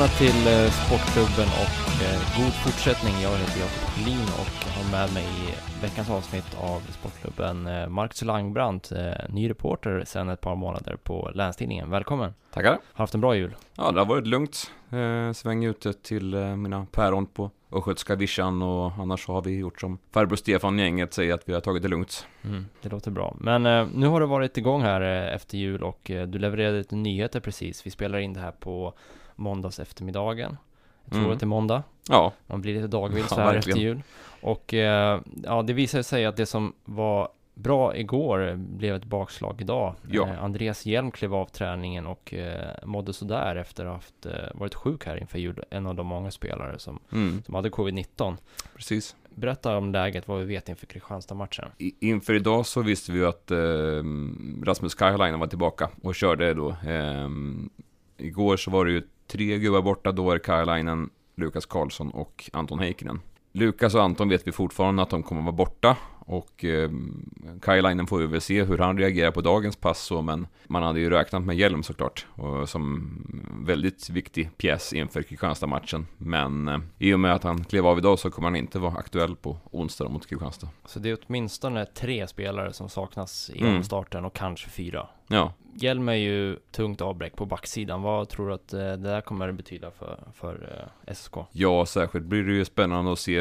Välkomna 0.00 0.32
till 0.32 0.52
eh, 0.52 0.70
Sportklubben 0.70 1.48
och 1.62 2.02
eh, 2.02 2.42
god 2.42 2.52
fortsättning. 2.52 3.12
Jag 3.22 3.30
heter 3.30 3.60
Jakob 3.60 3.94
Collin 3.94 4.22
och 4.22 4.54
har 4.74 4.90
med 4.92 5.14
mig 5.14 5.24
i 5.24 5.82
veckans 5.82 6.10
avsnitt 6.10 6.56
av 6.60 6.80
Sportklubben 6.80 7.66
eh, 7.66 7.88
Marcus 7.88 8.22
Langbrandt, 8.22 8.92
eh, 8.92 9.12
ny 9.28 9.50
reporter 9.50 10.04
sedan 10.06 10.28
ett 10.28 10.40
par 10.40 10.56
månader 10.56 10.96
på 10.96 11.30
Länstidningen. 11.34 11.90
Välkommen! 11.90 12.34
Tackar! 12.50 12.70
Har 12.70 12.78
haft 12.92 13.14
en 13.14 13.20
bra 13.20 13.34
jul? 13.34 13.54
Ja, 13.76 13.90
det 13.90 14.00
har 14.00 14.06
varit 14.06 14.26
lugnt. 14.26 14.70
Sväng 15.34 15.64
ute 15.64 15.92
till 15.92 16.34
mina 16.36 16.86
päron 16.92 17.26
på 17.26 17.50
östgötska 17.72 18.14
vischan 18.14 18.62
och 18.62 18.92
annars 18.92 19.26
har 19.26 19.42
vi 19.42 19.58
gjort 19.58 19.80
som 19.80 19.98
farbror 20.10 20.36
Stefan 20.36 20.78
gänget 20.78 21.14
säger 21.14 21.34
att 21.34 21.48
vi 21.48 21.52
har 21.52 21.60
tagit 21.60 21.82
det 21.82 21.88
lugnt. 21.88 22.26
Mm, 22.44 22.66
det 22.82 22.88
låter 22.88 23.10
bra. 23.10 23.36
Men 23.40 23.66
eh, 23.66 23.86
nu 23.94 24.06
har 24.06 24.20
du 24.20 24.26
varit 24.26 24.56
igång 24.56 24.82
här 24.82 25.00
eh, 25.00 25.34
efter 25.34 25.58
jul 25.58 25.82
och 25.82 26.10
eh, 26.10 26.26
du 26.26 26.38
levererade 26.38 26.78
lite 26.78 26.96
nyheter 26.96 27.40
precis. 27.40 27.86
Vi 27.86 27.90
spelar 27.90 28.18
in 28.18 28.32
det 28.32 28.40
här 28.40 28.52
på 28.52 28.94
måndags 29.40 29.80
eftermiddagen. 29.80 30.56
Jag 31.04 31.12
tror 31.12 31.20
Mm. 31.22 31.32
att 31.32 31.40
det 31.40 31.44
är 31.44 31.48
måndag. 31.48 31.82
Ja, 32.08 32.32
Man 32.46 32.60
blir 32.60 32.74
lite 32.74 32.86
dagvill 32.86 33.22
Ja, 33.30 33.34
så 33.36 33.40
här 33.40 33.54
efter 33.54 33.76
jul. 33.76 34.02
Och 34.42 34.74
eh, 34.74 35.20
ja, 35.44 35.62
det 35.62 35.72
visade 35.72 36.02
sig 36.04 36.26
att 36.26 36.36
det 36.36 36.46
som 36.46 36.72
var 36.84 37.28
bra 37.54 37.96
igår 37.96 38.54
blev 38.56 38.94
ett 38.94 39.04
bakslag 39.04 39.60
idag. 39.60 39.94
Ja. 40.10 40.28
Eh, 40.28 40.44
Andreas 40.44 40.86
Hjelm 40.86 41.10
klev 41.10 41.34
av 41.34 41.46
träningen 41.46 42.06
och 42.06 42.34
eh, 42.34 42.74
mådde 42.84 43.12
sådär 43.12 43.56
efter 43.56 43.84
att 43.84 43.88
ha 43.88 43.94
haft, 43.94 44.26
eh, 44.26 44.32
varit 44.54 44.74
sjuk 44.74 45.06
här 45.06 45.16
inför 45.16 45.38
jul. 45.38 45.64
En 45.70 45.86
av 45.86 45.94
de 45.94 46.06
många 46.06 46.30
spelare 46.30 46.78
som, 46.78 46.98
mm, 47.12 47.42
som 47.46 47.54
hade 47.54 47.68
covid-19. 47.70 48.36
precis. 48.76 49.16
Berätta 49.34 49.76
om 49.76 49.92
läget, 49.92 50.28
vad 50.28 50.38
vi 50.38 50.44
vet 50.44 50.68
inför 50.68 50.86
Kristianstad-matchen. 50.86 51.68
Inför 52.00 52.34
idag 52.34 52.66
så 52.66 52.82
visste 52.82 53.12
vi 53.12 53.18
ju 53.18 53.26
att 53.26 53.50
eh, 53.50 53.56
Rasmus 54.64 54.94
Kajalainen 54.94 55.40
var 55.40 55.46
tillbaka 55.46 55.88
och 56.02 56.14
körde 56.14 56.54
då. 56.54 56.68
Eh, 56.70 57.28
igår 58.16 58.56
så 58.56 58.70
var 58.70 58.84
det 58.84 58.90
ju 58.92 59.02
tre 59.30 59.58
gubbar 59.58 59.82
borta, 59.82 60.12
då 60.12 60.32
det 60.34 60.38
Kajalainen, 60.40 61.10
Lukas 61.36 61.66
Karlsson 61.66 62.10
och 62.10 62.50
Anton 62.52 62.78
Heikkinen. 62.78 63.20
Lukas 63.52 63.94
och 63.94 64.02
Anton 64.02 64.28
vet 64.28 64.46
vi 64.46 64.52
fortfarande 64.52 65.02
att 65.02 65.10
de 65.10 65.22
kommer 65.22 65.42
vara 65.42 65.52
borta 65.52 65.96
och 66.18 66.64
eh, 66.64 66.90
Kajalainen 67.62 68.06
får 68.06 68.18
vi 68.18 68.26
väl 68.26 68.40
se 68.40 68.62
hur 68.64 68.78
han 68.78 68.98
reagerar 68.98 69.30
på 69.30 69.40
dagens 69.40 69.76
pass 69.76 70.00
så, 70.02 70.22
men 70.22 70.46
man 70.66 70.82
hade 70.82 71.00
ju 71.00 71.10
räknat 71.10 71.42
med 71.42 71.56
hjälm 71.56 71.82
såklart 71.82 72.26
och 72.34 72.68
som 72.68 73.10
väldigt 73.66 74.10
viktig 74.10 74.50
pjäs 74.56 74.92
inför 74.92 75.22
Kristianstad-matchen. 75.22 76.06
Men 76.18 76.68
eh, 76.68 76.78
i 76.98 77.14
och 77.14 77.20
med 77.20 77.34
att 77.34 77.44
han 77.44 77.64
klev 77.64 77.86
av 77.86 77.98
idag 77.98 78.18
så 78.18 78.30
kommer 78.30 78.48
han 78.48 78.56
inte 78.56 78.78
vara 78.78 78.94
aktuell 78.94 79.36
på 79.36 79.56
onsdag 79.70 80.08
mot 80.08 80.26
Kristianstad. 80.26 80.68
Så 80.84 80.98
det 80.98 81.10
är 81.10 81.18
åtminstone 81.26 81.86
tre 81.86 82.26
spelare 82.26 82.72
som 82.72 82.88
saknas 82.88 83.50
i 83.54 83.60
Mm. 83.60 83.76
omstarten 83.76 84.24
och 84.24 84.34
kanske 84.34 84.70
fyra. 84.70 85.08
Ja, 85.32 85.52
Hjelm 85.74 86.08
är 86.08 86.14
ju 86.14 86.56
tungt 86.70 87.00
avbräck 87.00 87.36
på 87.36 87.46
backsidan. 87.46 88.02
Vad 88.02 88.28
tror 88.28 88.48
du 88.48 88.54
att 88.54 88.72
eh, 88.72 88.78
det 88.78 88.96
där 88.96 89.20
kommer 89.20 89.52
betyda 89.52 89.90
för, 89.90 90.18
för 90.34 90.82
eh, 91.06 91.14
SSK? 91.14 91.34
Ja, 91.52 91.86
särskilt 91.86 92.24
blir 92.24 92.42
det 92.42 92.52
ju 92.52 92.64
spännande 92.64 93.12
att 93.12 93.18
se. 93.18 93.38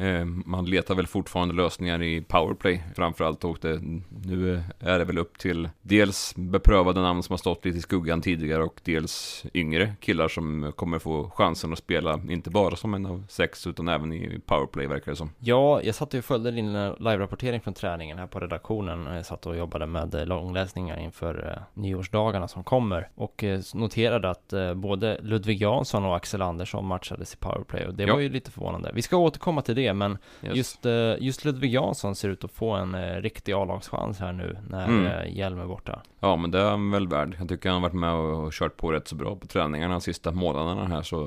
Eh, 0.00 0.24
man 0.24 0.64
letar 0.64 0.94
väl 0.94 1.06
fortfarande 1.06 1.54
lösningar 1.54 2.02
i 2.02 2.20
powerplay 2.20 2.82
framförallt 2.96 3.44
och 3.44 3.58
det, 3.60 3.80
nu 4.24 4.62
är 4.80 4.98
det 4.98 5.04
väl 5.04 5.18
upp 5.18 5.38
till 5.38 5.68
dels 5.82 6.34
beprövade 6.36 7.00
namn 7.00 7.22
som 7.22 7.32
har 7.32 7.38
stått 7.38 7.64
lite 7.64 7.78
i 7.78 7.80
skuggan 7.80 8.20
tidigare 8.20 8.62
och 8.62 8.80
dels 8.84 9.44
yngre 9.54 9.94
killar 10.00 10.28
som 10.28 10.72
kommer 10.76 10.98
få 10.98 11.30
chansen 11.30 11.72
att 11.72 11.78
spela, 11.78 12.20
inte 12.28 12.50
bara 12.50 12.76
som 12.76 12.94
en 12.94 13.06
av 13.06 13.24
sex 13.28 13.66
utan 13.66 13.88
även 13.88 14.12
i 14.12 14.40
powerplay 14.46 14.86
verkar 14.86 15.12
det 15.12 15.16
som. 15.16 15.30
Ja, 15.38 15.82
jag 15.82 15.94
satt 15.94 16.14
och 16.14 16.24
följde 16.24 16.50
din 16.50 16.72
live-rapportering 16.72 17.60
från 17.60 17.74
träningen 17.74 18.18
här 18.18 18.26
på 18.26 18.40
redaktionen. 18.40 19.06
Jag 19.06 19.26
satt 19.26 19.46
och 19.46 19.56
jobbade 19.56 19.86
med 19.86 20.28
långläsningar 20.28 20.98
inför 20.98 21.27
eh, 21.34 21.62
nyårsdagarna 21.74 22.48
som 22.48 22.64
kommer 22.64 23.08
och 23.14 23.44
eh, 23.44 23.60
noterade 23.74 24.30
att 24.30 24.52
eh, 24.52 24.74
både 24.74 25.18
Ludvig 25.22 25.62
Jansson 25.62 26.04
och 26.04 26.16
Axel 26.16 26.42
Andersson 26.42 26.86
matchades 26.86 27.34
i 27.34 27.36
powerplay 27.36 27.86
och 27.86 27.94
det 27.94 28.02
Ja. 28.04 28.12
var 28.14 28.20
ju 28.20 28.28
lite 28.28 28.50
förvånande. 28.50 28.90
Vi 28.94 29.02
ska 29.02 29.16
återkomma 29.16 29.62
till 29.62 29.74
det, 29.76 29.92
men 29.92 30.18
Yes. 30.42 30.56
just, 30.56 30.86
just 31.18 31.44
Ludvig 31.44 31.72
Jansson 31.74 32.14
ser 32.14 32.28
ut 32.28 32.44
att 32.44 32.52
få 32.52 32.70
en 32.70 33.20
riktig 33.22 33.52
A-lagschans 33.52 34.18
här 34.20 34.32
nu 34.32 34.56
när 34.68 34.88
Mm. 34.88 35.34
Hjelm 35.34 35.60
är 35.60 35.66
borta. 35.66 36.02
Ja, 36.20 36.36
men 36.36 36.50
det 36.50 36.58
är 36.60 36.70
han 36.70 36.90
väl 36.90 37.08
värd. 37.08 37.36
Jag 37.38 37.48
tycker 37.48 37.68
han 37.70 37.82
har 37.82 37.88
varit 37.88 38.00
med 38.00 38.12
och 38.14 38.52
kört 38.52 38.76
på 38.76 38.92
rätt 38.92 39.08
så 39.08 39.14
bra 39.14 39.36
på 39.36 39.46
träningarna 39.46 39.94
de 39.94 40.00
sista 40.00 40.30
månaderna 40.32 40.86
här. 40.86 41.02
Så 41.02 41.26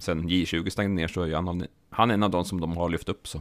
sen 0.00 0.28
J20 0.28 0.70
stängde 0.70 0.94
ner 1.02 1.08
så 1.08 1.22
är 1.22 1.34
han, 1.34 1.66
han 1.90 2.10
är 2.10 2.14
en 2.14 2.22
av 2.22 2.30
de 2.30 2.44
som 2.44 2.60
de 2.60 2.76
har 2.76 2.88
lyft 2.88 3.08
upp 3.08 3.28
så. 3.28 3.40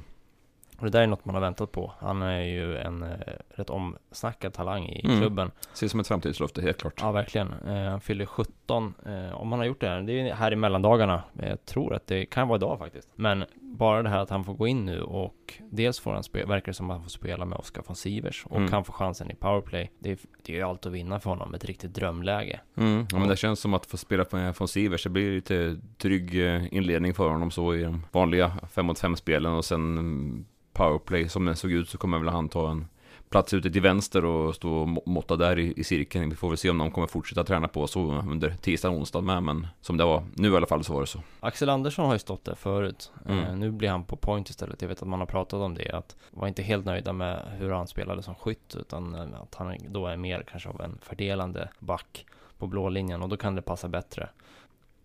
Och 0.79 0.83
det 0.85 0.89
där 0.91 1.01
är 1.01 1.07
något 1.07 1.25
man 1.25 1.35
har 1.35 1.41
väntat 1.41 1.71
på. 1.71 1.91
Han 1.99 2.21
är 2.21 2.41
ju 2.41 2.77
en 2.77 3.03
eh, 3.03 3.09
rätt 3.49 3.69
omsnackad 3.69 4.53
talang 4.53 4.85
i 4.89 5.05
Mm. 5.05 5.19
klubben. 5.19 5.51
Ser 5.73 5.87
som 5.87 5.99
ett 5.99 6.07
framtidslöfte, 6.07 6.61
helt 6.61 6.77
klart. 6.77 6.93
Ja, 7.01 7.11
verkligen. 7.11 7.53
Eh, 7.67 7.89
han 7.89 8.01
fyller 8.01 8.25
17. 8.25 8.93
Eh, 9.05 9.41
om 9.41 9.51
han 9.51 9.59
har 9.59 9.65
gjort 9.65 9.81
det 9.81 9.87
här, 9.89 10.01
det 10.01 10.13
är 10.29 10.33
här 10.33 10.51
i 10.53 10.55
mellandagarna. 10.55 11.23
Jag 11.33 11.65
tror 11.65 11.93
att 11.93 12.07
det 12.07 12.25
kan 12.25 12.47
vara 12.47 12.55
idag 12.57 12.79
faktiskt. 12.79 13.09
Men 13.15 13.45
bara 13.67 14.03
det 14.03 14.09
här 14.09 14.19
att 14.19 14.29
han 14.29 14.43
får 14.43 14.53
gå 14.53 14.67
in 14.67 14.85
nu 14.85 15.01
och 15.01 15.53
dels 15.69 15.99
får 15.99 16.13
han 16.13 16.23
spela, 16.23 16.47
verkar 16.47 16.65
det 16.67 16.73
som 16.73 16.89
att 16.89 16.95
han 16.95 17.03
får 17.03 17.09
spela 17.09 17.45
med 17.45 17.57
Oskar 17.57 17.83
von 17.87 17.95
Sivers 17.95 18.45
och 18.45 18.57
Mm. 18.57 18.71
han 18.71 18.83
får 18.83 18.93
chansen 18.93 19.31
i 19.31 19.35
powerplay. 19.35 19.91
Det 19.99 20.11
är, 20.11 20.17
det 20.43 20.53
är 20.53 20.57
ju 20.57 20.63
allt 20.63 20.85
att 20.85 20.91
vinna 20.91 21.19
för 21.19 21.29
honom, 21.29 21.53
ett 21.53 21.65
riktigt 21.65 21.93
drömläge. 21.93 22.59
Mm, 22.77 23.05
ja, 23.11 23.19
men 23.19 23.27
det 23.27 23.35
känns 23.37 23.59
som 23.59 23.73
att 23.73 23.85
få 23.85 23.97
spela 23.97 24.25
med 24.31 24.55
von 24.59 24.67
Sivers, 24.67 25.03
det 25.03 25.09
blir 25.09 25.31
lite 25.35 25.77
trygg 25.97 26.45
eh, 26.47 26.73
inledning 26.73 27.13
för 27.13 27.29
honom 27.29 27.51
så 27.51 27.75
i 27.75 27.83
de 27.83 28.03
vanliga 28.11 28.51
5 28.71 28.85
mot 28.85 28.99
5 28.99 29.15
spelen 29.15 29.53
och 29.53 29.65
sen 29.65 30.45
powerplay 30.73 31.29
som 31.29 31.45
den 31.45 31.55
såg 31.55 31.71
ut 31.71 31.89
så 31.89 31.97
kommer 31.97 32.19
väl 32.19 32.27
han 32.29 32.49
ta 32.49 32.71
en 32.71 32.87
plats 33.29 33.53
ute 33.53 33.71
till 33.71 33.81
vänster 33.81 34.25
och 34.25 34.55
stå 34.55 34.73
och 34.73 34.87
må- 34.87 35.03
måtta 35.05 35.35
där 35.35 35.59
i, 35.59 35.73
i 35.77 35.83
cirkeln. 35.83 36.29
Vi 36.29 36.35
får 36.35 36.49
väl 36.49 36.57
se 36.57 36.69
om 36.69 36.77
de 36.77 36.91
kommer 36.91 37.07
fortsätta 37.07 37.43
träna 37.43 37.67
på 37.67 37.87
så 37.87 37.99
under 38.29 38.49
tisdag 38.49 38.89
och 38.89 38.95
onsdag 38.95 39.21
med, 39.21 39.43
men 39.43 39.67
som 39.81 39.97
det 39.97 40.05
var 40.05 40.23
nu 40.35 40.51
i 40.53 40.55
alla 40.55 40.67
fall 40.67 40.83
så 40.83 40.93
var 40.93 41.01
det 41.01 41.07
så. 41.07 41.19
Axel 41.39 41.69
Andersson 41.69 42.05
har 42.05 42.13
ju 42.13 42.19
stått 42.19 42.45
där 42.45 42.55
förut. 42.55 43.11
Mm. 43.25 43.43
Eh, 43.43 43.55
nu 43.55 43.71
blir 43.71 43.89
han 43.89 44.03
på 44.03 44.15
point 44.15 44.49
istället. 44.49 44.81
Jag 44.81 44.89
vet 44.89 45.01
att 45.01 45.07
man 45.07 45.19
har 45.19 45.27
pratat 45.27 45.59
om 45.59 45.73
det. 45.73 45.91
Att 45.91 46.15
var 46.31 46.47
inte 46.47 46.63
helt 46.63 46.85
nöjda 46.85 47.13
med 47.13 47.41
hur 47.59 47.71
han 47.71 47.87
spelade 47.87 48.23
som 48.23 48.35
skytt. 48.35 48.75
Utan 48.79 49.15
eh, 49.15 49.41
att 49.41 49.55
han 49.55 49.77
då 49.89 50.07
är 50.07 50.17
mer 50.17 50.43
kanske 50.51 50.69
av 50.69 50.81
en 50.81 50.97
fördelande 51.01 51.69
back 51.79 52.25
på 52.57 52.67
blå 52.67 52.89
linjen. 52.89 53.21
Och 53.21 53.29
då 53.29 53.37
kan 53.37 53.55
det 53.55 53.61
passa 53.61 53.87
bättre. 53.87 54.29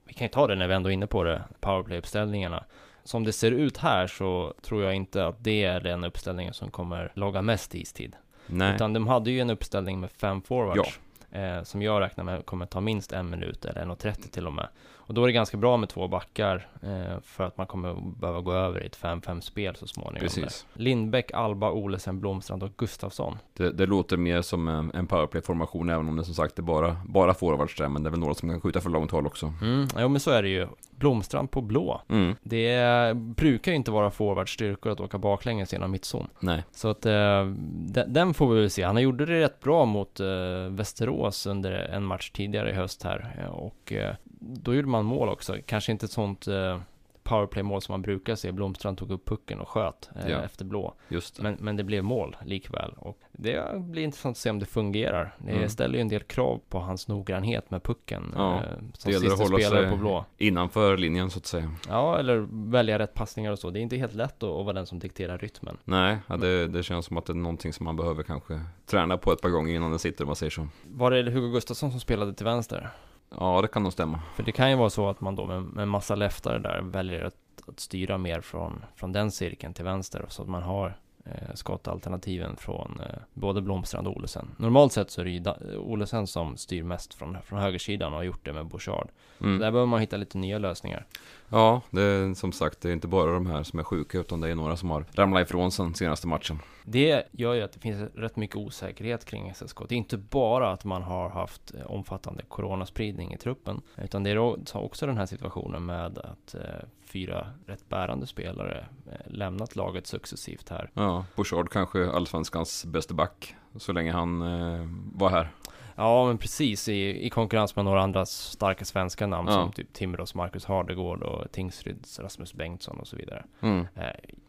Vi 0.05 0.15
kan 0.15 0.25
ju 0.25 0.29
ta 0.29 0.47
det 0.47 0.55
när 0.55 0.69
vi 0.69 0.75
ändå 0.75 0.89
är 0.89 0.95
inne 0.95 1.07
på 1.07 1.25
det. 1.25 1.43
Powerplay-uppställningarna. 1.61 2.65
Som 3.05 3.25
det 3.25 3.33
ser 3.33 3.51
ut 3.53 3.79
här 3.79 4.07
så 4.07 4.55
tror 4.63 4.83
jag 4.83 4.95
inte 4.95 5.27
att 5.27 5.45
det 5.45 5.65
är 5.65 5.81
den 5.81 6.05
uppställningen 6.05 6.55
som 6.55 6.71
kommer 6.71 7.13
logga 7.15 7.43
mest 7.43 7.75
istid. 7.75 8.17
Nej, 8.47 8.75
Utan 8.75 8.93
de 8.93 9.07
hade 9.07 9.31
ju 9.31 9.41
en 9.41 9.51
uppställning 9.51 10.01
med 10.01 10.11
fem 10.11 10.43
forwards. 10.43 11.01
Eh, 11.31 11.63
som 11.63 11.83
jag 11.83 12.01
räknar 12.01 12.25
med 12.25 12.47
kommer 12.47 12.67
ta 12.67 12.81
minst 12.81 13.13
en 13.13 13.31
minut 13.31 13.65
eller 13.65 13.85
1.30 13.85 14.31
till 14.31 14.47
och 14.47 14.53
med. 14.53 14.69
Och 15.07 15.15
då 15.15 15.23
är 15.23 15.27
det 15.27 15.33
ganska 15.33 15.57
bra 15.57 15.77
med 15.77 15.89
två 15.89 16.09
backar 16.09 16.67
eh, 16.83 17.21
för 17.23 17.45
att 17.45 17.59
man 17.59 17.67
kommer 17.67 17.95
behöva 18.21 18.41
gå 18.41 18.53
över 18.53 18.83
i 18.83 18.87
ett 18.87 18.99
5-5 18.99 19.41
spel 19.41 19.77
så 19.77 19.87
småningom. 19.87 20.21
precis. 20.21 20.67
Där. 20.75 20.83
Lindbäck, 20.83 21.33
Alba, 21.33 21.71
Olesen, 21.71 22.21
Blomstrand 22.21 22.63
och 22.63 22.71
Gustafsson. 22.77 23.39
Det, 23.57 23.71
det 23.73 23.87
låter 23.87 24.17
mer 24.17 24.43
som 24.43 24.69
en, 24.69 25.07
powerplay-formation 25.07 25.91
även 25.91 26.09
om 26.09 26.17
det 26.17 26.25
som 26.25 26.35
sagt 26.35 26.59
är 26.59 26.63
bara, 26.63 26.97
bara 27.05 27.35
forwards 27.35 27.77
där, 27.77 27.89
men 27.89 28.03
det 28.03 28.09
är 28.09 28.11
väl 28.11 28.21
några 28.21 28.35
som 28.35 28.49
kan 28.49 28.61
skjuta 28.61 28.81
för 28.81 28.91
långt 28.91 29.11
håll 29.11 29.27
också. 29.27 29.53
Mm, 29.63 29.87
jo 29.99 30.09
men 30.09 30.21
så 30.21 30.31
är 30.31 30.43
det 30.43 30.49
ju. 30.49 30.67
Blomstrand 30.91 31.51
på 31.51 31.61
blå. 31.61 32.01
Mm, 32.09 32.37
Det 32.43 33.17
brukar 33.17 33.73
ju 33.73 33.77
inte 33.77 33.91
vara 33.91 34.11
forwards 34.11 34.53
styrkor 34.53 34.93
att 34.93 35.01
åka 35.01 35.19
baklänges 35.19 35.73
genom 35.73 35.91
mittzon. 35.91 36.29
nej. 36.41 36.65
Så 36.73 36.89
att 36.89 37.07
eh, 37.07 37.45
den, 37.67 38.13
den 38.13 38.35
får 38.35 38.55
vi 38.55 38.61
väl 38.61 38.71
se. 38.71 38.83
Han 38.83 39.03
gjorde 39.03 39.27
det 39.27 39.41
rätt 39.41 39.61
bra 39.61 39.85
mot 39.85 40.21
eh, 40.21 40.27
Västerås 40.71 41.47
under 41.47 41.73
en 41.73 42.05
match 42.05 42.31
tidigare 42.31 42.71
i 42.71 42.75
höst 42.75 43.03
här. 43.03 43.49
Och 43.53 43.93
eh, 43.93 44.15
då 44.41 44.75
gjorde 44.75 44.89
man 44.93 45.05
mål 45.05 45.29
också. 45.29 45.57
Kanske 45.67 45.93
inte 45.93 46.07
ett 46.07 46.13
sånt 46.13 46.47
eh, 46.49 46.81
powerplay-mål 47.25 47.83
som 47.83 47.93
man 47.93 48.03
brukar 48.03 48.35
se. 48.35 48.53
Blomstrand 48.53 48.99
tog 48.99 49.11
upp 49.11 49.25
pucken 49.29 49.61
och 49.61 49.69
sköt 49.69 50.11
eh, 50.17 50.31
Ja. 50.31 50.39
efter 50.43 50.65
blå. 50.65 50.95
Just 51.09 51.37
det. 51.37 51.43
Men, 51.43 51.57
men 51.61 51.77
det 51.77 51.85
blev 51.85 52.05
mål 52.05 52.37
likväl. 52.45 52.93
Och 52.99 53.19
det 53.33 53.81
blir 53.81 54.03
intressant 54.03 54.35
att 54.35 54.39
se 54.39 54.51
om 54.51 54.59
det 54.59 54.67
fungerar. 54.67 55.35
Det 55.39 55.53
Mm. 55.53 55.69
ställer 55.69 55.95
ju 55.95 56.01
en 56.01 56.09
del 56.09 56.23
krav 56.23 56.61
på 56.69 56.79
hans 56.79 57.09
noggrannhet 57.09 57.71
med 57.71 57.83
pucken. 57.83 58.33
Ja, 58.37 58.57
eh, 58.57 58.61
som 58.77 58.85
det 59.05 59.11
gäller 59.13 59.33
att 59.33 59.39
hålla 59.51 59.59
sig- 59.71 59.91
på 59.91 59.97
blå. 59.97 60.25
Innanför 60.39 60.97
linjen 60.97 61.31
så 61.31 61.39
att 61.39 61.47
säga. 61.47 61.71
Ja, 61.89 62.19
eller 62.19 62.47
välja 62.71 62.99
rätt 62.99 63.15
passningar 63.15 63.53
och 63.53 63.59
så. 63.59 63.71
Det 63.71 63.79
är 63.79 63.83
inte 63.83 63.97
helt 63.97 64.15
lätt 64.15 64.43
att, 64.43 64.49
att 64.51 64.65
vara 64.65 64.73
den 64.73 64.87
som 64.87 64.99
dikterar 64.99 65.39
rytmen. 65.39 65.77
Nej, 65.85 66.17
ja, 66.27 66.37
det, 66.37 66.67
det 66.69 66.83
känns 66.83 67.07
som 67.07 67.17
att 67.17 67.27
det 67.27 67.33
är 67.33 67.35
någonting 67.35 67.73
som 67.73 67.85
man 67.85 67.97
behöver 67.97 68.23
kanske 68.23 68.61
träna 68.87 69.17
på 69.19 69.33
ett 69.33 69.41
par 69.41 69.49
gånger 69.51 69.75
innan 69.75 69.93
det 69.93 69.99
sitter 69.99 70.25
om 70.25 70.27
man 70.27 70.37
säger 70.37 70.51
så. 70.51 70.69
Var 70.85 71.11
det 71.11 71.31
Hugo 71.31 71.49
Gustafsson 71.53 71.91
som 71.91 72.01
spelade 72.01 72.35
till 72.35 72.45
vänster? 72.47 72.91
Ja, 73.39 73.63
det 73.63 73.69
kan 73.69 73.83
nog 73.83 73.93
stämma. 73.93 74.21
För 74.35 74.43
det 74.43 74.53
kan 74.53 74.71
ju 74.71 74.77
vara 74.77 74.91
så 74.91 75.09
att 75.09 75.21
man 75.21 75.37
då 75.37 75.47
med, 75.47 75.63
med 75.63 75.89
massa 75.89 76.15
leftare 76.15 76.59
där 76.59 76.81
väljer 76.83 77.25
att, 77.25 77.35
att 77.69 77.81
styra 77.81 78.19
mer 78.19 78.41
från, 78.41 78.85
från 78.95 79.13
den 79.13 79.31
cirkeln 79.31 79.75
till 79.75 79.85
vänster 79.85 80.25
så 80.29 80.43
att 80.43 80.49
man 80.49 80.63
har 80.63 80.97
eh, 81.25 81.55
skottalternativen 81.55 82.57
från 82.57 83.01
eh, 83.01 83.19
både 83.35 83.61
Blomstrand 83.63 84.07
och 84.09 84.17
Olesen. 84.17 84.49
Normalt 84.57 84.93
sett 84.93 85.11
så 85.11 85.21
är 85.21 85.25
det 85.25 85.31
ju 85.31 85.77
Olesen 85.79 86.27
som 86.27 86.57
styr 86.57 86.83
mest 86.83 87.15
från, 87.15 87.37
från 87.45 87.59
högersidan 87.59 88.13
och 88.13 88.19
har 88.19 88.25
gjort 88.25 88.45
det 88.45 88.53
med 88.53 88.67
Bouchard. 88.67 89.09
Så 89.39 89.45
Mm. 89.45 89.59
där 89.59 89.71
behöver 89.71 89.87
man 89.87 90.01
hitta 90.01 90.17
lite 90.17 90.39
nya 90.39 90.59
lösningar. 90.59 91.07
Ja, 91.49 91.81
det 91.91 92.03
är 92.03 92.35
som 92.35 92.53
sagt, 92.53 92.81
det 92.81 92.89
är 92.89 92.93
inte 92.93 93.09
bara 93.09 93.33
de 93.33 93.47
här 93.47 93.63
som 93.63 93.79
är 93.79 93.83
sjuka 93.85 94.19
utan 94.19 94.41
det 94.41 94.49
är 94.49 94.55
några 94.55 94.77
som 94.77 94.91
har 94.91 95.05
ramlat 95.13 95.43
ifrån 95.43 95.73
sen 95.73 95.95
senaste 95.95 96.27
matchen. 96.27 96.59
Det 96.85 97.29
gör 97.33 97.55
ju 97.55 97.63
att 97.63 97.73
det 97.73 97.81
finns 97.81 98.11
rätt 98.15 98.37
mycket 98.37 98.57
osäkerhet 98.57 99.25
kring 99.25 99.55
SSK. 99.55 99.79
Det 99.89 99.95
är 99.95 99.97
inte 99.97 100.17
bara 100.17 100.73
att 100.73 100.85
man 100.85 101.03
har 101.03 101.29
haft 101.31 101.75
eh, 101.75 101.87
omfattande 101.87 102.43
coronaspridning 102.49 103.33
i 103.33 103.39
truppen, 103.39 103.81
utan 103.97 104.23
det 104.23 104.31
är 104.31 104.39
också 104.77 105.07
den 105.07 105.17
här 105.17 105.27
situationen 105.27 105.87
med 105.87 106.19
att 106.19 106.55
eh, 106.55 106.61
fyra 107.05 107.47
rätt 107.67 107.89
bärande 107.89 108.27
spelare 108.27 108.87
eh, 109.07 109.13
lämnat 109.33 109.77
laget 109.77 110.07
successivt 110.07 110.69
här. 110.69 110.91
Ja, 110.95 111.25
Bouchard 111.37 111.71
kanske 111.71 112.11
allsvenskans 112.11 112.85
bästa 112.85 113.15
back 113.15 113.55
så 113.77 113.93
länge 113.93 114.13
han 114.13 114.43
eh, 114.43 114.87
var 115.15 115.31
här. 115.31 115.51
Ja, 115.97 116.27
men 116.27 116.39
precis 116.39 116.89
i, 116.89 117.27
i 117.27 117.31
konkurrens 117.31 117.77
med 117.77 117.85
några 117.85 118.03
andra 118.03 118.27
starka 118.27 118.85
svenska 118.85 119.27
namn 119.27 119.49
Ja. 119.49 119.55
som 119.55 119.73
typ 119.73 119.93
Timrås 119.93 120.35
Marcus 120.35 120.65
Hardegård 120.65 121.23
och 121.23 121.53
Tingsryds 121.53 122.21
Rasmus 122.21 122.55
Bengtsson 122.55 122.99
och 123.01 123.07
så 123.07 123.17
vidare. 123.17 123.45
Mm. 123.61 123.87
Eh, 123.95 124.07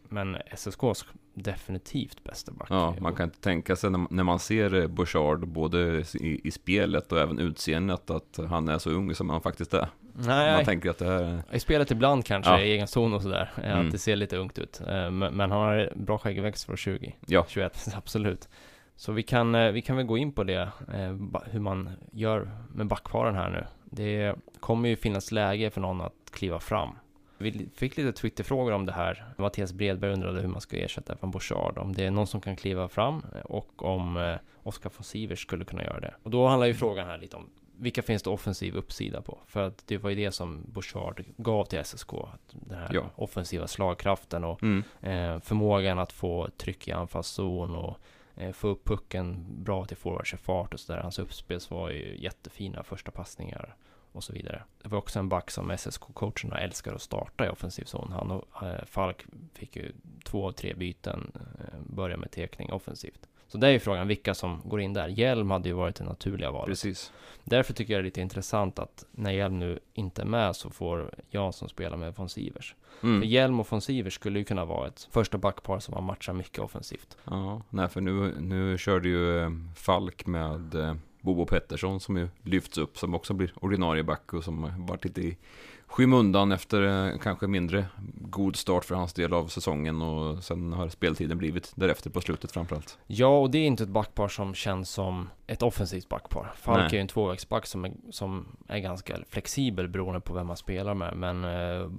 men 0.08 0.36
SSKs 0.46 1.04
definitivt 1.34 2.24
bästa 2.24 2.52
back. 2.52 2.66
Ja, 2.70 2.94
man 3.00 3.14
kan 3.14 3.24
inte 3.24 3.40
tänka 3.40 3.76
sig 3.76 3.90
när, 3.90 4.06
när 4.10 4.24
man 4.24 4.38
ser 4.38 4.74
eh, 4.74 4.86
Bouchard 4.86 5.48
både 5.48 6.04
i, 6.20 6.40
i 6.44 6.50
spelet 6.50 7.12
och 7.12 7.18
även 7.18 7.38
utseendet 7.38 8.10
att 8.10 8.38
han 8.48 8.68
är 8.68 8.78
så 8.78 8.90
ung 8.90 9.14
som 9.14 9.30
han 9.30 9.40
faktiskt 9.40 9.74
är. 9.74 9.88
Nej, 10.16 10.56
Man 10.56 10.64
tänker 10.64 10.90
att 10.90 10.98
det 10.98 11.04
här 11.04 11.22
är... 11.22 11.42
I 11.56 11.60
spelet 11.60 11.90
ibland 11.90 12.24
kanske, 12.24 12.50
Ja. 12.52 12.60
i 12.60 12.72
egen 12.72 12.86
zon 12.86 13.14
och 13.14 13.22
sådär, 13.22 13.52
eh, 13.56 13.70
Mm. 13.72 13.86
att 13.86 13.92
det 13.92 13.98
ser 13.98 14.16
lite 14.16 14.36
ungt 14.36 14.58
ut. 14.58 14.80
Eh, 14.80 15.10
Men, 15.10 15.18
men 15.18 15.40
han 15.40 15.50
har 15.50 15.92
bra 15.96 16.18
skäggväxt 16.18 16.64
för 16.64 16.76
20, 16.76 17.16
Ja, 17.26 17.44
21, 17.48 17.86
absolut. 17.96 18.48
Så 18.96 19.12
vi 19.12 19.22
kan, 19.22 19.72
vi 19.74 19.82
kan 19.82 19.96
väl 19.96 20.06
gå 20.06 20.18
in 20.18 20.32
på 20.32 20.44
det, 20.44 20.68
hur 21.46 21.60
man 21.60 21.90
gör 22.12 22.50
med 22.74 22.86
backparen 22.86 23.34
här 23.34 23.50
nu. 23.50 23.64
Det 23.84 24.34
kommer 24.60 24.88
ju 24.88 24.96
finnas 24.96 25.32
läge 25.32 25.70
för 25.70 25.80
någon 25.80 26.00
att 26.00 26.12
kliva 26.32 26.60
fram. 26.60 26.88
Vi 27.38 27.68
fick 27.74 27.96
lite 27.96 28.12
Twitterfrågor 28.12 28.72
om 28.72 28.86
det 28.86 28.92
här. 28.92 29.24
Mattias 29.36 29.72
Bredberg 29.72 30.12
undrade 30.12 30.40
hur 30.40 30.48
man 30.48 30.60
ska 30.60 30.76
ersätta 30.76 31.12
Evan 31.12 31.30
Bouchard. 31.30 31.78
Om 31.78 31.92
det 31.92 32.04
är 32.04 32.10
någon 32.10 32.26
som 32.26 32.40
kan 32.40 32.56
kliva 32.56 32.88
fram 32.88 33.22
eh, 33.34 33.40
och 33.40 33.82
om 33.82 34.16
eh, 34.16 34.36
Oskar 34.62 34.90
von 34.96 35.04
Sivers 35.04 35.42
skulle 35.42 35.64
kunna 35.64 35.84
göra 35.84 36.00
det. 36.00 36.14
Och 36.22 36.30
då 36.30 36.46
handlar 36.46 36.66
ju 36.66 36.74
frågan 36.74 37.06
här 37.06 37.18
lite 37.18 37.36
om 37.36 37.50
vilka 37.76 38.02
finns 38.02 38.22
det 38.22 38.30
offensiv 38.30 38.76
uppsida 38.76 39.22
på? 39.22 39.38
För 39.46 39.62
att 39.62 39.86
det 39.86 39.98
var 39.98 40.10
ju 40.10 40.16
det 40.16 40.32
som 40.32 40.62
Bouchard 40.66 41.24
gav 41.36 41.64
till 41.64 41.84
SSK. 41.84 42.12
att 42.12 42.40
Den 42.50 42.78
här 42.78 42.90
Ja. 42.92 43.10
offensiva 43.16 43.66
slagkraften 43.66 44.44
och 44.44 44.62
mm. 44.62 44.84
eh, 45.00 45.40
förmågan 45.40 45.98
att 45.98 46.12
få 46.12 46.48
tryck 46.56 46.88
i 46.88 46.92
anfallszon 46.92 47.74
och 47.76 47.98
eh, 48.36 48.52
få 48.52 48.68
upp 48.68 48.84
pucken 48.84 49.46
bra 49.64 49.84
till 49.84 49.96
forwards 49.96 50.34
fart 50.42 50.74
och 50.74 50.80
sådär. 50.80 51.00
Hans 51.00 51.18
uppspels 51.18 51.70
var 51.70 51.90
ju 51.90 52.16
jättefina 52.18 52.82
första 52.82 53.10
passningar 53.10 53.76
och 54.14 54.24
så 54.24 54.32
vidare. 54.32 54.62
Det 54.82 54.88
var 54.88 54.98
också 54.98 55.18
en 55.18 55.28
back 55.28 55.50
som 55.50 55.70
SSK-coacherna 55.70 56.58
älskar 56.58 56.94
att 56.94 57.02
starta 57.02 57.46
i 57.46 57.48
offensiv 57.48 57.84
zon. 57.84 58.12
Han 58.12 58.30
och 58.30 58.62
eh, 58.62 58.84
Falk 58.84 59.24
fick 59.54 59.76
ju 59.76 59.92
två 60.24 60.48
av 60.48 60.52
tre 60.52 60.74
byten, 60.74 61.32
eh, 61.34 61.94
börja 61.94 62.16
med 62.16 62.30
tekning 62.30 62.72
offensivt. 62.72 63.28
Så 63.48 63.58
det 63.58 63.66
är 63.66 63.70
ju 63.70 63.78
frågan 63.78 64.08
vilka 64.08 64.34
som 64.34 64.62
går 64.64 64.80
in 64.80 64.92
där. 64.92 65.08
Hjelm 65.08 65.50
hade 65.50 65.68
ju 65.68 65.74
varit 65.74 65.96
det 65.96 66.04
naturliga 66.04 66.50
valet. 66.50 66.66
precis. 66.66 67.12
Därför 67.44 67.74
tycker 67.74 67.92
jag 67.92 67.98
det 67.98 68.02
är 68.02 68.04
lite 68.04 68.20
intressant 68.20 68.78
att 68.78 69.04
när 69.10 69.30
Hjelm 69.30 69.58
nu 69.58 69.78
inte 69.92 70.22
är 70.22 70.26
med 70.26 70.56
så 70.56 70.70
får 70.70 71.14
Jansson 71.30 71.68
spela 71.68 71.96
med 71.96 72.14
von 72.16 72.28
Sivers. 72.28 72.74
För 73.00 73.06
Mm. 73.06 73.28
Hjelm 73.28 73.60
och 73.60 73.72
von 73.72 73.80
Sivers 73.80 74.14
skulle 74.14 74.38
ju 74.38 74.44
kunna 74.44 74.64
vara 74.64 74.88
ett 74.88 75.08
första 75.10 75.38
backpar 75.38 75.78
som 75.78 75.94
man 75.94 76.04
matchar 76.04 76.32
mycket 76.32 76.58
offensivt. 76.58 77.16
Ja, 77.24 77.62
nej 77.70 77.88
för 77.88 78.00
nu, 78.00 78.34
nu 78.40 78.78
körde 78.78 79.08
ju 79.08 79.38
eh, 79.38 79.50
Falk 79.76 80.26
med 80.26 80.74
Bobo 81.24 81.46
Pettersson 81.46 82.00
som 82.00 82.16
ju 82.16 82.28
lyfts 82.42 82.78
upp 82.78 82.98
som 82.98 83.14
också 83.14 83.34
blir 83.34 83.52
ordinarie 83.60 84.02
back 84.02 84.32
och 84.32 84.44
som 84.44 84.86
varit 84.86 85.04
lite 85.04 85.20
i 85.20 85.36
skymundan 85.86 86.52
efter 86.52 87.08
eh, 87.12 87.18
kanske 87.18 87.46
mindre 87.46 87.86
god 88.14 88.56
start 88.56 88.84
för 88.84 88.94
hans 88.94 89.12
del 89.12 89.32
av 89.32 89.46
säsongen 89.46 90.02
och 90.02 90.44
sen 90.44 90.72
har 90.72 90.88
speltiden 90.88 91.38
blivit 91.38 91.72
därefter 91.74 92.10
på 92.10 92.20
slutet 92.20 92.52
framförallt. 92.52 92.98
Ja, 93.06 93.38
och 93.38 93.50
det 93.50 93.58
är 93.58 93.66
inte 93.66 93.82
ett 93.82 93.88
backpar 93.88 94.28
som 94.28 94.54
känns 94.54 94.90
som 94.90 95.30
ett 95.46 95.62
offensivt 95.62 96.08
backpar. 96.08 96.52
Falk 96.56 96.78
Nej. 96.78 96.86
är 96.86 96.92
ju 96.94 97.00
en 97.00 97.08
tvåvägsback 97.08 97.66
som 97.66 97.84
är, 97.84 97.92
som 98.10 98.46
är 98.68 98.78
ganska 98.78 99.16
flexibel 99.28 99.88
beroende 99.88 100.20
på 100.20 100.34
vem 100.34 100.46
man 100.46 100.56
spelar 100.56 100.94
med. 100.94 101.16
Men 101.16 101.44
eh, 101.44 101.90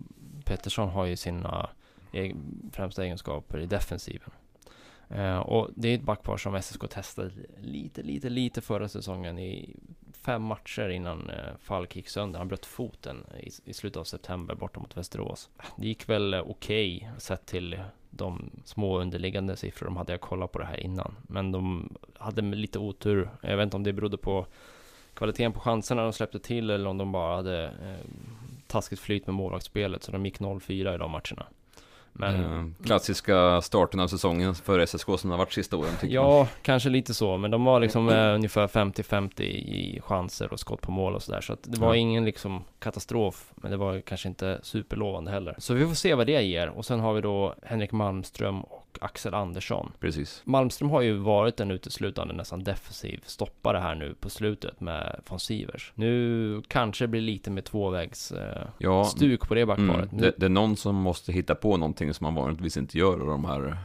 Pettersson 0.45 0.89
har 0.89 1.05
ju 1.05 1.15
sina 1.15 1.69
eg- 2.11 2.35
främsta 2.73 3.03
egenskaper 3.03 3.59
i 3.59 3.65
defensiven. 3.65 4.29
Eh, 5.09 5.37
och 5.37 5.69
det 5.75 5.89
är 5.89 5.95
ett 5.95 6.01
backpar 6.01 6.37
som 6.37 6.61
SSK 6.61 6.89
testade 6.89 7.31
lite, 7.61 8.03
lite, 8.03 8.29
lite 8.29 8.61
förra 8.61 8.87
säsongen 8.87 9.39
i 9.39 9.75
fem 10.25 10.41
matcher 10.41 10.89
innan 10.89 11.29
eh, 11.29 11.57
Falk 11.59 11.95
gick 11.95 12.09
sönder. 12.09 12.39
Han 12.39 12.47
bröt 12.47 12.65
foten 12.65 13.25
i, 13.39 13.69
i 13.69 13.73
slutet 13.73 13.97
av 13.97 14.03
september 14.03 14.55
borta 14.55 14.79
mot 14.79 14.97
Västerås. 14.97 15.49
Det 15.75 15.87
gick 15.87 16.09
väl 16.09 16.33
okej 16.33 16.45
okej 16.45 17.09
sett 17.17 17.45
till 17.45 17.79
de 18.09 18.51
små 18.63 18.99
underliggande 18.99 19.55
siffror 19.55 19.85
de 19.85 19.97
hade. 19.97 20.13
Jag 20.13 20.21
kollat 20.21 20.51
på 20.51 20.59
det 20.59 20.65
här 20.65 20.79
innan. 20.79 21.15
Men 21.27 21.51
de 21.51 21.93
hade 22.17 22.41
lite 22.41 22.79
otur. 22.79 23.29
Jag 23.41 23.57
vet 23.57 23.63
inte 23.63 23.77
om 23.77 23.83
det 23.83 23.93
berodde 23.93 24.17
på 24.17 24.45
kvaliteten 25.13 25.51
på 25.51 25.59
chanserna 25.59 26.03
de 26.03 26.13
släppte 26.13 26.39
till 26.39 26.69
eller 26.69 26.89
om 26.89 26.97
de 26.97 27.11
bara 27.11 27.35
hade 27.35 27.63
eh, 27.63 28.09
taskigt 28.67 29.01
flyt 29.01 29.27
med 29.27 29.33
målvaktsspelet. 29.33 30.03
Så 30.03 30.11
de 30.11 30.25
gick 30.25 30.39
0-4 30.39 30.95
i 30.95 30.97
de 30.97 31.11
matcherna. 31.11 31.45
Men 32.17 32.35
Eh, 32.79 32.85
klassiska 32.85 33.61
starten 33.61 33.99
av 33.99 34.07
säsongen 34.07 34.55
för 34.55 34.79
SSK 34.79 35.07
som 35.19 35.31
har 35.31 35.37
varit 35.37 35.53
sista 35.53 35.77
åren 35.77 35.89
tycker 36.01 36.21
man. 36.21 36.31
Ja, 36.31 36.47
kanske 36.61 36.89
lite 36.89 37.13
så, 37.13 37.37
men 37.37 37.51
de 37.51 37.63
var 37.63 37.79
liksom 37.79 38.09
eh, 38.09 38.33
ungefär 38.35 38.67
50-50 38.67 39.41
i 39.41 40.01
chanser 40.03 40.53
och 40.53 40.59
skott 40.59 40.81
på 40.81 40.91
mål 40.91 41.15
och 41.15 41.23
sådär. 41.23 41.41
Så 41.41 41.53
att 41.53 41.59
det 41.63 41.79
var 41.79 41.87
Ja. 41.87 41.95
ingen 41.95 42.25
liksom 42.25 42.63
katastrof, 42.79 43.51
men 43.55 43.71
det 43.71 43.77
var 43.77 44.01
kanske 44.01 44.27
inte 44.27 44.59
superlovande 44.63 45.31
heller. 45.31 45.55
Så 45.57 45.73
vi 45.73 45.85
får 45.87 45.93
se 45.95 46.15
vad 46.15 46.27
det 46.27 46.41
ger. 46.41 46.69
Och 46.69 46.85
sen 46.85 46.99
har 46.99 47.13
vi 47.13 47.21
då 47.21 47.55
Henrik 47.63 47.91
Malmström 47.91 48.61
och 48.61 48.84
Axel 49.01 49.33
Andersson. 49.33 49.91
Precis. 49.99 50.41
Malmström 50.45 50.89
har 50.89 51.01
ju 51.01 51.13
varit 51.17 51.59
en 51.59 51.71
uteslutande 51.71 52.33
nästan 52.33 52.63
defensiv 52.63 53.19
stoppare 53.25 53.77
här 53.77 53.95
nu 53.95 54.13
på 54.19 54.29
slutet 54.29 54.79
med 54.81 55.19
von 55.29 55.39
Sivers. 55.39 55.91
Nu 55.95 56.61
kanske 56.67 57.03
det 57.03 57.07
blir 57.07 57.21
lite 57.21 57.51
med 57.51 57.65
tvåvägs 57.65 58.31
eh, 58.31 58.67
Ja, 58.77 59.03
stuk 59.05 59.47
på 59.47 59.55
det 59.55 59.65
backparet. 59.65 60.11
mm, 60.11 60.21
det, 60.21 60.33
det 60.37 60.45
är 60.45 60.49
någon 60.49 60.77
som 60.77 60.95
måste 60.95 61.31
hitta 61.31 61.55
på 61.55 61.77
någonting 61.77 62.13
som 62.13 62.23
man 62.25 62.35
vanligtvis 62.35 62.77
inte 62.77 62.97
gör 62.97 63.13
av 63.21 63.27
de 63.27 63.45
här 63.45 63.77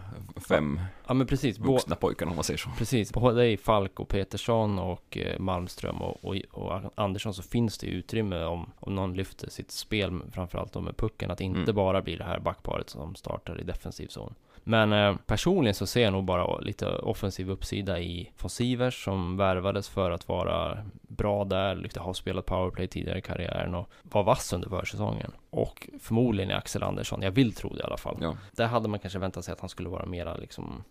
fem 0.49 0.81
Ja 1.07 1.15
men 1.15 1.27
precis, 1.27 1.59
vuxna 1.59 1.97
pojkarna 1.97 2.31
om 2.31 2.37
man 2.37 2.45
säger 2.45 2.59
så. 2.59 2.71
Precis, 2.79 3.13
både 3.13 3.47
i 3.51 3.57
Falk 3.57 4.01
och 4.01 4.09
Petersson 4.09 4.79
och 4.79 5.19
eh, 5.19 5.39
Malmström 5.39 6.03
och, 6.03 6.25
och, 6.25 6.37
och 6.51 6.93
Andersson 6.95 7.35
så 7.35 7.43
finns 7.43 7.79
det 7.79 7.87
utrymme 7.87 8.45
om, 8.45 8.71
om 8.81 8.95
någon 8.95 9.15
lyfter 9.15 9.51
sitt 9.51 9.71
spel, 9.71 10.21
framförallt 10.33 10.73
då 10.73 10.81
med 10.81 10.97
pucken, 10.97 11.31
att 11.31 11.41
inte 11.41 11.61
Mm. 11.61 11.75
bara 11.75 12.03
blir 12.03 12.19
det 12.19 12.25
här 12.25 12.39
backparet 12.41 12.91
som 12.91 13.15
startar 13.15 13.61
i 13.61 13.65
defensiv 13.65 14.07
zon. 14.09 14.35
Men 14.65 14.93
eh, 14.93 15.17
personligen 15.27 15.75
så 15.75 15.87
ser 15.87 16.03
jag 16.03 16.13
nog 16.13 16.25
bara 16.25 16.59
lite 16.59 16.87
offensiv 16.87 17.51
uppsida 17.51 18.01
i 18.01 18.31
von 18.41 18.51
Sivers 18.51 19.05
som 19.05 19.37
värvades 19.37 19.89
för 19.89 20.11
att 20.11 20.29
vara 20.29 20.79
bra 21.01 21.45
där, 21.45 21.75
lite 21.75 22.01
har 22.01 22.15
spelat 22.15 22.47
powerplay 22.47 22.87
tidigare 22.87 23.19
i 23.19 23.23
karriären 23.23 23.75
och 23.75 23.91
var 24.03 24.23
vass 24.23 24.53
under 24.53 24.69
försäsongen. 24.69 25.33
Och 25.51 25.89
förmodligen 26.01 26.51
i 26.51 26.55
Axel 26.55 26.83
Andersson, 26.83 27.23
jag 27.23 27.31
vill 27.31 27.53
tro 27.53 27.75
det 27.75 27.81
i 27.81 27.83
alla 27.83 27.97
fall. 27.97 28.19
Ja, 28.21 28.37
Där 28.53 28.67
hade 28.67 28.89
man 28.89 29.01
kanske 29.01 29.19
väntat 29.19 29.45
sig 29.45 29.53
att 29.53 29.61
han 29.61 29.69
skulle 29.69 29.89
vara 29.89 30.07
mera 30.07 30.37
liksom 30.37 30.85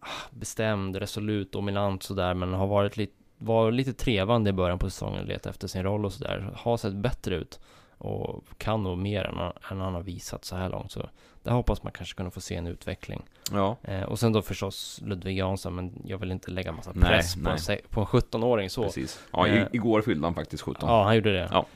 ah, 0.00 0.06
bestämd, 0.30 0.96
resolut, 0.96 1.52
dominant 1.52 2.02
sådär, 2.02 2.34
men 2.34 2.52
har 2.52 2.66
varit 2.66 2.96
lite, 2.96 3.12
var 3.38 3.70
lite 3.70 3.92
trevande 3.92 4.50
i 4.50 4.52
början 4.52 4.78
på 4.78 4.90
säsongen, 4.90 5.26
letat 5.26 5.46
efter 5.46 5.68
sin 5.68 5.82
roll 5.82 6.04
och 6.04 6.12
sådär. 6.12 6.50
Har 6.56 6.76
sett 6.76 6.94
bättre 6.94 7.34
ut 7.34 7.60
och 8.02 8.44
kan 8.58 8.82
nog 8.82 8.98
mer 8.98 9.24
än, 9.24 9.38
än 9.70 9.80
han 9.80 9.94
har 9.94 10.02
visat 10.02 10.44
så 10.44 10.56
här 10.56 10.68
långt. 10.68 10.92
Så 10.92 11.08
där 11.42 11.52
hoppas 11.52 11.82
man 11.82 11.92
kanske 11.92 12.16
kunna 12.16 12.30
få 12.30 12.40
se 12.40 12.54
en 12.54 12.66
utveckling. 12.66 13.22
ja. 13.52 13.76
Eh, 13.82 14.02
och 14.02 14.18
sen 14.18 14.32
då 14.32 14.42
förstås 14.42 15.00
Ludvig 15.04 15.38
Jansson, 15.38 15.74
men 15.74 16.02
jag 16.04 16.18
vill 16.18 16.32
inte 16.32 16.50
lägga 16.50 16.72
massa 16.72 16.90
Nej, 16.94 17.08
press 17.10 17.34
på, 17.34 17.40
nej. 17.40 17.52
en, 17.52 17.58
se- 17.58 17.80
på 17.90 18.00
en 18.00 18.06
17-åring 18.06 18.70
så. 18.70 18.82
precis. 18.82 19.20
Ja, 19.32 19.46
Eh, 19.48 19.66
igår 19.72 20.02
fyllde 20.02 20.26
han 20.26 20.34
faktiskt 20.34 20.62
17. 20.62 20.88
Ja, 20.88 21.04
han 21.04 21.14
gjorde 21.16 21.32
det. 21.32 21.48
Ja. 21.52 21.66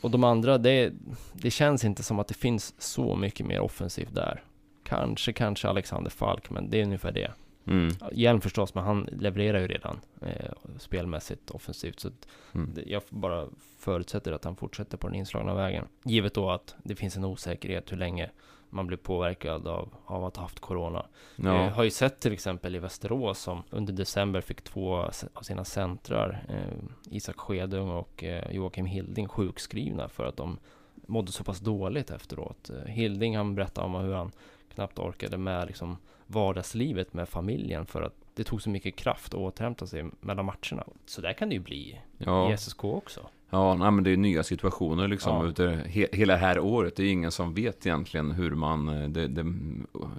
Och 0.00 0.10
de 0.10 0.24
andra, 0.24 0.58
det, 0.58 0.92
det 1.32 1.50
känns 1.50 1.84
inte 1.84 2.02
som 2.02 2.18
att 2.18 2.28
det 2.28 2.34
finns 2.34 2.74
så 2.78 3.16
mycket 3.16 3.46
mer 3.46 3.60
offensivt 3.60 4.14
där. 4.14 4.42
Kanske, 4.84 5.32
kanske 5.32 5.68
Alexander 5.68 6.10
Falk, 6.10 6.50
men 6.50 6.70
det 6.70 6.80
är 6.80 6.84
ungefär 6.84 7.12
det. 7.12 7.30
Mm. 7.66 7.94
Hjelm 8.12 8.40
förstås, 8.40 8.74
men 8.74 8.84
han 8.84 9.08
levererar 9.12 9.60
ju 9.60 9.66
redan 9.66 10.00
eh, 10.20 10.52
spelmässigt 10.78 11.50
offensivt. 11.50 12.00
Så 12.00 12.10
Mm. 12.52 12.70
jag 12.86 13.02
bara 13.08 13.48
förutsätter 13.78 14.32
att 14.32 14.44
han 14.44 14.56
fortsätter 14.56 14.96
på 14.96 15.06
den 15.06 15.16
inslagna 15.16 15.54
vägen. 15.54 15.84
Givet 16.04 16.34
då 16.34 16.50
att 16.50 16.74
det 16.82 16.94
finns 16.96 17.16
en 17.16 17.24
osäkerhet 17.24 17.92
hur 17.92 17.96
länge 17.96 18.30
man 18.70 18.86
blir 18.86 18.98
påverkad 18.98 19.68
av, 19.68 19.94
av 20.06 20.24
att 20.24 20.36
ha 20.36 20.42
haft 20.44 20.60
corona. 20.60 21.06
Ja. 21.36 21.64
Jag 21.64 21.70
har 21.70 21.84
ju 21.84 21.90
sett 21.90 22.20
till 22.20 22.32
exempel 22.32 22.76
i 22.76 22.78
Västerås 22.78 23.38
som 23.38 23.62
under 23.70 23.92
december 23.92 24.40
fick 24.40 24.62
två 24.62 24.96
av 25.34 25.42
sina 25.42 25.64
centrar, 25.64 26.44
eh, 26.48 27.14
Isak 27.16 27.36
Skedung 27.36 27.90
och 27.90 28.24
eh, 28.24 28.50
Joakim 28.52 28.86
Hilding, 28.86 29.28
sjukskrivna 29.28 30.08
för 30.08 30.26
att 30.26 30.36
de 30.36 30.58
mådde 31.06 31.32
så 31.32 31.44
pass 31.44 31.60
dåligt 31.60 32.10
efteråt. 32.10 32.70
Eh, 32.70 32.90
Hilding 32.92 33.36
han 33.36 33.54
berättade 33.54 33.86
om 33.86 33.94
hur 33.94 34.14
han 34.14 34.32
knappt 34.74 34.98
orkade 34.98 35.36
med 35.36 35.66
liksom 35.66 35.96
vardagslivet 36.26 37.14
med 37.14 37.28
familjen 37.28 37.86
för 37.86 38.02
att 38.02 38.14
det 38.34 38.44
tog 38.44 38.62
så 38.62 38.70
mycket 38.70 38.96
kraft 38.96 39.34
att 39.34 39.40
återhämta 39.40 39.86
sig 39.86 40.04
mellan 40.20 40.44
matcherna. 40.44 40.84
Så 41.06 41.20
där 41.20 41.32
kan 41.32 41.48
det 41.48 41.54
ju 41.54 41.60
bli 41.60 42.00
ja. 42.18 42.52
i 42.52 42.56
SSK 42.56 42.84
också. 42.84 43.20
Ja, 43.50 43.74
nej, 43.74 43.90
men 43.90 44.04
det 44.04 44.10
är 44.10 44.16
nya 44.16 44.42
situationer 44.42 45.08
liksom. 45.08 45.54
Ja. 45.58 45.70
He, 45.70 46.06
hela 46.12 46.32
det 46.32 46.38
här 46.38 46.58
året, 46.58 46.96
det 46.96 47.02
är 47.04 47.10
ingen 47.12 47.30
som 47.32 47.54
vet 47.54 47.86
egentligen 47.86 48.30
hur 48.30 48.50
man... 48.50 48.88
eh, 48.88 49.08
Det, 49.08 49.26
det, 49.28 49.44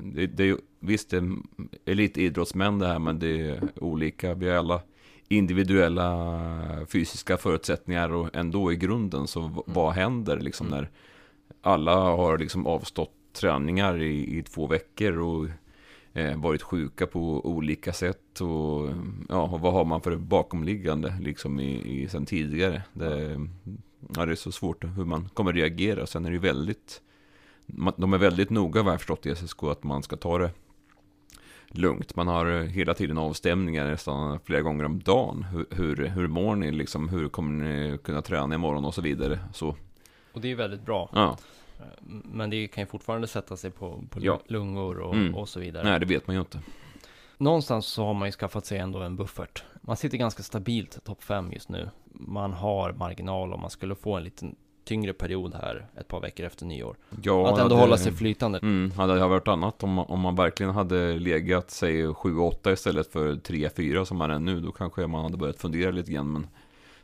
det, 0.03 0.27
det 0.27 0.57
visst, 0.79 1.09
det 1.09 1.17
är 1.17 1.31
elitidrottsmän 1.85 2.79
det 2.79 2.87
här, 2.87 2.99
men 2.99 3.19
det 3.19 3.41
är 3.49 3.61
olika. 3.75 4.33
Vi 4.33 4.49
har 4.49 4.57
alla 4.57 4.81
individuella 5.27 6.85
fysiska 6.87 7.37
förutsättningar 7.37 8.09
och 8.13 8.35
ändå 8.35 8.71
i 8.71 8.75
grunden 8.75 9.27
så 9.27 9.47
v- 9.47 9.61
vad 9.65 9.93
händer 9.93 10.39
liksom 10.39 10.67
Mm. 10.67 10.79
när 10.79 10.89
alla 11.61 11.95
har 11.95 12.37
liksom 12.37 12.67
avstått 12.67 13.11
träningar 13.33 14.01
i, 14.01 14.37
i 14.37 14.43
två 14.43 14.67
veckor 14.67 15.17
och 15.19 15.45
varit 16.35 16.61
sjuka 16.61 17.07
på 17.07 17.45
olika 17.45 17.93
sätt 17.93 18.41
och 18.41 18.89
ja, 19.29 19.41
och 19.41 19.59
vad 19.59 19.73
har 19.73 19.85
man 19.85 20.01
för 20.01 20.15
bakomliggande 20.15 21.17
liksom 21.21 21.59
i, 21.59 22.01
i 22.01 22.07
sen 22.07 22.25
tidigare. 22.25 22.83
Det, 22.93 23.39
ja, 24.15 24.25
det 24.25 24.31
är 24.31 24.35
så 24.35 24.51
svårt 24.51 24.83
hur 24.83 25.05
man 25.05 25.29
kommer 25.29 25.53
reagera. 25.53 26.07
Sen 26.07 26.25
är 26.25 26.29
det 26.29 26.33
ju 26.33 26.39
väldigt, 26.39 27.01
de 27.97 28.13
är 28.13 28.17
väldigt 28.17 28.49
noga 28.49 28.83
vad 28.83 28.93
jag 28.93 28.99
förstått 28.99 29.25
i 29.25 29.35
SSK 29.35 29.63
att 29.63 29.83
man 29.83 30.03
ska 30.03 30.15
ta 30.15 30.37
det 30.37 30.51
lugnt. 31.67 32.15
Man 32.15 32.27
har 32.27 32.45
eh, 32.45 32.61
hela 32.61 32.93
tiden 32.93 33.17
avstämningar 33.17 33.85
nästan 33.87 34.39
flera 34.39 34.61
gånger 34.61 34.83
om 34.83 34.99
dagen. 34.99 35.43
Hur, 35.43 35.65
hur, 35.71 36.07
hur 36.07 36.27
mår 36.27 36.55
ni 36.55 36.71
liksom? 36.71 37.09
Hur 37.09 37.29
kommer 37.29 37.63
ni 37.65 37.97
kunna 37.97 38.21
träna 38.21 38.55
imorgon 38.55 38.85
och 38.85 38.93
så 38.93 39.01
vidare. 39.01 39.39
Så, 39.53 39.75
Och 40.33 40.41
det 40.41 40.51
är 40.51 40.55
väldigt 40.55 40.85
bra. 40.85 41.09
ja, 41.13 41.37
Men 42.23 42.49
det 42.49 42.67
kan 42.67 42.81
ju 42.81 42.85
fortfarande 42.87 43.27
sätta 43.27 43.57
sig 43.57 43.71
på, 43.71 44.03
på 44.09 44.19
Ja. 44.21 44.39
lungor 44.47 44.99
och, 44.99 45.13
Mm. 45.15 45.35
och 45.35 45.49
så 45.49 45.59
vidare. 45.59 45.83
nej 45.83 45.99
det 45.99 46.05
vet 46.05 46.27
man 46.27 46.35
ju 46.35 46.39
inte. 46.39 46.59
Någonstans 47.37 47.85
så 47.85 48.05
har 48.05 48.13
man 48.13 48.27
ju 48.27 48.31
skaffat 48.31 48.65
sig 48.65 48.77
ändå 48.77 48.99
en 48.99 49.15
buffert. 49.15 49.63
Man 49.81 49.97
sitter 49.97 50.17
ganska 50.17 50.43
stabilt 50.43 51.03
topp 51.03 51.23
5 51.23 51.51
just 51.53 51.69
nu. 51.69 51.89
Man 52.13 52.53
har 52.53 52.93
marginal 52.93 53.53
om 53.53 53.61
man 53.61 53.69
skulle 53.69 53.95
få 53.95 54.15
en 54.17 54.23
liten 54.23 54.55
tyngre 54.85 55.13
period 55.13 55.53
här 55.53 55.87
ett 55.99 56.07
par 56.07 56.21
veckor 56.21 56.45
efter 56.45 56.65
nyår. 56.65 56.95
Ja, 57.23 57.43
att 57.45 57.51
ändå 57.59 57.61
hade- 57.63 57.75
hålla 57.75 57.97
sig 57.97 58.11
flytande. 58.11 58.59
Mm, 58.59 58.91
hade 58.91 59.13
det 59.19 59.27
varit 59.27 59.47
annat 59.47 59.83
om 59.83 59.99
om 59.99 60.19
man 60.19 60.35
verkligen 60.35 60.71
hade 60.73 61.19
legat, 61.19 61.71
säg 61.71 62.07
7-8 62.13 62.71
istället 62.73 63.11
för 63.11 63.35
3-4 63.35 64.05
som 64.05 64.17
man 64.17 64.31
är 64.31 64.39
nu, 64.39 64.59
då 64.59 64.71
kanske 64.71 65.07
man 65.07 65.23
hade 65.23 65.37
börjat 65.37 65.57
fundera 65.61 65.91
lite 65.91 66.11
grann. 66.11 66.31
Men 66.33 66.47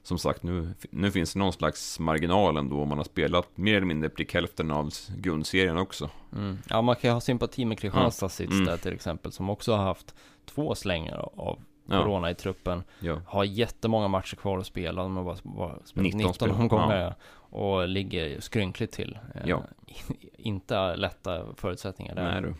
som 0.04 0.18
sagt, 0.18 0.44
nu, 0.44 0.74
nu 0.90 1.12
finns 1.12 1.34
det 1.34 1.40
någon 1.40 1.54
slags 1.54 2.00
marginal 2.00 2.58
ändå. 2.58 2.86
Man 2.86 2.98
har 2.98 3.06
spelat 3.06 3.58
mer 3.58 3.76
eller 3.76 3.86
mindre 3.86 4.10
prick 4.10 4.34
hälften 4.34 4.72
av 4.72 4.90
grundserien 5.18 5.78
också. 5.78 6.10
Mm. 6.36 6.58
Ja, 6.70 6.82
man 6.82 6.96
kan 6.96 7.10
ju 7.10 7.14
ha 7.14 7.22
sympati 7.22 7.66
med 7.66 7.80
Kristianstads 7.80 8.36
sits 8.36 8.52
Mm. 8.54 8.66
där 8.66 8.78
till 8.78 8.94
exempel, 8.94 9.32
som 9.32 9.50
också 9.50 9.74
har 9.76 9.84
haft 9.84 10.16
två 10.46 10.76
slängar 10.76 11.18
av 11.36 11.60
Ja, 11.86 12.04
Corona 12.04 12.32
i 12.32 12.36
truppen. 12.36 12.84
ja. 13.00 13.22
Har 13.28 13.44
jättemånga 13.44 14.08
matcher 14.08 14.36
kvar 14.36 14.58
att 14.58 14.66
spela, 14.66 15.04
de 15.04 15.18
har 15.18 15.24
bara, 15.24 15.38
bara 15.44 15.76
spelat 15.84 16.04
19 16.04 16.18
19, 16.18 16.34
spel, 16.34 16.52
omgångar 16.52 17.02
ja. 17.02 17.14
och 17.58 17.88
ligger 17.88 18.40
skrynkligt 18.40 18.94
till. 18.94 19.18
Eh, 19.36 19.42
Ja. 19.46 19.64
Inte 20.38 20.96
lätta 20.96 21.46
förutsättningar 21.56 22.16
där. 22.16 22.32
Nej 22.32 22.42
du. 22.42 22.54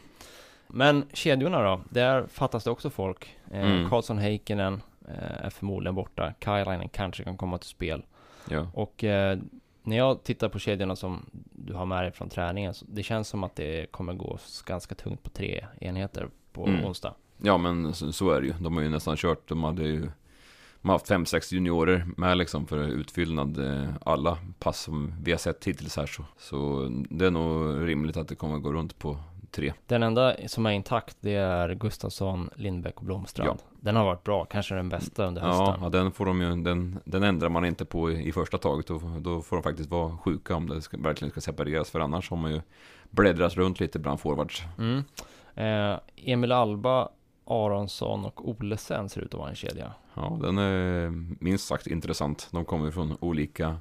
Men 0.68 1.06
kedjorna 1.14 1.62
då? 1.62 1.82
Där 1.90 2.28
fattas 2.28 2.64
det 2.64 2.72
också 2.72 2.90
folk. 2.90 3.36
Eh, 3.52 3.62
Mm. 3.72 3.90
Karlsson 3.90 4.18
Heikkinen 4.18 4.82
är 5.18 5.50
förmodligen 5.50 5.96
borta. 5.96 6.34
Kailainen 6.40 6.90
kanske 6.90 7.24
kan 7.24 7.38
komma 7.38 7.58
till 7.58 7.70
spel. 7.70 8.04
Ja. 8.50 8.68
Och 8.74 9.04
eh, 9.04 9.40
när 9.84 9.98
jag 9.98 10.24
tittar 10.24 10.50
på 10.50 10.60
kedjorna 10.60 10.96
som 10.96 11.26
du 11.52 11.74
har 11.74 11.86
med 11.86 12.04
dig 12.04 12.12
från 12.12 12.30
träningen, 12.30 12.74
så 12.74 12.86
det 12.90 13.04
känns 13.04 13.28
som 13.28 13.44
att 13.44 13.56
det 13.56 13.92
kommer 13.92 14.14
gå 14.14 14.38
ganska 14.66 14.96
tungt 14.96 15.24
på 15.24 15.30
tre 15.30 15.66
enheter 15.82 16.28
på 16.54 16.68
Mm. 16.68 16.86
onsdag. 16.86 17.14
ja, 17.44 17.58
men 17.58 17.94
så, 17.94 18.12
så 18.12 18.32
är 18.32 18.42
det 18.42 18.48
ju. 18.48 18.54
De 18.60 18.76
har 18.78 18.84
ju 18.84 18.90
nästan 18.90 19.18
kört, 19.18 19.50
de 19.50 19.64
hade 19.64 19.84
ju 19.84 20.10
de 20.82 20.90
har 20.90 20.96
haft 20.96 21.08
fem, 21.08 21.26
sex 21.26 21.52
juniorer 21.54 22.08
med 22.18 22.38
liksom 22.38 22.68
för 22.68 22.78
utfyllnad 22.78 23.58
eh, 23.58 23.90
alla 24.06 24.38
pass 24.60 24.80
som 24.82 25.14
vi 25.24 25.32
har 25.32 25.38
sett 25.38 25.68
hittills 25.68 25.98
här 25.98 26.06
så. 26.06 26.26
Så 26.38 26.88
det 27.10 27.26
är 27.26 27.32
nog 27.32 27.88
rimligt 27.88 28.18
att 28.18 28.28
det 28.28 28.36
kommer 28.36 28.58
gå 28.60 28.74
runt 28.74 29.00
på 29.00 29.18
tre. 29.52 29.74
Den 29.88 30.04
enda 30.04 30.36
som 30.48 30.66
är 30.66 30.72
intakt, 30.72 31.18
det 31.20 31.36
är 31.36 31.74
Gustafsson, 31.74 32.50
Lindbäck 32.56 32.98
och 32.98 33.06
Blomstrand. 33.06 33.60
Den 33.80 33.96
har 33.96 34.06
varit 34.06 34.24
bra, 34.24 34.46
kanske 34.46 34.76
den 34.76 34.90
bästa 34.90 35.26
under 35.26 35.42
Ja, 35.42 35.48
hösten. 35.48 35.84
ja 35.84 35.90
den, 35.90 36.12
får 36.12 36.26
de 36.26 36.42
ju, 36.42 36.56
den, 36.56 37.00
den 37.06 37.24
ändrar 37.24 37.50
man 37.50 37.66
inte 37.66 37.86
på 37.86 38.12
i, 38.12 38.28
i 38.28 38.32
första 38.32 38.58
taget. 38.58 38.88
Då, 38.88 39.02
då 39.20 39.42
får 39.42 39.56
de 39.56 39.64
faktiskt 39.64 39.90
vara 39.90 40.18
sjuka 40.18 40.56
om 40.56 40.70
det 40.70 40.82
ska, 40.82 40.98
verkligen 40.98 41.32
ska 41.32 41.42
separeras. 41.42 41.90
För 41.90 42.00
annars 42.00 42.30
har 42.30 42.38
man 42.38 42.52
ju 42.52 42.62
bläddrat 43.10 43.56
runt 43.56 43.80
lite 43.80 44.00
bland 44.00 44.20
forwards. 44.20 44.64
Mm. 44.78 45.04
Eh, 45.56 46.00
Emil 46.16 46.52
Alba, 46.52 47.10
Aronsson 47.46 48.26
och 48.26 48.50
Olesen 48.50 49.10
ser 49.10 49.22
ut 49.22 49.34
att 49.34 49.40
vara 49.40 49.50
en 49.50 49.56
kedja. 49.56 49.94
Ja, 50.14 50.38
den 50.42 50.58
är 50.58 51.10
minst 51.44 51.68
sagt 51.68 51.88
intressant. 51.88 52.48
De 52.52 52.66
kommer 52.66 52.92
från 52.92 53.18
olika 53.20 53.78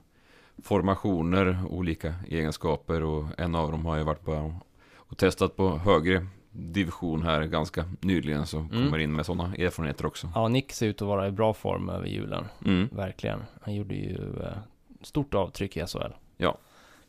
formationer, 0.63 1.59
olika 1.69 2.15
egenskaper 2.29 3.03
och 3.03 3.25
en 3.39 3.55
av 3.55 3.71
dem 3.73 3.87
har 3.87 3.97
ju 3.97 4.03
varit 4.03 4.25
på 4.25 4.55
och 5.11 5.19
testat 5.19 5.57
på 5.57 5.77
högre 5.79 6.27
division 6.53 7.23
här 7.23 7.43
ganska 7.45 7.85
nyligen 8.01 8.47
så 8.47 8.59
Mm. 8.59 8.71
kommer 8.71 8.99
in 8.99 9.13
med 9.13 9.27
sådana 9.27 9.55
erfarenheter 9.55 10.07
också. 10.07 10.29
Ja, 10.35 10.49
Nick 10.49 10.73
ser 10.73 10.87
ut 10.87 11.03
att 11.03 11.09
vara 11.09 11.29
i 11.29 11.31
bra 11.31 11.55
form 11.55 11.89
över 11.89 12.07
julen. 12.07 12.45
Mm. 12.65 12.89
Verkligen. 12.93 13.43
Han 13.63 13.75
gjorde 13.75 13.95
ju 13.95 14.15
eh, 14.43 14.49
stort 15.03 15.35
avtryck 15.35 15.77
i 15.77 15.87
SHL. 15.87 16.13
Ja. 16.37 16.59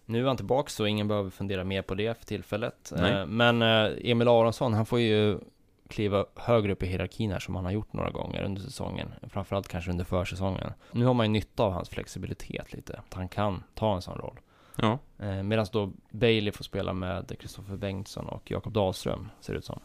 Nu 0.05 0.24
är 0.24 0.27
han 0.27 0.38
tillbaka 0.38 0.70
så 0.70 0.86
ingen 0.86 1.08
behöver 1.08 1.29
fundera 1.29 1.63
mer 1.63 1.81
på 1.81 1.96
det 1.96 2.17
för 2.17 2.25
tillfället. 2.25 2.91
Eh, 2.98 3.25
men 3.25 3.62
eh, 3.62 3.91
Emil 4.12 4.27
Aronsson, 4.27 4.74
han 4.74 4.86
får 4.86 5.00
ju 5.00 5.39
kliva 5.88 6.25
högre 6.36 6.72
upp 6.72 6.84
i 6.84 6.88
hierarkin 6.88 7.31
här 7.31 7.39
som 7.39 7.55
han 7.55 7.65
har 7.65 7.72
gjort 7.72 7.93
några 7.93 8.10
gånger 8.10 8.43
under 8.43 8.62
säsongen. 8.62 9.13
Framförallt 9.29 9.67
kanske 9.67 9.91
under 9.91 10.05
försäsongen. 10.05 10.74
Nu 10.91 11.05
har 11.05 11.13
man 11.13 11.25
ju 11.25 11.31
nytta 11.31 11.63
av 11.63 11.72
hans 11.72 11.89
flexibilitet 11.89 12.74
lite. 12.74 12.93
Att 13.08 13.13
han 13.13 13.29
kan 13.29 13.63
ta 13.74 13.96
en 13.96 14.01
sån 14.01 14.17
roll. 14.17 14.39
Ja, 14.75 15.00
Eh, 15.20 15.44
Medan 15.44 15.66
då 15.72 15.92
Bailey 16.12 16.51
får 16.51 16.63
spela 16.63 16.94
med 16.94 17.40
Kristoffer 17.40 17.75
Bengtsson 17.78 18.25
och 18.25 18.51
Jakob 18.51 18.74
Dahlström, 18.74 19.30
ser 19.40 19.54
det 19.54 19.60
ut 19.60 19.66
som. 19.66 19.80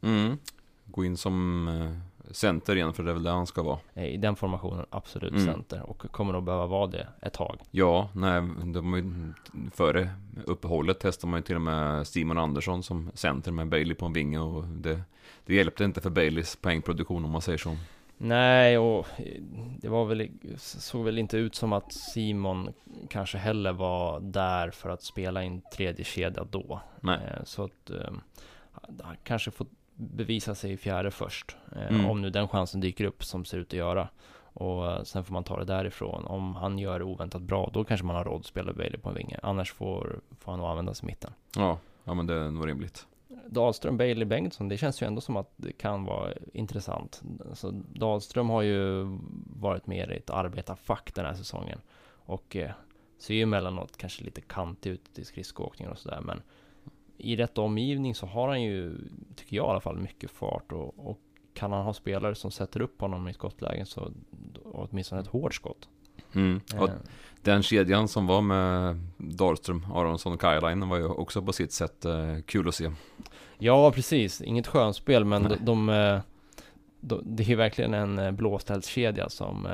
mm. 0.00 0.38
gå 0.84 1.04
in 1.04 1.16
som 1.16 1.68
eh, 1.68 2.32
center 2.32 2.76
igen 2.76 2.92
för 2.92 3.02
det 3.02 3.10
är 3.10 3.14
väl 3.14 3.22
det 3.22 3.30
han 3.30 3.46
ska 3.46 3.62
vara. 3.62 3.78
Eh, 3.94 4.04
I 4.04 4.16
den 4.16 4.36
formationen, 4.36 4.86
absolut 4.90 5.32
Mm. 5.32 5.44
center. 5.44 5.82
Och 5.90 5.98
kommer 6.12 6.32
nog 6.32 6.44
behöva 6.44 6.66
vara 6.66 6.86
det 6.86 7.08
ett 7.22 7.32
tag. 7.32 7.58
Ja, 7.70 8.08
nej, 8.14 8.42
de, 8.64 8.94
ju- 8.94 9.32
före 9.74 10.10
uppehållet 10.46 11.00
testade 11.00 11.30
man 11.30 11.38
ju 11.40 11.44
till 11.44 11.54
och 11.56 11.62
med 11.62 12.06
Simon 12.06 12.38
Andersson 12.38 12.82
som 12.82 13.10
center 13.14 13.52
med 13.52 13.68
Bailey 13.68 13.94
på 13.94 14.06
en 14.06 14.12
vinge 14.12 14.38
och 14.38 14.64
det, 14.64 15.02
det 15.46 15.54
hjälpte 15.54 15.84
inte 15.84 16.00
för 16.00 16.10
Baileys 16.10 16.56
poängproduktion 16.56 17.24
om 17.24 17.30
man 17.30 17.42
säger 17.42 17.58
så. 17.58 17.76
Nej, 18.18 18.78
och 18.78 19.06
eh, 19.16 19.42
det 19.80 19.88
var 19.88 20.04
väl, 20.04 20.28
såg 20.56 21.04
väl 21.04 21.18
inte 21.18 21.36
ut 21.36 21.54
som 21.54 21.72
att 21.72 21.92
Simon 21.92 22.72
kanske 23.10 23.38
heller 23.38 23.72
var 23.72 24.20
där 24.20 24.70
för 24.70 24.90
att 24.90 25.02
spela 25.02 25.42
i 25.42 25.46
en 25.46 25.62
tredje 25.76 26.04
kedja 26.04 26.44
då. 26.44 26.80
Nej. 27.00 27.18
Eh, 27.26 27.44
Så 27.44 27.64
att 27.64 27.90
eh, 27.90 28.10
han 29.02 29.16
kanske 29.24 29.50
får 29.50 29.66
bevisa 29.94 30.54
sig 30.54 30.72
i 30.72 30.76
fjärde 30.76 31.10
först. 31.10 31.56
Mm. 31.88 32.06
Om 32.06 32.22
nu 32.22 32.30
den 32.30 32.48
chansen 32.48 32.80
dyker 32.80 33.04
upp 33.04 33.24
som 33.24 33.44
ser 33.44 33.58
ut 33.58 33.68
att 33.68 33.72
göra. 33.72 34.08
Och 34.52 35.06
sen 35.06 35.24
får 35.24 35.32
man 35.32 35.44
ta 35.44 35.58
det 35.58 35.64
därifrån. 35.64 36.26
Om 36.26 36.54
han 36.54 36.78
gör 36.78 36.98
det 36.98 37.04
oväntat 37.04 37.42
bra, 37.42 37.70
då 37.72 37.84
kanske 37.84 38.06
man 38.06 38.16
har 38.16 38.24
råd 38.24 38.40
att 38.40 38.46
spela 38.46 38.72
Bailey 38.72 39.00
på 39.00 39.08
en 39.08 39.14
vinge. 39.14 39.38
Annars 39.42 39.72
får, 39.72 40.20
får 40.38 40.52
han 40.52 40.58
nog 40.60 40.68
använda 40.68 40.94
sig 40.94 41.04
i 41.04 41.06
mitten. 41.06 41.32
Ja, 41.56 41.78
ja 42.04 42.14
men 42.14 42.26
det 42.26 42.34
är 42.34 42.50
nog 42.50 42.68
rimligt. 42.68 43.06
Dahlström, 43.50 43.96
Bailey, 43.96 44.24
Bengtsson, 44.24 44.68
det 44.68 44.76
känns 44.76 45.02
ju 45.02 45.06
ändå 45.06 45.20
som 45.20 45.36
att 45.36 45.52
det 45.56 45.72
kan 45.72 46.04
vara 46.04 46.32
intressant. 46.52 47.22
Alltså, 47.48 47.70
Dahlström 47.70 48.50
har 48.50 48.62
ju 48.62 49.04
varit 49.60 49.86
mer 49.86 50.12
i 50.12 50.16
ett 50.16 50.30
arbetarfack 50.30 51.14
den 51.14 51.24
här 51.24 51.34
säsongen. 51.34 51.80
Och 52.08 52.56
eh, 52.56 52.70
ser 53.18 53.34
ju 53.34 53.42
emellanåt 53.42 53.96
kanske 53.96 54.24
lite 54.24 54.40
kantig 54.40 54.90
ut 54.90 55.18
i 55.18 55.24
skridskoåkningen 55.24 55.92
och 55.92 55.98
sådär. 55.98 56.20
Men 56.20 56.42
i 57.16 57.36
rätt 57.36 57.58
omgivning 57.58 58.14
så 58.14 58.26
har 58.26 58.48
han 58.48 58.62
ju, 58.62 58.98
tycker 59.36 59.56
jag 59.56 59.66
i 59.66 59.70
alla 59.70 59.80
fall, 59.80 59.96
mycket 59.96 60.30
fart. 60.30 60.72
Och, 60.72 61.08
och 61.08 61.18
kan 61.54 61.72
han 61.72 61.84
ha 61.84 61.92
spelare 61.92 62.34
som 62.34 62.50
sätter 62.50 62.80
upp 62.80 63.00
honom 63.00 63.28
i 63.28 63.32
skottlägen 63.32 63.86
så 63.86 64.12
åtminstone 64.64 65.20
ett 65.20 65.26
hårt 65.26 65.54
skott. 65.54 65.88
Mm. 66.34 66.60
Och 66.78 66.88
Eh, 66.88 66.94
den 67.42 67.62
kedjan 67.62 68.08
som 68.08 68.26
var 68.26 68.40
med 68.40 68.98
Dahlström, 69.16 69.86
Aronsson 69.94 70.32
och 70.32 70.40
Kajalainen 70.40 70.88
var 70.88 70.96
ju 70.96 71.06
också 71.06 71.42
på 71.42 71.52
sitt 71.52 71.72
sätt 71.72 72.04
eh, 72.04 72.36
kul 72.46 72.68
att 72.68 72.74
se. 72.74 72.90
Ja, 73.58 73.92
precis. 73.92 74.40
Inget 74.40 74.66
skönspel, 74.66 75.24
men 75.24 75.42
de, 75.42 75.56
de, 75.60 75.88
eh, 75.88 76.20
de, 77.00 77.22
det 77.24 77.42
är 77.42 77.48
ju 77.48 77.54
verkligen 77.54 77.94
en 77.94 78.36
blåställskedja 78.36 79.28
som 79.28 79.68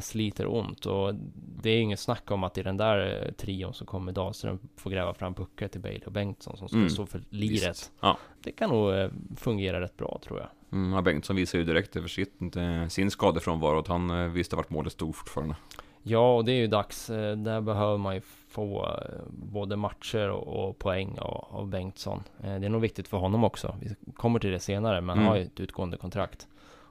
sliter 0.00 0.46
ont. 0.46 0.86
Och 0.86 1.14
det 1.62 1.70
är 1.70 1.80
inget 1.80 2.00
snack 2.00 2.30
om 2.30 2.44
att 2.44 2.58
i 2.58 2.62
den 2.62 2.76
där 2.76 3.24
eh, 3.26 3.32
trion 3.32 3.74
så 3.74 3.84
kommer 3.84 4.12
Dahlström 4.12 4.58
få 4.76 4.90
gräva 4.90 5.14
fram 5.14 5.34
puckar 5.34 5.68
till 5.68 5.80
Bailey 5.80 6.02
och 6.06 6.12
Bengtsson 6.12 6.56
som 6.56 6.68
ska 6.68 6.76
Mm. 6.76 6.90
stå 6.90 7.06
för 7.06 7.22
liret. 7.30 7.92
Ja. 8.00 8.18
Det 8.42 8.52
kan 8.52 8.70
nog 8.70 8.92
eh, 8.94 9.10
fungera 9.36 9.80
rätt 9.80 9.96
bra 9.96 10.20
tror 10.24 10.38
jag. 10.38 10.48
Mm, 10.72 10.92
ja, 10.92 11.02
Bengtsson 11.02 11.36
visar 11.36 11.58
ju 11.58 11.64
direkt 11.64 11.96
över 11.96 12.08
sitt, 12.08 12.56
eh, 12.56 12.86
sin 12.88 13.10
skadefrånvaro 13.10 13.78
att 13.78 13.88
han 13.88 14.10
eh, 14.10 14.26
visste 14.28 14.56
vart 14.56 14.70
målet 14.70 14.92
stod 14.92 15.16
fortfarande. 15.16 15.56
Ja, 16.02 16.36
och 16.36 16.44
det 16.44 16.52
är 16.52 16.56
ju 16.56 16.66
dags. 16.66 17.10
Eh, 17.10 17.36
Där 17.36 17.60
behöver 17.60 17.96
man 17.98 18.14
ju 18.14 18.20
få 18.48 18.86
eh, 18.86 19.20
både 19.30 19.76
matcher 19.76 20.30
och, 20.30 20.78
poäng 20.78 21.18
av, 21.18 21.66
Bengtsson. 21.68 22.22
Eh, 22.40 22.58
Det 22.58 22.66
är 22.66 22.70
nog 22.70 22.80
viktigt 22.80 23.08
för 23.08 23.16
honom 23.16 23.44
också. 23.44 23.76
Vi 23.80 24.12
kommer 24.14 24.38
till 24.38 24.50
det 24.50 24.58
senare, 24.60 25.00
men 25.00 25.08
han 25.08 25.18
Mm. 25.18 25.28
har 25.28 25.36
ju 25.36 25.42
ett 25.42 25.60
utgående 25.60 25.96
kontrakt. 25.96 26.46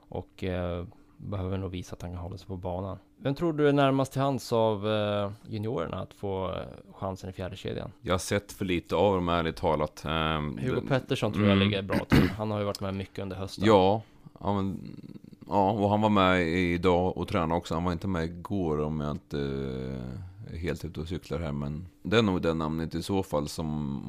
Och 0.10 0.44
eh, 0.44 0.86
behöver 1.18 1.58
nog 1.58 1.72
visa 1.72 1.96
att 1.96 2.02
han 2.02 2.12
kan 2.12 2.20
hålla 2.22 2.38
sig 2.38 2.48
på 2.48 2.58
banan. 2.58 2.98
Vem 3.18 3.36
tror 3.36 3.54
du 3.54 3.70
är 3.70 3.74
närmast 3.74 4.12
till 4.12 4.22
hands 4.22 4.54
av 4.54 4.88
eh, 4.92 5.32
juniorerna 5.48 5.98
att 6.02 6.14
få 6.14 6.48
eh, 6.52 6.58
chansen 6.94 7.30
i 7.30 7.34
fjärde 7.34 7.56
kedjan? 7.56 7.92
Jag 8.02 8.14
har 8.14 8.20
sett 8.20 8.52
för 8.52 8.66
lite 8.66 8.96
av 8.96 9.16
dem 9.16 9.30
ärligt 9.30 9.56
talat. 9.56 10.06
Ehm, 10.06 10.58
Hugo 10.58 10.76
det- 10.82 10.88
Pettersson 10.88 11.34
tror 11.34 11.46
jag 11.46 11.56
Mm. 11.56 11.68
ligger 11.70 11.82
bra 11.82 11.98
till. 12.10 12.30
Han 12.30 12.52
har 12.52 12.60
ju 12.60 12.66
varit 12.66 12.82
med 12.82 12.96
mycket 12.96 13.20
under 13.20 13.36
hösten. 13.36 13.66
Ja, 13.68 14.02
ja, 14.40 14.54
men, 14.62 14.80
ja, 15.48 15.72
och 15.72 15.90
han 15.90 16.02
var 16.02 16.10
med 16.10 16.48
idag 16.48 17.18
och 17.18 17.28
tränade 17.28 17.54
också. 17.56 17.74
Han 17.74 17.84
var 17.84 17.92
inte 17.92 18.08
med 18.08 18.24
igår 18.24 18.80
om 18.82 19.00
jag 19.00 19.12
inte 19.12 19.40
eh, 19.40 20.54
är 20.54 20.58
helt 20.58 20.86
ute 20.86 21.00
och 21.02 21.08
cyklar 21.08 21.40
här. 21.40 21.52
Men 21.52 21.88
det 22.04 22.18
är 22.18 22.22
nog 22.22 22.42
det 22.42 22.54
namnet 22.54 22.96
i 22.96 23.04
så 23.04 23.24
fall 23.24 23.48
som 23.48 24.02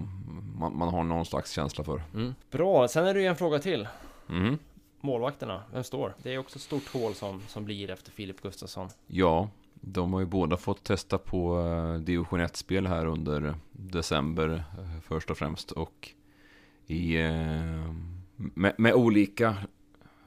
man, 0.59 0.79
man 0.79 0.89
har 0.89 1.03
någon 1.05 1.25
slags 1.25 1.51
känsla 1.53 1.85
för. 1.85 2.03
Mm. 2.15 2.35
Bra, 2.51 2.89
sen 2.89 3.07
är 3.07 3.15
det 3.15 3.21
ju 3.21 3.27
en 3.27 3.37
fråga 3.37 3.59
till. 3.59 3.89
Mhm. 4.27 4.59
Målvakterna, 5.01 5.63
vem 5.73 5.85
står? 5.85 6.15
Det 6.23 6.35
är 6.35 6.39
också 6.39 6.57
ett 6.57 6.63
stort 6.63 6.89
hål 6.89 7.15
som, 7.15 7.43
som 7.49 7.65
blir 7.65 7.91
efter 7.91 8.11
Filip 8.11 8.43
Gustafsson. 8.43 8.89
Ja, 9.07 9.49
de 9.81 10.13
har 10.13 10.21
ju 10.21 10.27
båda 10.27 10.57
fått 10.57 10.85
testa 10.85 11.19
på 11.19 11.61
eh, 11.61 11.95
division 11.95 12.41
1-spel 12.41 12.87
här 12.87 13.07
under 13.07 13.55
december 13.73 14.65
eh, 14.79 15.01
först 15.03 15.31
och 15.31 15.39
främst. 15.39 15.71
Och 15.71 16.09
i, 16.87 17.17
eh, 17.17 17.95
med, 18.37 18.75
med 18.79 18.95
olika, 18.95 19.57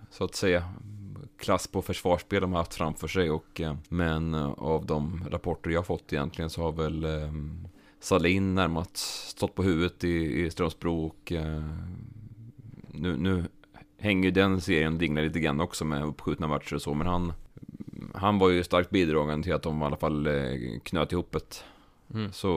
så 0.10 0.24
att 0.24 0.36
säga, 0.36 0.74
klass 1.38 1.68
på 1.68 1.82
försvarsspel 1.82 2.42
de 2.42 2.52
har 2.52 2.60
haft 2.60 2.74
framför 2.74 3.08
sig. 3.08 3.32
Och, 3.32 3.62
men 3.90 4.34
av 4.44 4.86
de 4.86 5.28
rapporter 5.30 5.70
jag 5.70 5.80
har 5.80 5.84
fått 5.84 6.14
egentligen 6.14 6.50
så 6.50 6.62
har 6.62 6.72
väl 6.72 7.08
Salin 8.00 8.56
närmast 8.56 8.98
stått 9.28 9.56
på 9.56 9.64
huvudet 9.64 10.04
i, 10.04 10.42
i 10.42 10.52
Strömsbro 10.52 11.06
och 11.06 11.32
nu, 12.94 13.18
nu 13.18 13.46
hänger 14.02 14.24
ju 14.24 14.32
den 14.32 14.62
serien 14.62 14.98
dinglar 14.98 15.24
lite 15.24 15.40
grann 15.40 15.60
också 15.60 15.86
med 15.86 16.04
uppskjutna 16.04 16.48
matcher 16.48 16.76
och 16.76 16.82
så. 16.82 16.94
Men 16.94 17.08
han, 17.08 17.34
han 18.14 18.40
var 18.40 18.50
ju 18.50 18.64
starkt 18.64 18.90
bidragande 18.90 19.44
till 19.44 19.54
att 19.54 19.64
de 19.64 19.82
i 19.82 19.86
alla 19.86 19.98
fall 19.98 20.28
eh, 20.28 20.34
knöt 20.84 21.12
ihop 21.12 21.36
ett. 21.36 21.64
Mm. 22.14 22.32
Så 22.32 22.50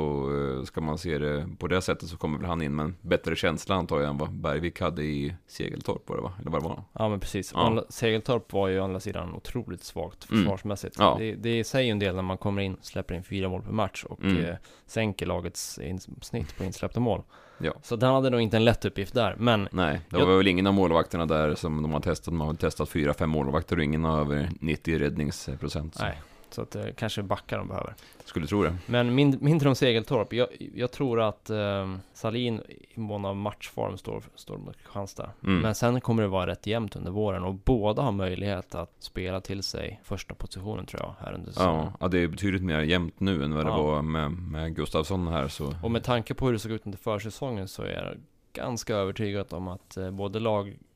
eh, 0.59 0.65
ska 0.65 0.81
man 0.81 0.99
se 0.99 1.19
det 1.19 1.49
på 1.59 1.67
det 1.67 1.83
sättet 1.83 2.09
så 2.09 2.17
kommer 2.17 2.39
väl 2.39 2.47
han 2.49 2.63
in 2.63 2.75
med 2.75 2.85
en 2.85 2.97
bättre 3.01 3.37
känsla 3.37 3.75
antar 3.75 4.01
jag 4.01 4.11
än 4.11 4.19
vad 4.19 4.33
Bergvik 4.33 4.81
hade 4.81 5.03
i 5.03 5.35
Segeltorp 5.47 6.09
var 6.09 6.17
det 6.17 6.23
va? 6.23 6.33
Eller 6.41 6.51
vad 6.51 6.63
det 6.63 6.69
var? 6.69 6.83
Ja 6.93 7.09
men 7.09 7.21
precis. 7.21 7.53
Ja. 7.55 7.85
Segeltorp 7.89 8.53
var 8.53 8.69
ju 8.69 8.81
å 8.81 8.85
andra 8.85 9.01
sidan 9.01 9.35
otroligt 9.35 9.85
svagt 9.85 10.31
Mm. 10.31 10.43
försvarsmässigt. 10.45 10.97
Ja. 10.99 11.17
Det, 11.19 11.35
det 11.35 11.65
säger 11.65 11.85
ju 11.85 11.91
en 11.91 11.99
del 11.99 12.15
när 12.15 12.23
man 12.23 12.39
kommer 12.39 12.63
in, 12.63 12.77
släpper 12.83 13.15
in 13.15 13.23
fyra 13.25 13.49
mål 13.49 13.63
per 13.63 13.73
match 13.73 14.05
och 14.05 14.21
Mm. 14.25 14.45
eh, 14.45 14.55
sänker 14.87 15.27
lagets 15.27 15.79
snitt 16.23 16.57
på 16.59 16.65
insläppta 16.65 17.01
mål. 17.01 17.23
Ja. 17.59 17.73
Så 17.83 17.97
den 17.97 18.13
hade 18.15 18.31
nog 18.31 18.41
inte 18.41 18.57
en 18.57 18.65
lätt 18.65 18.85
uppgift 18.85 19.15
där, 19.15 19.37
men 19.39 19.69
Nej, 19.73 20.01
det 20.11 20.19
Jag- 20.19 20.27
var 20.27 20.37
väl 20.37 20.49
ingen 20.49 20.67
av 20.67 20.75
målvakterna 20.75 21.27
där 21.27 21.55
som 21.55 21.83
de 21.83 21.93
har 21.93 22.01
testat. 22.01 22.25
De 22.25 22.41
har 22.41 22.47
väl 22.47 22.57
testat 22.57 22.89
fyra, 22.89 23.15
fem 23.15 23.31
målvakter 23.31 23.77
och 23.77 23.85
ingen 23.85 24.05
har 24.05 24.21
över 24.21 24.51
90 24.61 24.99
räddningsprocent. 24.99 25.95
Så 25.95 26.03
nej. 26.03 26.19
Så 26.55 26.63
att 26.63 26.77
eh, 26.77 26.85
kanske 26.97 27.23
backar 27.23 27.59
de 27.59 27.69
behöver. 27.69 27.95
Skulle 28.25 28.47
tro 28.47 28.63
det. 28.63 28.77
Men 28.87 29.15
mind, 29.15 29.43
mindre 29.43 29.69
om 29.69 29.75
Segeltorp. 29.75 30.33
Jag, 30.33 30.49
jag 30.75 30.91
tror 30.91 31.21
att 31.21 31.51
eh, 31.51 31.97
Salin 32.13 32.61
i 32.95 33.01
mån 33.01 33.25
av 33.25 33.37
matchform 33.37 33.99
står, 33.99 34.23
står 34.35 34.59
mot 34.59 34.77
Kristianstad. 34.77 35.31
Mm. 35.45 35.61
Men 35.61 35.75
sen 35.75 36.01
kommer 36.01 36.23
det 36.23 36.29
vara 36.29 36.47
rätt 36.47 36.67
jämnt 36.67 36.97
under 36.97 37.11
våren 37.11 37.45
och 37.45 37.55
båda 37.55 38.03
har 38.03 38.13
möjlighet 38.13 38.75
att 38.75 38.93
spela 38.99 39.41
till 39.41 39.63
sig 39.63 40.01
första 40.05 40.35
positionen 40.35 40.87
tror 40.87 41.03
jag 41.03 41.15
här 41.27 41.33
under 41.33 41.53
säsongen. 41.53 41.89
Ja, 42.01 42.09
det 42.09 42.19
är 42.19 42.29
betydligt 42.29 42.63
mer 42.63 42.81
jämnt 42.81 43.21
nu 43.21 43.45
än 43.45 43.55
vad 43.55 43.65
det 43.67 43.71
Ja. 43.71 43.83
var 43.83 44.03
med, 44.03 44.31
med 44.33 44.77
Gustafsson 44.77 45.29
här 45.29 45.49
så. 45.49 45.75
Och 45.83 45.91
med 45.91 46.05
tanke 46.05 46.35
på 46.35 46.47
hur 46.47 46.53
det 46.53 46.59
såg 46.59 46.73
ut 46.73 46.87
under 46.87 46.99
försäsongen 46.99 47.69
så 47.69 47.83
är 47.83 47.91
jag 48.05 48.15
ganska 48.53 48.95
övertygad 48.95 49.53
om 49.53 49.69
att 49.69 49.97
eh, 49.97 50.11
både 50.11 50.41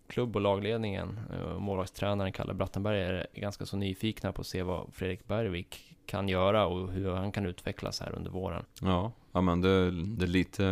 lagklubb 0.08 0.36
och 0.36 0.42
lagledningen 0.42 1.20
eh, 1.32 1.40
och 1.40 1.62
målvaktstränaren 1.62 2.32
Kalle 2.32 2.54
Brattenberg 2.54 3.00
är 3.00 3.26
ganska 3.34 3.66
så 3.66 3.76
nyfikna 3.76 4.32
på 4.32 4.40
att 4.40 4.46
se 4.46 4.62
vad 4.62 4.86
Fredrik 4.92 5.26
Bergvik 5.26 5.96
kan 6.06 6.28
göra 6.28 6.66
och 6.66 6.92
hur 6.92 7.10
han 7.10 7.32
kan 7.32 7.46
utvecklas 7.46 8.00
här 8.00 8.12
under 8.16 8.30
våren. 8.30 8.64
Ja, 8.80 9.12
ja 9.32 9.40
men 9.40 9.60
det, 9.60 9.90
det 9.90 10.24
är 10.24 10.28
lite... 10.28 10.64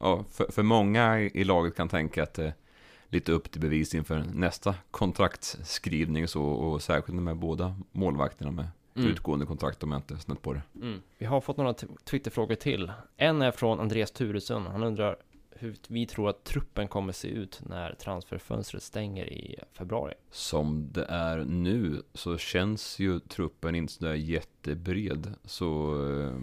Ja, 0.00 0.24
för, 0.30 0.52
för 0.52 0.62
många 0.62 1.20
i 1.20 1.44
laget 1.44 1.76
kan 1.76 1.88
tänka 1.88 2.22
att 2.22 2.34
det 2.34 2.44
är 2.44 2.54
lite 3.08 3.32
upp 3.32 3.50
till 3.50 3.60
bevis 3.60 3.94
inför 3.94 4.24
nästa 4.34 4.74
kontraktsskrivning 4.90 6.28
så, 6.28 6.42
och 6.42 6.82
särskilt 6.82 7.22
med 7.22 7.36
båda 7.36 7.76
målvakterna 7.92 8.50
med 8.50 8.66
utgående 8.94 9.46
kontrakt 9.46 9.82
om 9.82 9.92
jag 9.92 9.98
inte 9.98 10.18
snett 10.18 10.42
på 10.42 10.52
det. 10.52 10.62
Mm. 10.82 11.02
Vi 11.18 11.26
har 11.26 11.40
fått 11.40 11.56
några 11.56 11.74
Twitterfrågor 12.04 12.54
till. 12.54 12.92
En 13.16 13.42
är 13.42 13.50
från 13.50 13.80
Andreas 13.80 14.10
Turesson. 14.10 14.66
Han 14.66 14.82
undrar 14.82 15.16
hur 15.64 15.76
vi 15.88 16.06
tror 16.06 16.28
att 16.28 16.44
truppen 16.44 16.88
kommer 16.88 17.12
se 17.12 17.28
ut 17.28 17.62
när 17.66 17.94
transferfönstret 17.94 18.82
stänger 18.82 19.32
i 19.32 19.58
februari. 19.72 20.14
Som 20.30 20.88
det 20.92 21.04
är 21.04 21.44
nu 21.44 22.02
så 22.14 22.38
känns 22.38 22.98
ju 22.98 23.20
truppen 23.20 23.74
inte 23.74 23.92
sådär 23.92 24.14
jättebred. 24.14 25.34
Så 25.44 26.00
eh, 26.10 26.34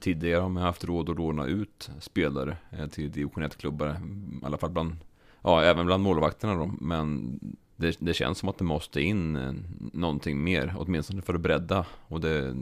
tidigare 0.00 0.40
har 0.40 0.48
man 0.48 0.62
haft 0.62 0.84
råd 0.84 1.10
att 1.10 1.16
låna 1.16 1.46
ut 1.46 1.90
spelare 2.00 2.56
eh, 2.70 2.86
till 2.86 3.12
division 3.12 3.44
1-klubbar. 3.44 3.88
I 3.88 4.44
alla 4.44 4.58
fall 4.58 4.70
bland, 4.70 4.96
ja 5.42 5.62
även 5.62 5.86
bland 5.86 6.02
målvakterna 6.02 6.54
då. 6.54 6.66
Men 6.80 7.38
det, 7.76 7.96
det 8.00 8.14
känns 8.14 8.38
som 8.38 8.48
att 8.48 8.58
det 8.58 8.64
måste 8.64 9.00
in 9.00 9.36
eh, 9.36 9.52
någonting 9.92 10.44
mer, 10.44 10.74
åtminstone 10.78 11.22
för 11.22 11.34
att 11.34 11.40
bredda. 11.40 11.86
Och 12.08 12.20
det, 12.20 12.56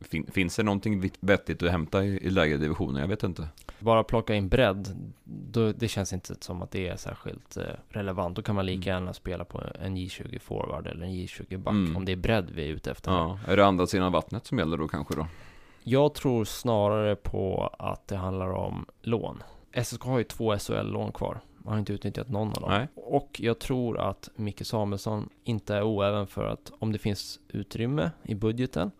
fin, 0.00 0.26
finns 0.32 0.56
det 0.56 0.62
någonting 0.62 1.10
vettigt 1.20 1.62
att 1.62 1.70
hämta 1.70 2.04
i, 2.04 2.08
i 2.26 2.30
lägre 2.30 2.56
divisioner? 2.56 3.00
Jag 3.00 3.08
vet 3.08 3.22
inte. 3.22 3.48
Bara 3.78 4.04
plocka 4.04 4.34
in 4.34 4.48
bredd, 4.48 5.12
då, 5.24 5.72
det 5.72 5.88
känns 5.88 6.12
inte 6.12 6.34
som 6.40 6.62
att 6.62 6.70
det 6.70 6.88
är 6.88 6.96
särskilt 6.96 7.56
eh, 7.56 7.62
relevant. 7.88 8.36
Då 8.36 8.42
kan 8.42 8.54
man 8.54 8.66
lika 8.66 8.90
Mm. 8.90 9.02
gärna 9.02 9.12
spela 9.12 9.44
på 9.44 9.62
en 9.80 9.96
J20 9.96 10.38
forward 10.38 10.86
eller 10.86 11.06
en 11.06 11.12
J20 11.12 11.56
back 11.58 11.72
Mm. 11.72 11.96
om 11.96 12.04
det 12.04 12.12
är 12.12 12.16
bredd 12.16 12.50
vi 12.54 12.62
är 12.62 12.68
ute 12.68 12.90
efter. 12.90 13.10
Ja, 13.10 13.38
är 13.46 13.56
det 13.56 13.66
andra 13.66 13.86
sidan 13.86 14.12
vattnet 14.12 14.46
som 14.46 14.58
gäller 14.58 14.76
då 14.76 14.88
kanske 14.88 15.14
då? 15.16 15.26
Jag 15.82 16.14
tror 16.14 16.44
snarare 16.44 17.16
på 17.16 17.70
att 17.78 18.08
det 18.08 18.16
handlar 18.16 18.50
om 18.50 18.86
lån. 19.02 19.42
SSK 19.72 20.02
har 20.04 20.18
ju 20.18 20.24
två 20.24 20.58
SHL-lån 20.58 21.12
kvar. 21.12 21.40
Man 21.58 21.72
har 21.72 21.78
inte 21.78 21.92
utnyttjat 21.92 22.28
någon 22.28 22.48
av 22.48 22.54
dem. 22.54 22.70
Nej. 22.70 22.88
Och 22.94 23.40
jag 23.40 23.58
tror 23.58 23.98
att 23.98 24.28
Micke 24.36 24.66
Samuelsson 24.66 25.28
inte 25.44 25.74
är 25.76 25.82
oäven 25.82 26.26
för 26.26 26.46
att 26.46 26.72
om 26.78 26.92
det 26.92 26.98
finns 26.98 27.40
utrymme 27.48 28.10
i 28.22 28.34
budgeten 28.34 28.90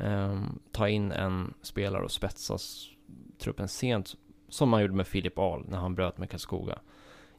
ehm, 0.00 0.58
ta 0.72 0.88
in 0.88 1.12
en 1.12 1.54
spelare 1.62 2.04
och 2.04 2.10
spetsa 2.10 2.58
truppen 3.38 3.68
sent 3.68 4.14
som 4.48 4.68
man 4.68 4.82
gjorde 4.82 4.94
med 4.94 5.06
Filip 5.06 5.38
Ahl 5.38 5.64
när 5.68 5.78
han 5.78 5.94
bröt 5.94 6.18
med 6.18 6.30
Karlskoga. 6.30 6.78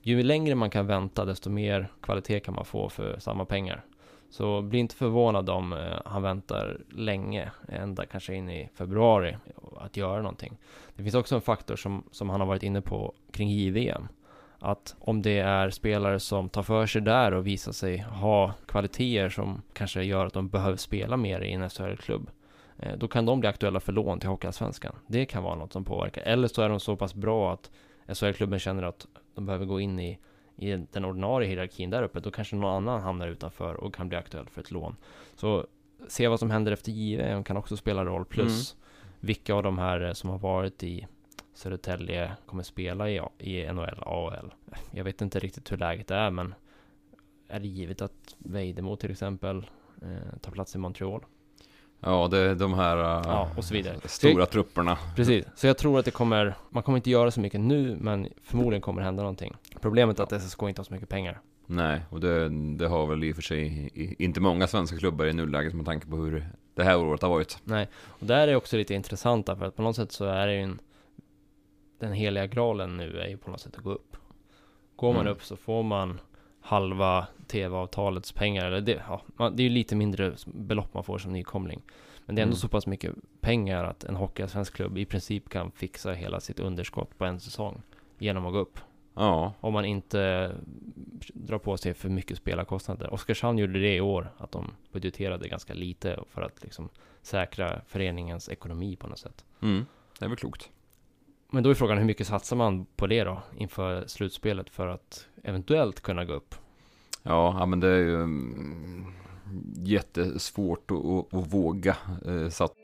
Ju 0.01 0.23
längre 0.23 0.55
man 0.55 0.69
kan 0.69 0.87
vänta 0.87 1.25
desto 1.25 1.49
mer 1.49 1.91
kvalitet 2.01 2.39
kan 2.39 2.55
man 2.55 2.65
få 2.65 2.89
för 2.89 3.19
samma 3.19 3.45
pengar. 3.45 3.85
Så 4.29 4.61
bli 4.61 4.79
inte 4.79 4.95
förvånad 4.95 5.49
om 5.49 5.73
eh, 5.73 6.01
han 6.05 6.21
väntar 6.21 6.81
länge, 6.89 7.51
ända 7.67 8.05
kanske 8.05 8.35
in 8.35 8.49
i 8.49 8.69
februari, 8.73 9.37
att 9.77 9.97
göra 9.97 10.21
någonting. 10.21 10.57
Det 10.95 11.03
finns 11.03 11.15
också 11.15 11.35
en 11.35 11.41
faktor 11.41 11.75
som, 11.75 12.03
som 12.11 12.29
han 12.29 12.39
har 12.39 12.47
varit 12.47 12.63
inne 12.63 12.81
på 12.81 13.13
kring 13.31 13.49
JVM. 13.49 14.07
Att 14.59 14.95
om 14.99 15.21
det 15.21 15.39
är 15.39 15.69
spelare 15.69 16.19
som 16.19 16.49
tar 16.49 16.63
för 16.63 16.85
sig 16.85 17.01
där 17.01 17.31
och 17.31 17.47
visar 17.47 17.71
sig 17.71 17.97
ha 17.97 18.53
kvaliteter 18.65 19.29
som 19.29 19.61
kanske 19.73 20.03
gör 20.03 20.25
att 20.25 20.33
de 20.33 20.49
behöver 20.49 20.77
spela 20.77 21.17
mer 21.17 21.41
i 21.41 21.53
en 21.53 21.69
SHL-klubb 21.69 22.29
eh, 22.79 22.97
Då 22.97 23.07
kan 23.07 23.25
de 23.25 23.39
bli 23.39 23.49
aktuella 23.49 23.79
för 23.79 23.93
lån 23.93 24.19
till 24.19 24.29
Hockeyallsvenskan. 24.29 24.95
Det 25.07 25.25
kan 25.25 25.43
vara 25.43 25.55
något 25.55 25.73
som 25.73 25.83
påverkar. 25.83 26.21
Eller 26.21 26.47
så 26.47 26.61
är 26.61 26.69
de 26.69 26.79
så 26.79 26.95
pass 26.95 27.15
bra 27.15 27.53
att 27.53 27.71
SHL-klubben 28.17 28.59
känner 28.59 28.83
att 28.83 29.07
de 29.35 29.45
behöver 29.45 29.65
gå 29.65 29.79
in 29.79 29.99
i, 29.99 30.19
i 30.55 30.85
den 30.91 31.05
ordinarie 31.05 31.49
hierarkin 31.49 31.89
där 31.89 32.03
uppe. 32.03 32.19
Då 32.19 32.31
kanske 32.31 32.55
någon 32.55 32.75
annan 32.75 33.01
hamnar 33.01 33.27
utanför 33.27 33.75
och 33.75 33.95
kan 33.95 34.09
bli 34.09 34.17
aktuell 34.17 34.49
för 34.49 34.61
ett 34.61 34.71
lån. 34.71 34.95
Så 35.35 35.67
se 36.07 36.27
vad 36.27 36.39
som 36.39 36.51
händer 36.51 36.71
efter 36.71 36.91
JVM 36.91 37.43
kan 37.43 37.57
också 37.57 37.77
spela 37.77 38.05
roll. 38.05 38.25
Plus 38.25 38.75
vilka 39.19 39.53
av 39.53 39.63
de 39.63 39.77
här 39.77 40.01
eh, 40.01 40.13
som 40.13 40.29
har 40.29 40.37
varit 40.37 40.83
i 40.83 41.07
Södertälje 41.53 42.31
kommer 42.45 42.63
spela 42.63 43.09
i, 43.09 43.21
i 43.37 43.71
NHL, 43.73 44.03
AHL. 44.05 44.53
Jag 44.91 45.03
vet 45.03 45.21
inte 45.21 45.39
riktigt 45.39 45.71
hur 45.71 45.77
läget 45.77 46.11
är 46.11 46.31
men 46.31 46.55
är 47.47 47.59
det 47.59 47.67
givet 47.67 48.01
att 48.01 48.35
Vejdemo 48.37 48.95
till 48.95 49.11
exempel 49.11 49.69
eh, 50.01 50.39
ta 50.41 50.51
plats 50.51 50.75
i 50.75 50.77
Montreal. 50.77 51.25
Ja, 51.99 52.27
det 52.31 52.37
är 52.37 52.55
de 52.55 52.73
här 52.73 52.97
uh, 52.97 53.21
Ja, 53.25 53.49
och 53.57 53.63
så 53.63 53.73
vidare. 53.73 53.95
stora 54.05 54.45
trupperna. 54.45 54.97
Precis, 55.15 55.45
så 55.55 55.67
jag 55.67 55.77
tror 55.77 55.99
att 55.99 56.05
det 56.05 56.11
kommer, 56.11 56.55
man 56.69 56.83
kommer 56.83 56.97
inte 56.97 57.09
göra 57.09 57.31
så 57.31 57.39
mycket 57.39 57.59
nu, 57.61 57.97
men 58.01 58.27
förmodligen 58.43 58.81
kommer 58.81 59.01
det 59.01 59.05
hända 59.05 59.23
någonting. 59.23 59.53
Problemet 59.81 60.19
är 60.19 60.23
att 60.23 60.41
SSK 60.43 60.61
inte 60.63 60.79
har 60.79 60.83
så 60.85 60.93
mycket 60.93 61.09
pengar. 61.09 61.39
Nej, 61.65 62.01
och 62.09 62.19
det, 62.19 62.49
det 62.77 62.87
har 62.87 63.07
väl 63.07 63.23
i 63.23 63.31
och 63.31 63.35
för 63.35 63.41
sig 63.43 63.89
inte 64.19 64.39
många 64.41 64.67
svenska 64.67 64.97
klubbar 64.97 65.25
i 65.25 65.33
nuläget 65.33 65.73
med 65.73 65.85
tanke 65.85 66.07
på 66.07 66.15
hur 66.15 66.47
det 66.73 66.83
här 66.83 66.97
året 66.99 67.21
har 67.21 67.29
varit. 67.29 67.57
Nej, 67.63 67.87
och 68.05 68.25
där 68.25 68.47
är 68.47 68.55
också 68.55 68.77
lite 68.77 68.93
intressant 68.93 69.45
för 69.45 69.63
att 69.65 69.75
på 69.75 69.81
något 69.81 69.95
sätt 69.95 70.11
så 70.11 70.25
är 70.25 70.47
det 70.47 70.53
ju 70.53 70.61
en 70.61 70.79
Den 71.99 72.13
heliga 72.13 72.47
graalen 72.47 72.97
nu 72.97 73.19
är 73.19 73.27
ju 73.27 73.37
på 73.37 73.51
något 73.51 73.61
sätt 73.61 73.75
att 73.77 73.83
gå 73.83 73.91
upp 73.91 74.17
Går 74.95 75.13
man 75.13 75.21
Mm. 75.21 75.33
upp 75.33 75.43
så 75.43 75.55
får 75.57 75.83
man 75.83 76.19
halva 76.67 77.27
tv-avtalets 77.47 78.31
pengar 78.31 78.65
eller 78.65 78.81
det, 78.81 79.03
ja, 79.37 79.49
det 79.49 79.61
är 79.63 79.67
ju 79.67 79.69
lite 79.69 79.95
mindre 79.95 80.33
belopp 80.45 80.93
man 80.93 81.03
får 81.03 81.17
som 81.17 81.33
nykomling 81.33 81.81
Men 82.25 82.35
det 82.35 82.39
är 82.39 82.43
ändå 82.43 82.53
Mm. 82.53 82.57
så 82.59 82.67
pass 82.67 82.87
mycket 82.87 83.15
pengar 83.41 83.83
att 83.83 84.03
en 84.03 84.15
hockeyallsvensk 84.15 84.73
klubb 84.75 84.97
i 84.97 85.05
princip 85.05 85.49
kan 85.49 85.71
fixa 85.71 86.11
hela 86.13 86.39
sitt 86.39 86.59
underskott 86.59 87.17
på 87.17 87.25
en 87.25 87.39
säsong 87.39 87.81
Genom 88.19 88.45
att 88.45 88.53
gå 88.53 88.59
upp 88.59 88.79
Ja, 89.15 89.53
Om 89.59 89.73
man 89.73 89.85
inte 89.85 90.51
drar 91.33 91.57
på 91.57 91.77
sig 91.77 91.93
för 91.93 92.09
mycket 92.09 92.37
spelarkostnader. 92.37 93.13
Oskarshamn 93.13 93.57
gjorde 93.57 93.79
det 93.79 93.95
i 93.95 94.01
år, 94.01 94.31
att 94.37 94.51
de 94.51 94.71
budgeterade 94.91 95.47
ganska 95.47 95.73
lite 95.73 96.19
för 96.29 96.41
att 96.41 96.63
liksom 96.63 96.89
säkra 97.21 97.81
föreningens 97.87 98.49
ekonomi 98.49 98.95
på 98.95 99.07
något 99.07 99.19
sätt. 99.19 99.45
mm, 99.61 99.85
det 100.19 100.25
är 100.25 100.29
väl 100.29 100.37
klokt. 100.37 100.69
Men 101.51 101.63
då 101.63 101.69
är 101.69 101.73
frågan 101.73 101.97
hur 101.97 102.05
mycket 102.05 102.27
satsar 102.27 102.55
man 102.55 102.85
på 102.85 103.07
det 103.07 103.23
då 103.23 103.41
inför 103.57 104.07
slutspelet 104.07 104.69
för 104.69 104.87
att 104.87 105.25
eventuellt 105.43 106.01
kunna 106.01 106.25
gå 106.25 106.33
upp? 106.33 106.55
Ja, 107.23 107.55
ja 107.59 107.65
men 107.65 107.79
det 107.79 107.87
är 107.87 107.97
ju 107.97 108.15
mm, 108.15 109.05
jättesvårt 109.75 110.91
att, 110.91 111.05
att, 111.05 111.33
att 111.33 111.53
våga 111.53 111.95
eh, 112.25 112.49
satsa. 112.49 112.75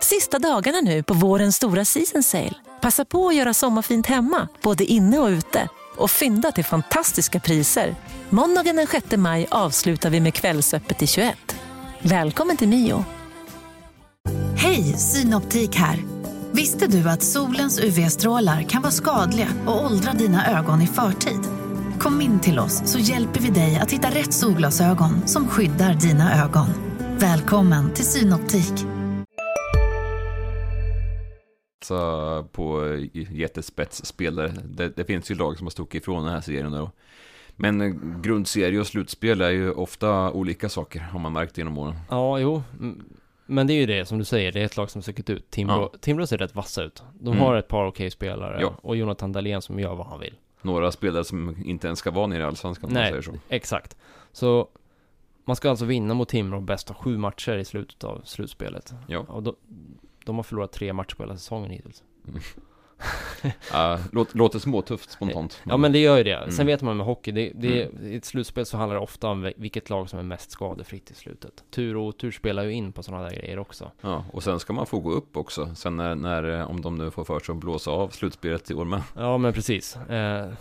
Sista 0.00 0.38
dagarna 0.38 0.80
nu 0.80 1.02
på 1.02 1.14
vårens 1.14 1.56
stora 1.56 1.84
season 1.84 2.22
sale. 2.22 2.54
Passa 2.80 3.04
på 3.04 3.28
att 3.28 3.34
göra 3.34 3.54
sommarfint 3.54 4.06
hemma, 4.06 4.48
både 4.62 4.84
inne 4.84 5.18
och 5.18 5.28
ute. 5.28 5.68
Och 5.96 6.10
fynda 6.10 6.52
till 6.52 6.64
fantastiska 6.64 7.40
priser. 7.40 7.94
Måndagen 8.30 8.76
den 8.76 8.86
6 8.86 9.16
maj 9.16 9.46
avslutar 9.50 10.10
vi 10.10 10.20
med 10.20 10.34
Kvällsöppet 10.34 11.02
i 11.02 11.06
21. 11.06 11.56
Välkommen 12.02 12.56
till 12.56 12.68
Mio. 12.68 13.04
Hej, 14.62 14.82
Synoptik 14.82 15.74
här. 15.74 15.98
Visste 16.52 16.86
du 16.86 17.08
att 17.08 17.22
solens 17.22 17.80
UV-strålar 17.80 18.62
kan 18.62 18.82
vara 18.82 18.92
skadliga 18.92 19.48
och 19.66 19.84
åldra 19.84 20.12
dina 20.12 20.58
ögon 20.58 20.82
i 20.82 20.86
förtid? 20.86 21.40
Kom 22.00 22.20
in 22.20 22.40
till 22.40 22.58
oss 22.58 22.92
så 22.92 22.98
hjälper 22.98 23.40
vi 23.40 23.50
dig 23.50 23.76
att 23.76 23.92
hitta 23.92 24.08
rätt 24.08 24.32
solglasögon 24.32 25.28
som 25.28 25.48
skyddar 25.48 25.94
dina 25.94 26.44
ögon. 26.44 26.66
Välkommen 27.18 27.94
till 27.94 28.04
Synoptik. 28.04 28.72
Så 31.84 32.42
på 32.52 32.86
eh, 32.86 33.32
jättespetsspelare. 33.32 34.52
Det, 34.64 34.96
det 34.96 35.04
finns 35.04 35.30
ju 35.30 35.34
lag 35.34 35.58
som 35.58 35.66
har 35.66 35.70
stuckit 35.70 36.02
ifrån 36.02 36.24
den 36.24 36.32
här 36.32 36.40
serien 36.40 36.72
då. 36.72 36.90
Men 37.56 37.80
eh, 37.80 38.20
grundserie 38.20 38.80
och 38.80 38.86
slutspel 38.86 39.40
är 39.40 39.50
ju 39.50 39.72
ofta 39.72 40.30
olika 40.32 40.68
saker, 40.68 41.00
har 41.00 41.18
man 41.18 41.32
märkt 41.32 41.58
genom 41.58 41.78
åren. 41.78 41.94
Ja, 42.10 42.38
jo. 42.38 42.62
Mm, 43.52 43.54
Men 43.54 43.66
det 43.66 43.72
är 43.72 43.76
ju 43.80 43.86
det 43.86 44.06
som 44.06 44.18
du 44.18 44.24
säger, 44.24 44.52
det 44.52 44.60
är 44.60 44.64
ett 44.64 44.76
lag 44.76 44.90
som 44.90 45.02
stuckit 45.02 45.30
ut. 45.30 45.50
Timrå, 45.50 45.90
Ja. 45.92 45.98
Timrå 46.00 46.26
ser 46.26 46.38
rätt 46.38 46.54
vassa 46.54 46.82
ut. 46.82 47.02
De 47.20 47.28
Mm. 47.32 47.38
har 47.40 47.54
ett 47.56 47.68
par 47.68 47.86
okej 47.86 48.10
spelare 48.10 48.58
Ja. 48.60 48.74
och 48.82 48.96
Jonathan 48.96 49.32
Dahlén 49.32 49.62
som 49.62 49.78
gör 49.80 49.94
vad 49.94 50.06
han 50.06 50.20
vill. 50.20 50.34
Några 50.62 50.92
spelare 50.92 51.24
som 51.24 51.56
inte 51.64 51.86
ens 51.86 51.98
ska 51.98 52.10
vara 52.10 52.26
nere 52.26 52.42
i 52.42 52.44
Allsvenskan 52.44 52.90
om 52.90 52.94
man 52.94 53.02
säger 53.06 53.22
så. 53.22 53.32
Exakt. 53.48 53.96
Så 54.32 54.68
man 55.44 55.56
ska 55.56 55.70
alltså 55.70 55.84
vinna 55.84 56.14
mot 56.14 56.28
Timrå 56.28 56.60
bäst 56.60 56.90
av 56.90 56.96
sju 56.96 57.18
matcher 57.18 57.56
i 57.56 57.64
slutet 57.64 58.04
av 58.04 58.20
slutspelet. 58.24 58.94
Ja. 59.06 59.18
Och 59.18 59.42
då, 59.42 59.54
de 60.24 60.36
har 60.36 60.42
förlorat 60.42 60.72
tre 60.72 60.92
matcher 60.92 61.14
på 61.14 61.22
hela 61.22 61.36
säsongen 61.36 61.70
hittills. 61.70 62.02
Ja, 62.24 62.32
låt, 64.10 64.34
låter 64.34 64.58
småtufft 64.58 65.10
spontant. 65.10 65.60
Ja 65.64 65.76
men 65.76 65.92
det 65.92 65.98
gör 65.98 66.16
ju 66.18 66.24
det. 66.24 66.40
Sen 66.44 66.54
Mm. 66.54 66.66
vet 66.66 66.82
man 66.82 66.96
med 66.96 67.06
hockey, 67.06 67.32
det, 67.32 67.52
det, 67.54 67.90
i 68.02 68.16
ett 68.16 68.24
slutspel 68.24 68.66
så 68.66 68.76
handlar 68.76 68.96
det 68.96 69.02
ofta 69.02 69.28
om 69.28 69.42
vi- 69.42 69.54
vilket 69.56 69.90
lag 69.90 70.08
som 70.10 70.18
är 70.18 70.22
mest 70.22 70.50
skadefritt 70.50 71.10
i 71.10 71.14
slutet. 71.14 71.64
Tur 71.70 71.96
och 71.96 72.02
otur 72.06 72.30
spelar 72.32 72.62
ju 72.62 72.72
in 72.72 72.92
på 72.92 73.02
sådana 73.02 73.22
där 73.22 73.30
grejer 73.36 73.58
också. 73.58 73.90
Ja, 74.00 74.24
och 74.32 74.42
sen 74.42 74.60
ska 74.60 74.72
man 74.72 74.86
få 74.86 74.98
gå 74.98 75.10
upp 75.10 75.36
också. 75.36 75.74
Sen 75.74 75.96
när, 75.96 76.14
när 76.14 76.64
om 76.64 76.80
de 76.80 76.98
nu 76.98 77.10
får 77.10 77.24
för 77.24 77.40
sig 77.40 77.52
att 77.52 77.58
blåsa 77.58 77.90
av 77.90 78.08
slutspelet 78.08 78.70
i 78.70 78.74
år 78.74 78.84
med. 78.84 79.02
Ja 79.16 79.38
men 79.38 79.52
precis. 79.52 79.96
Eh, 79.96 80.52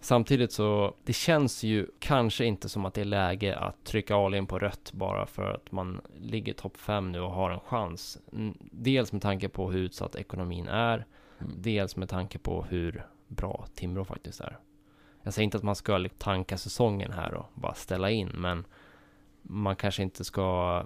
samtidigt 0.00 0.52
så, 0.52 0.94
det 1.04 1.12
känns 1.12 1.62
ju 1.62 1.86
kanske 1.98 2.44
inte 2.44 2.68
som 2.68 2.84
att 2.84 2.94
det 2.94 3.00
är 3.00 3.04
läge 3.04 3.56
att 3.56 3.84
trycka 3.84 4.16
all 4.16 4.34
in 4.34 4.46
på 4.46 4.58
rött 4.58 4.90
bara 4.92 5.26
för 5.26 5.50
att 5.50 5.72
man 5.72 6.00
ligger 6.20 6.52
topp 6.52 6.76
5 6.76 7.12
nu 7.12 7.20
och 7.20 7.30
har 7.30 7.50
en 7.50 7.60
chans. 7.60 8.18
Mm, 8.32 8.54
Dels 8.70 9.12
med 9.12 9.22
tanke 9.22 9.48
på 9.48 9.70
hur 9.70 9.78
utsatt 9.80 10.14
ekonomin 10.16 10.68
är, 10.68 11.06
Mm. 11.44 11.56
dels 11.62 11.96
med 11.96 12.08
tanke 12.08 12.38
på 12.38 12.62
hur 12.62 13.06
bra 13.28 13.66
Timrå 13.74 14.04
faktiskt 14.04 14.40
är. 14.40 14.58
Jag 15.22 15.34
säger 15.34 15.44
inte 15.44 15.56
att 15.56 15.62
man 15.62 15.76
ska 15.76 15.98
liksom 15.98 16.18
tanka 16.18 16.58
säsongen 16.58 17.12
här 17.12 17.34
och 17.34 17.46
bara 17.54 17.74
ställa 17.74 18.10
in, 18.10 18.28
men 18.28 18.64
man 19.42 19.76
kanske 19.76 20.02
inte 20.02 20.24
ska 20.24 20.84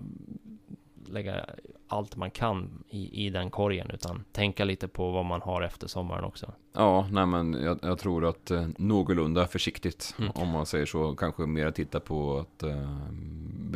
lägga 1.07 1.47
allt 1.89 2.17
man 2.17 2.31
kan 2.31 2.85
i, 2.89 3.27
i 3.27 3.31
den 3.31 3.51
korgen, 3.51 3.91
utan 3.91 4.25
tänka 4.33 4.65
lite 4.65 4.89
på 4.89 5.11
vad 5.11 5.25
man 5.25 5.43
har 5.43 5.63
efter 5.63 5.87
sommaren 5.87 6.25
också. 6.25 6.53
Ja, 6.73 7.09
nej 7.11 7.27
men 7.27 7.53
jag, 7.53 7.79
jag 7.83 7.99
tror 7.99 8.25
att 8.25 8.51
eh, 8.51 8.69
någorlunda 8.79 9.47
försiktigt, 9.47 10.15
Mm. 10.19 10.31
om 10.35 10.49
man 10.49 10.67
säger 10.67 10.87
så, 10.87 11.15
kanske 11.17 11.43
mer 11.47 11.71
titta 11.71 12.01
på 12.01 12.39
att 12.39 12.63
eh, 12.63 12.93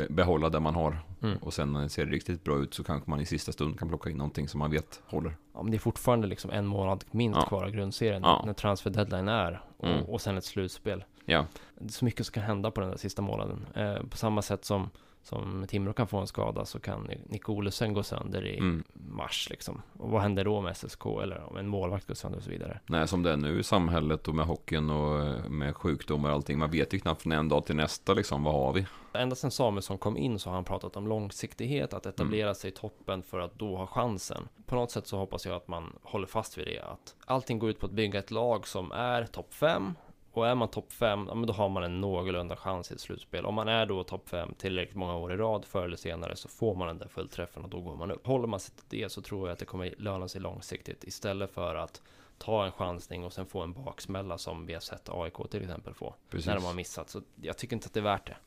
behålla 0.09 0.49
det 0.49 0.59
man 0.59 0.75
har. 0.75 0.97
Mm. 1.21 1.37
Och 1.37 1.53
sen 1.53 1.73
när 1.73 1.81
det 1.81 1.89
ser 1.89 2.05
riktigt 2.05 2.43
bra 2.43 2.57
ut 2.57 2.73
så 2.73 2.83
kanske 2.83 3.09
man 3.09 3.19
i 3.21 3.25
sista 3.25 3.51
stund 3.51 3.79
kan 3.79 3.87
plocka 3.87 4.09
in 4.09 4.17
någonting 4.17 4.47
som 4.47 4.59
man 4.59 4.71
vet 4.71 5.01
håller. 5.05 5.35
Ja, 5.53 5.63
men 5.63 5.71
det 5.71 5.77
är 5.77 5.79
fortfarande 5.79 6.27
liksom 6.27 6.51
en 6.51 6.65
månad 6.65 7.03
minst 7.11 7.39
Ja. 7.41 7.45
kvar 7.47 7.63
av 7.63 7.69
grundserien 7.71 8.21
Ja. 8.23 8.43
när 8.45 8.53
transfer 8.53 8.89
deadline 8.89 9.27
är 9.27 9.61
och, 9.77 9.87
Mm. 9.87 10.03
och 10.05 10.21
sen 10.21 10.37
ett 10.37 10.45
slutspel. 10.45 11.03
Ja, 11.25 11.45
Det 11.75 11.85
är 11.85 11.89
så 11.89 12.05
mycket 12.05 12.25
som 12.25 12.33
kan 12.33 12.43
hända 12.43 12.71
på 12.71 12.81
den 12.81 12.89
där 12.89 12.97
sista 12.97 13.21
månaden. 13.21 13.65
Eh, 13.75 14.03
på 14.09 14.17
samma 14.17 14.41
sätt 14.41 14.65
som, 14.65 14.89
som 15.23 15.65
Timrå 15.67 15.93
kan 15.93 16.07
få 16.07 16.17
en 16.17 16.27
skada 16.27 16.65
så 16.65 16.79
kan 16.79 17.09
Nick 17.25 17.49
Olesen 17.49 17.93
gå 17.93 18.03
sönder 18.03 18.45
i 18.45 18.57
mm. 18.57 18.83
mars 18.93 19.47
liksom. 19.49 19.81
Och 19.97 20.09
vad 20.09 20.21
händer 20.21 20.45
då 20.45 20.61
med 20.61 20.77
SSK 20.77 21.05
eller 21.05 21.49
om 21.49 21.57
en 21.57 21.67
målvakt 21.67 22.07
går 22.07 22.15
sönder 22.15 22.37
och 22.37 22.43
så 22.43 22.49
vidare. 22.49 22.79
Nej, 22.85 23.07
som 23.07 23.23
det 23.23 23.31
är 23.31 23.37
nu 23.37 23.59
i 23.59 23.63
samhället 23.63 24.27
och 24.27 24.35
med 24.35 24.45
hockeyn 24.45 24.89
och 24.89 25.25
eh, 25.25 25.49
med 25.49 25.75
sjukdomar 25.75 26.29
och 26.29 26.35
allting. 26.35 26.59
Man 26.59 26.71
vet 26.71 26.93
ju 26.93 26.99
knappt 26.99 27.21
från 27.21 27.31
en 27.31 27.49
dag 27.49 27.65
till 27.65 27.75
nästa 27.75 28.13
liksom, 28.13 28.43
vad 28.43 28.53
har 28.53 28.73
vi? 28.73 28.85
Ända 29.13 29.35
sedan 29.35 29.51
Samuelsson 29.51 29.97
kom 29.97 30.17
in 30.17 30.39
så 30.39 30.49
har 30.49 30.55
han 30.55 30.63
pratat 30.63 30.97
om 30.97 31.07
långsiktighet, 31.07 31.93
att 31.93 32.05
etablera 32.05 32.47
Mm. 32.47 32.55
sig 32.55 32.69
i 32.69 32.73
toppen 32.73 33.23
för 33.23 33.39
att 33.39 33.59
då 33.59 33.75
ha 33.77 33.87
chansen. 33.87 34.47
På 34.65 34.75
något 34.75 34.91
sätt 34.91 35.07
så 35.07 35.17
hoppas 35.17 35.45
jag 35.45 35.55
att 35.55 35.67
man 35.67 35.95
håller 36.03 36.27
fast 36.27 36.57
vid 36.57 36.65
det, 36.65 36.79
att 36.79 37.15
allting 37.25 37.59
går 37.59 37.69
ut 37.69 37.79
på 37.79 37.85
att 37.85 37.91
bygga 37.91 38.19
ett 38.19 38.31
lag 38.31 38.67
som 38.67 38.91
är 38.91 39.25
topp 39.25 39.53
5. 39.53 39.93
Och 40.33 40.47
är 40.47 40.55
man 40.55 40.67
topp 40.67 40.91
5, 40.91 41.25
ja 41.27 41.35
men 41.35 41.47
då 41.47 41.53
har 41.53 41.69
man 41.69 41.83
en 41.83 42.01
någorlunda 42.01 42.55
chans 42.55 42.91
i 42.91 42.93
ett 42.93 42.99
slutspel. 42.99 43.45
Om 43.45 43.55
man 43.55 43.67
är 43.67 43.85
då 43.85 44.03
topp 44.03 44.29
5 44.29 44.53
tillräckligt 44.57 44.95
många 44.95 45.15
år 45.15 45.33
i 45.33 45.37
rad, 45.37 45.65
förr 45.65 45.83
eller 45.83 45.97
senare, 45.97 46.35
så 46.35 46.49
får 46.49 46.75
man 46.75 46.87
den 46.87 46.97
där 46.97 47.07
fullträffen 47.07 47.63
och 47.63 47.69
då 47.69 47.81
går 47.81 47.95
man 47.95 48.11
upp. 48.11 48.27
Håller 48.27 48.47
man 48.47 48.59
sig 48.59 48.75
till 48.75 48.99
det 48.99 49.11
så 49.11 49.21
tror 49.21 49.47
jag 49.47 49.53
att 49.53 49.59
det 49.59 49.65
kommer 49.65 49.93
löna 49.97 50.27
sig 50.27 50.41
långsiktigt, 50.41 51.03
istället 51.03 51.51
för 51.51 51.75
att 51.75 52.01
ta 52.37 52.65
en 52.65 52.71
chansning 52.71 53.23
och 53.23 53.33
sen 53.33 53.45
få 53.45 53.61
en 53.61 53.73
baksmälla 53.73 54.37
som 54.37 54.65
vi 54.65 54.73
har 54.73 54.81
sett 54.81 55.09
AIK 55.09 55.49
till 55.51 55.61
exempel 55.61 55.93
få. 55.93 56.15
Precis. 56.29 56.47
När 56.47 56.55
de 56.55 56.63
har 56.63 56.73
missat. 56.73 57.09
Så 57.09 57.21
jag 57.41 57.57
tycker 57.57 57.75
inte 57.75 57.85
att 57.85 57.93
det 57.93 57.99
är 57.99 58.03
värt 58.03 58.27
det. 58.27 58.37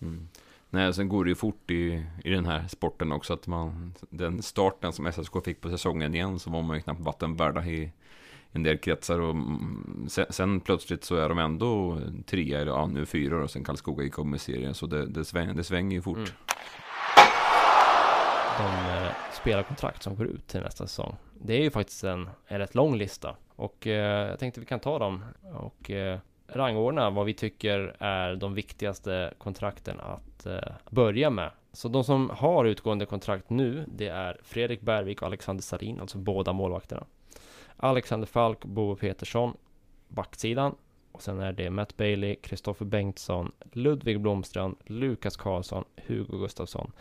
Mm. 0.00 0.28
Nej, 0.70 0.94
sen 0.94 1.08
går 1.08 1.24
det 1.24 1.28
ju 1.28 1.34
fort 1.34 1.70
i, 1.70 2.06
i 2.24 2.30
den 2.30 2.46
här 2.46 2.68
sporten 2.68 3.12
också 3.12 3.32
att 3.32 3.46
man, 3.46 3.94
den 4.10 4.42
starten 4.42 4.92
som 4.92 5.12
SSK 5.12 5.44
fick 5.44 5.60
på 5.60 5.70
säsongen 5.70 6.14
igen 6.14 6.38
så 6.38 6.50
var 6.50 6.62
man 6.62 6.76
ju 6.76 6.82
knappt 6.82 7.00
vattenvärda 7.00 7.64
i 7.64 7.92
en 8.52 8.62
del 8.62 8.78
kretsar 8.78 9.20
och 9.20 9.36
sen, 10.08 10.26
sen 10.30 10.60
plötsligt 10.60 11.04
så 11.04 11.16
är 11.16 11.28
de 11.28 11.38
ändå 11.38 11.98
trea 12.26 12.60
eller 12.60 12.72
ja, 12.72 12.86
nu 12.86 13.06
fyra 13.06 13.42
och 13.42 13.50
sen 13.50 13.64
Karlskoga 13.64 14.04
gick 14.04 14.18
om 14.18 14.34
i 14.34 14.38
serien 14.38 14.74
så 14.74 14.86
det, 14.86 15.06
det, 15.06 15.24
sväng, 15.24 15.56
det 15.56 15.64
svänger 15.64 15.96
ju 15.96 16.02
fort. 16.02 16.16
Mm. 16.16 16.28
de 18.58 18.96
eh, 18.96 19.12
spelarkontrakt 19.32 20.02
som 20.02 20.16
går 20.16 20.26
ut 20.26 20.46
till 20.46 20.60
nästa 20.60 20.86
säsong. 20.86 21.16
Det 21.40 21.54
är 21.54 21.62
ju 21.62 21.70
faktiskt 21.70 22.04
en, 22.04 22.30
en 22.46 22.58
rätt 22.58 22.74
lång 22.74 22.96
lista 22.96 23.36
och 23.56 23.86
eh, 23.86 24.28
jag 24.28 24.38
tänkte 24.38 24.60
vi 24.60 24.66
kan 24.66 24.80
ta 24.80 24.98
dem 24.98 25.24
och 25.54 25.90
eh, 25.90 26.18
rangordna 26.46 27.10
vad 27.10 27.26
vi 27.26 27.34
tycker 27.34 27.96
är 27.98 28.36
de 28.36 28.54
viktigaste 28.54 29.34
kontrakten 29.38 30.00
att 30.00 30.46
eh, 30.46 30.72
börja 30.90 31.30
med. 31.30 31.50
Så 31.72 31.88
de 31.88 32.04
som 32.04 32.30
har 32.30 32.64
utgående 32.64 33.06
kontrakt 33.06 33.50
nu, 33.50 33.84
det 33.88 34.08
är 34.08 34.36
Fredrik 34.42 34.80
Bergvik 34.80 35.22
och 35.22 35.26
Alexander 35.26 35.62
Sarin, 35.62 36.00
alltså 36.00 36.18
båda 36.18 36.52
målvakterna. 36.52 37.04
Alexander 37.82 38.26
Falk, 38.26 38.64
Bo 38.64 38.96
Petersson, 38.96 39.56
backsidan. 40.08 40.74
Och 41.12 41.22
sen 41.22 41.40
är 41.40 41.52
det 41.52 41.70
Matt 41.70 41.96
Bailey, 41.96 42.34
Kristoffer 42.34 42.84
Bengtsson, 42.84 43.52
Ludvig 43.72 44.20
Blomstrand, 44.20 44.76
Lukas 44.84 45.36
Karlsson, 45.36 45.84
Hugo 46.06 46.38
Gustafsson, 46.38 46.92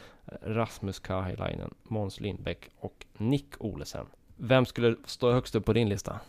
Rasmus 0.41 0.99
Kahilainen, 0.99 1.73
Måns 1.83 2.19
Lindbäck 2.19 2.69
och 2.79 3.05
Nick 3.17 3.47
Olesen. 3.59 4.05
Vem 4.35 4.65
skulle 4.65 4.95
stå 5.05 5.31
högst 5.31 5.55
upp 5.55 5.65
på 5.65 5.73
din 5.73 5.89
lista? 5.89 6.19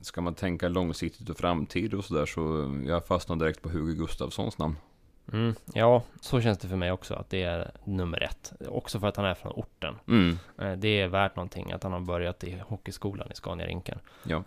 Ska 0.00 0.20
man 0.20 0.34
tänka 0.34 0.68
långsiktigt 0.68 1.30
och 1.30 1.36
framtid 1.36 1.94
och 1.94 2.04
sådär 2.04 2.26
så 2.26 2.72
jag 2.86 3.06
fastnar 3.06 3.36
direkt 3.36 3.62
på 3.62 3.68
Hugo 3.68 3.94
Gustafssons 3.94 4.58
namn. 4.58 4.76
Mm, 5.32 5.54
ja, 5.74 6.02
så 6.20 6.40
känns 6.40 6.58
det 6.58 6.68
för 6.68 6.76
mig 6.76 6.92
också 6.92 7.14
att 7.14 7.30
det 7.30 7.42
är 7.42 7.70
nummer 7.84 8.22
ett. 8.22 8.52
Också 8.68 9.00
för 9.00 9.06
att 9.08 9.16
han 9.16 9.26
är 9.26 9.34
från 9.34 9.52
orten. 9.52 9.94
Mm. 10.08 10.38
Eh, 10.58 10.72
Det 10.72 11.00
är 11.00 11.08
värt 11.08 11.36
någonting 11.36 11.72
att 11.72 11.82
han 11.82 11.92
har 11.92 12.00
börjat 12.00 12.44
i 12.44 12.58
hockeyskolan 12.66 13.32
i 13.32 13.34
Scaniarinken. 13.34 13.98
Ja. 14.22 14.42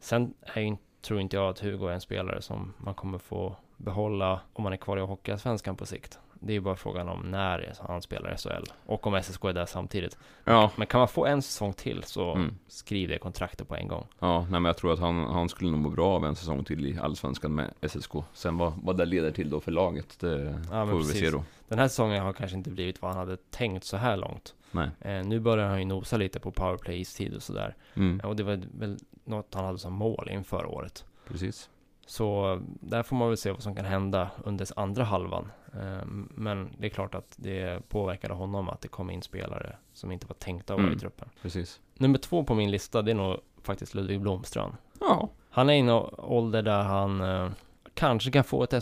Sen 0.00 0.34
är 0.42 0.76
tror 1.02 1.20
inte 1.20 1.36
jag 1.36 1.48
att 1.48 1.58
Hugo 1.58 1.86
är 1.86 1.92
en 1.92 2.00
spelare 2.00 2.42
som 2.42 2.74
man 2.78 2.94
kommer 2.94 3.18
få 3.18 3.56
behålla 3.76 4.40
om 4.52 4.62
man 4.62 4.72
är 4.72 4.76
kvar 4.76 4.96
i 4.96 5.00
Hockeyallsvenskan 5.00 5.76
på 5.76 5.86
sikt. 5.86 6.18
Det 6.46 6.52
är 6.52 6.54
ju 6.54 6.60
bara 6.60 6.76
frågan 6.76 7.08
om 7.08 7.20
när 7.30 7.74
han 7.88 8.02
spelar 8.02 8.34
i 8.34 8.36
SHL 8.36 8.64
och 8.86 9.06
om 9.06 9.22
SSK 9.22 9.44
är 9.44 9.52
där 9.52 9.66
samtidigt. 9.66 10.18
Ja, 10.44 10.70
Men 10.76 10.86
kan 10.86 10.98
man 10.98 11.08
få 11.08 11.26
en 11.26 11.42
säsong 11.42 11.72
till 11.72 12.02
så 12.02 12.34
Mm. 12.34 12.54
skriv 12.68 13.08
det 13.08 13.18
kontraktet 13.18 13.68
på 13.68 13.76
en 13.76 13.88
gång. 13.88 14.06
ja 14.18 14.40
nej, 14.40 14.50
men 14.50 14.64
jag 14.64 14.76
tror 14.76 14.92
att 14.92 14.98
han, 14.98 15.24
han 15.24 15.48
skulle 15.48 15.70
nog 15.70 15.80
må 15.80 15.88
bra 15.90 16.06
av 16.14 16.24
en 16.24 16.36
säsong 16.36 16.64
till 16.64 16.86
i 16.86 16.98
Allsvenskan 16.98 17.54
med 17.54 17.70
SSK. 17.88 18.10
Sen 18.32 18.58
vad, 18.58 18.72
vad 18.82 18.96
det 18.96 19.04
leder 19.04 19.30
till 19.30 19.50
då 19.50 19.60
för 19.60 19.72
laget, 19.72 20.18
det 20.20 20.62
men 20.70 20.88
får 20.88 20.96
vi 20.98 21.04
precis. 21.04 21.20
se 21.20 21.30
då. 21.30 21.44
Den 21.68 21.78
här 21.78 21.88
säsongen 21.88 22.22
har 22.22 22.32
kanske 22.32 22.56
inte 22.56 22.70
blivit 22.70 23.02
vad 23.02 23.10
han 23.10 23.18
hade 23.20 23.36
tänkt 23.50 23.84
så 23.84 23.96
här 23.96 24.16
långt. 24.16 24.54
Eh, 25.00 25.24
nu 25.24 25.40
börjar 25.40 25.68
han 25.68 25.78
ju 25.78 25.84
nosa 25.84 26.16
lite 26.16 26.40
på 26.40 26.50
powerplay 26.50 27.00
istid 27.00 27.34
och 27.34 27.42
sådär. 27.42 27.76
Mm, 27.94 28.20
Och 28.20 28.36
det 28.36 28.42
var 28.42 28.60
väl 28.78 28.98
något 29.24 29.54
han 29.54 29.64
hade 29.64 29.78
som 29.78 29.92
mål 29.92 30.28
inför 30.32 30.66
året. 30.66 31.04
precis. 31.28 31.70
Så 32.06 32.58
där 32.80 33.02
får 33.02 33.16
man 33.16 33.28
väl 33.28 33.36
se 33.36 33.50
vad 33.52 33.62
som 33.62 33.74
kan 33.76 33.84
hända 33.84 34.30
under 34.44 34.66
andra 34.76 35.04
halvan. 35.04 35.50
Eh, 35.74 36.06
Men 36.30 36.70
det 36.78 36.86
är 36.86 36.90
klart 36.90 37.14
att 37.14 37.34
det 37.36 37.88
påverkade 37.88 38.34
honom 38.34 38.68
att 38.68 38.80
det 38.80 38.88
kom 38.88 39.10
in 39.10 39.22
spelare 39.22 39.76
som 39.92 40.12
inte 40.12 40.26
var 40.26 40.34
tänkta 40.34 40.72
att 40.74 40.78
vara 40.78 40.86
Mm. 40.86 40.96
i 40.96 41.00
truppen. 41.00 41.28
Precis. 41.42 41.80
Nummer 41.94 42.18
två 42.18 42.44
på 42.44 42.54
min 42.54 42.70
lista, 42.70 43.02
det 43.02 43.10
är 43.10 43.14
nog 43.14 43.36
faktiskt 43.62 43.94
Ludvig 43.94 44.20
Blomstrand. 44.20 44.74
Ja. 45.00 45.28
Han 45.50 45.70
är 45.70 45.74
i 45.74 45.78
en 45.78 45.88
ålder 46.18 46.62
där 46.62 46.82
han 46.82 47.20
eh, 47.20 47.50
kanske 47.94 48.30
kan 48.30 48.44
få 48.44 48.62
ett 48.62 48.72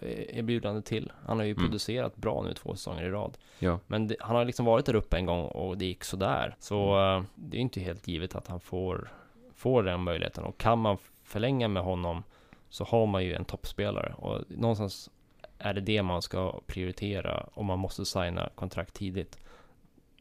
SHL-erbjudande 0.00 0.82
till. 0.82 1.12
Han 1.26 1.36
har 1.38 1.44
ju 1.44 1.52
Mm. 1.52 1.64
producerat 1.64 2.16
bra 2.16 2.42
nu 2.42 2.54
två 2.54 2.72
säsonger 2.74 3.04
i 3.04 3.10
rad. 3.10 3.38
Ja. 3.58 3.78
Men 3.86 4.06
det, 4.06 4.16
han 4.20 4.36
har 4.36 4.44
liksom 4.44 4.66
varit 4.66 4.86
där 4.86 4.94
uppe 4.96 5.16
en 5.16 5.26
gång 5.26 5.44
och 5.44 5.78
det 5.78 5.84
gick 5.84 6.04
sådär. 6.04 6.56
Så 6.58 6.94
Mm. 6.94 7.16
eh, 7.22 7.24
det 7.34 7.56
är 7.56 7.60
inte 7.60 7.80
helt 7.80 8.08
givet 8.08 8.34
att 8.34 8.48
han 8.48 8.60
får, 8.60 9.08
får 9.54 9.82
den 9.82 10.00
möjligheten. 10.02 10.44
Och 10.44 10.58
kan 10.58 10.78
man 10.78 10.98
förlänga 11.26 11.68
med 11.68 11.82
honom 11.82 12.22
så 12.68 12.84
har 12.84 13.06
man 13.06 13.24
ju 13.24 13.34
en 13.34 13.44
toppspelare. 13.44 14.14
Och 14.18 14.44
någonstans 14.48 15.10
är 15.58 15.74
det 15.74 15.80
det 15.80 16.02
man 16.02 16.22
ska 16.22 16.60
prioritera 16.66 17.46
om 17.54 17.66
man 17.66 17.78
måste 17.78 18.04
signa 18.04 18.48
kontrakt 18.54 18.94
tidigt. 18.94 19.38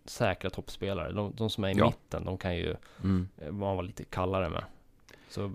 Säkra 0.05 0.49
toppspelare. 0.49 1.11
De, 1.11 1.33
de 1.35 1.49
som 1.49 1.63
är 1.63 1.69
i 1.69 1.77
Ja. 1.77 1.85
mitten, 1.85 2.25
de 2.25 2.37
kan 2.37 2.55
ju 2.55 2.75
Mm. 3.03 3.29
eh, 3.37 3.51
man 3.51 3.75
var 3.75 3.83
lite 3.83 4.03
kallare 4.03 4.49
med. 4.49 4.63
Så 5.29 5.51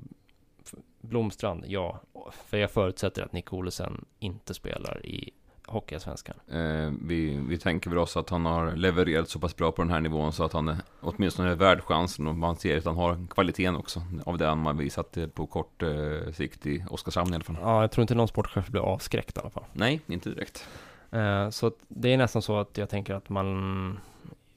Blomstrand, 1.01 1.65
ja. 1.69 2.01
För 2.33 2.59
jag 2.59 2.71
förutsätter 2.71 3.23
att 3.23 3.33
Nick 3.33 3.53
Olesen 3.53 4.05
inte 4.19 4.55
spelar 4.55 5.07
i 5.07 5.31
Hockeyallsvenskan. 5.71 6.37
Eh, 6.53 6.93
vi, 7.03 7.37
vi 7.49 7.59
tänker 7.59 7.91
väl 7.91 7.99
oss 7.99 8.17
att 8.17 8.31
han 8.31 8.47
har 8.47 8.73
levererat 8.77 9.29
så 9.29 9.39
pass 9.39 9.57
bra 9.57 9.73
på 9.73 9.83
den 9.83 9.91
här 9.91 10.01
nivån 10.01 10.33
så 10.33 10.45
att 10.45 10.53
han 10.53 10.69
är, 10.69 10.77
åtminstone 11.01 11.51
är 11.51 11.55
värd 11.55 11.81
chansen 11.83 12.27
och 12.27 12.35
man 12.35 12.57
ser 12.57 12.79
att 12.79 12.85
han 12.85 12.97
har 12.97 13.27
kvaliteten 13.31 13.77
också 13.77 14.03
av 14.27 14.39
det 14.39 14.47
han 14.47 14.67
har 14.67 14.75
visat 14.75 15.19
på 15.35 15.47
kort 15.47 15.83
eh, 15.83 16.33
sikt 16.33 16.67
i 16.67 16.85
Oskarshamn 16.91 17.33
i 17.33 17.35
alla 17.35 17.45
fall. 17.45 17.57
Ja, 17.61 17.81
jag 17.81 17.91
tror 17.91 18.03
inte 18.03 18.15
någon 18.15 18.29
sportchef 18.29 18.69
blir 18.69 18.81
avskräckt 18.83 19.37
i 19.37 19.41
alla 19.41 19.51
fall. 19.51 19.65
Nej, 19.73 20.01
inte 20.07 20.31
direkt. 20.31 20.67
Eh, 21.11 21.51
så 21.51 21.73
det 21.89 22.13
är 22.13 22.17
nästan 22.17 22.43
så 22.43 22.59
att 22.59 22.79
jag 22.79 22.89
tänker 22.89 23.15
att 23.15 23.29
man 23.29 24.01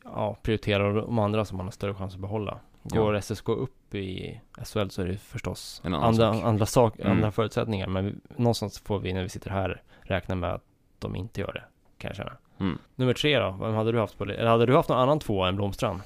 ja, 0.03 0.37
prioriterar 0.41 0.93
de 0.95 1.19
andra 1.19 1.45
som 1.45 1.57
man 1.57 1.65
har 1.65 1.71
större 1.71 1.93
chans 1.95 2.13
att 2.13 2.19
behålla. 2.19 2.59
Går 2.83 3.21
SSK 3.21 3.49
upp 3.49 3.95
i 3.95 4.41
SHL 4.65 4.89
så 4.89 5.01
är 5.01 5.05
det 5.05 5.17
förstås 5.17 5.81
andra, 5.83 6.13
sak. 6.33 6.43
andra, 6.43 6.65
sak, 6.65 6.99
Mm. 6.99 7.11
andra 7.11 7.31
förutsättningar. 7.31 7.87
Men 7.87 8.05
vi, 8.05 8.15
någonstans 8.35 8.79
får 8.79 8.99
vi 8.99 9.13
när 9.13 9.23
vi 9.23 9.29
sitter 9.29 9.49
här 9.49 9.81
räkna 10.01 10.35
med 10.35 10.53
att 10.53 10.63
de 11.03 11.15
inte 11.15 11.41
gör 11.41 11.53
det, 11.53 11.63
kan 11.97 12.09
jag 12.09 12.15
känna. 12.15 12.31
Mm. 12.59 12.77
Nummer 12.95 13.13
tre 13.13 13.39
då, 13.39 13.57
vem 13.61 13.73
hade 13.73 13.91
du 13.91 13.99
haft 13.99 14.17
på 14.17 14.23
Eller 14.23 14.45
hade 14.45 14.65
du 14.65 14.75
haft 14.75 14.89
någon 14.89 14.99
annan 14.99 15.19
två 15.19 15.43
än 15.43 15.55
Blomstrand? 15.55 16.01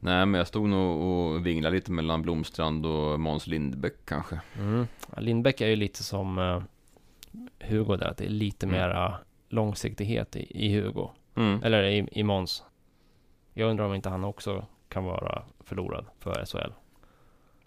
Nej, 0.00 0.26
men 0.26 0.38
jag 0.38 0.46
stod 0.46 0.68
nog 0.68 1.00
och 1.02 1.46
vinglade 1.46 1.76
lite 1.76 1.92
mellan 1.92 2.22
Blomstrand 2.22 2.86
och 2.86 3.20
Måns 3.20 3.46
Lindbäck 3.46 3.94
kanske. 4.04 4.40
Mm. 4.58 4.86
Lindbäck 5.16 5.60
är 5.60 5.66
ju 5.68 5.76
lite 5.76 6.02
som 6.02 6.38
eh, 6.38 6.62
Hugo 7.68 7.96
där, 7.96 8.06
att 8.06 8.16
det 8.16 8.24
är 8.24 8.28
lite 8.28 8.66
Mm. 8.66 8.78
mera 8.80 9.14
långsiktighet 9.48 10.36
i, 10.36 10.66
i 10.66 10.80
Hugo. 10.80 11.10
Mm. 11.34 11.62
Eller 11.62 11.82
i, 11.84 12.08
i 12.12 12.22
Måns. 12.22 12.64
Jag 13.54 13.70
undrar 13.70 13.84
om 13.86 13.94
inte 13.94 14.08
han 14.08 14.24
också 14.24 14.64
kan 14.88 15.04
vara 15.04 15.42
förlorad 15.64 16.04
för 16.20 16.44
SHL. 16.46 16.72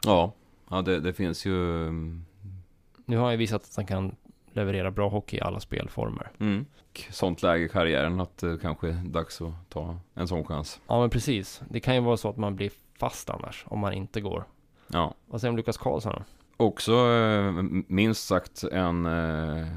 Ja, 0.05 0.33
ja 0.69 0.81
det, 0.81 0.99
det 0.99 1.13
finns 1.13 1.45
ju... 1.45 1.83
mm, 1.87 2.25
Nu 3.05 3.17
har 3.17 3.23
han 3.23 3.33
ju 3.33 3.37
visat 3.37 3.61
att 3.63 3.75
han 3.75 3.85
kan 3.85 4.15
leverera 4.53 4.91
bra 4.91 5.09
hockey 5.09 5.37
i 5.37 5.41
alla 5.41 5.59
spelformer. 5.59 6.31
Mm. 6.39 6.65
Sånt 7.09 7.41
läge 7.43 7.65
i 7.65 7.69
karriären 7.69 8.19
att 8.21 8.37
det 8.37 8.57
kanske 8.61 8.87
är 8.87 8.93
dags 8.93 9.41
att 9.41 9.69
ta 9.69 9.99
en 10.13 10.27
sån 10.27 10.45
chans. 10.45 10.81
Ja 10.87 10.99
men 10.99 11.09
precis. 11.09 11.61
Det 11.69 11.79
kan 11.79 11.95
ju 11.95 12.01
vara 12.01 12.17
så 12.17 12.29
att 12.29 12.37
man 12.37 12.55
blir 12.55 12.71
fast 12.99 13.29
annars, 13.29 13.65
om 13.67 13.79
man 13.79 13.93
inte 13.93 14.21
går. 14.21 14.43
Ja. 14.87 15.13
Vad 15.27 15.41
säger 15.41 15.49
du 15.49 15.53
om 15.53 15.57
Lukas 15.57 15.77
Karlsson 15.77 16.13
då? 16.17 16.23
Också 16.65 16.91
eh, 16.93 17.51
minst 17.87 18.27
sagt 18.27 18.63
en 18.63 19.05
eh, 19.05 19.67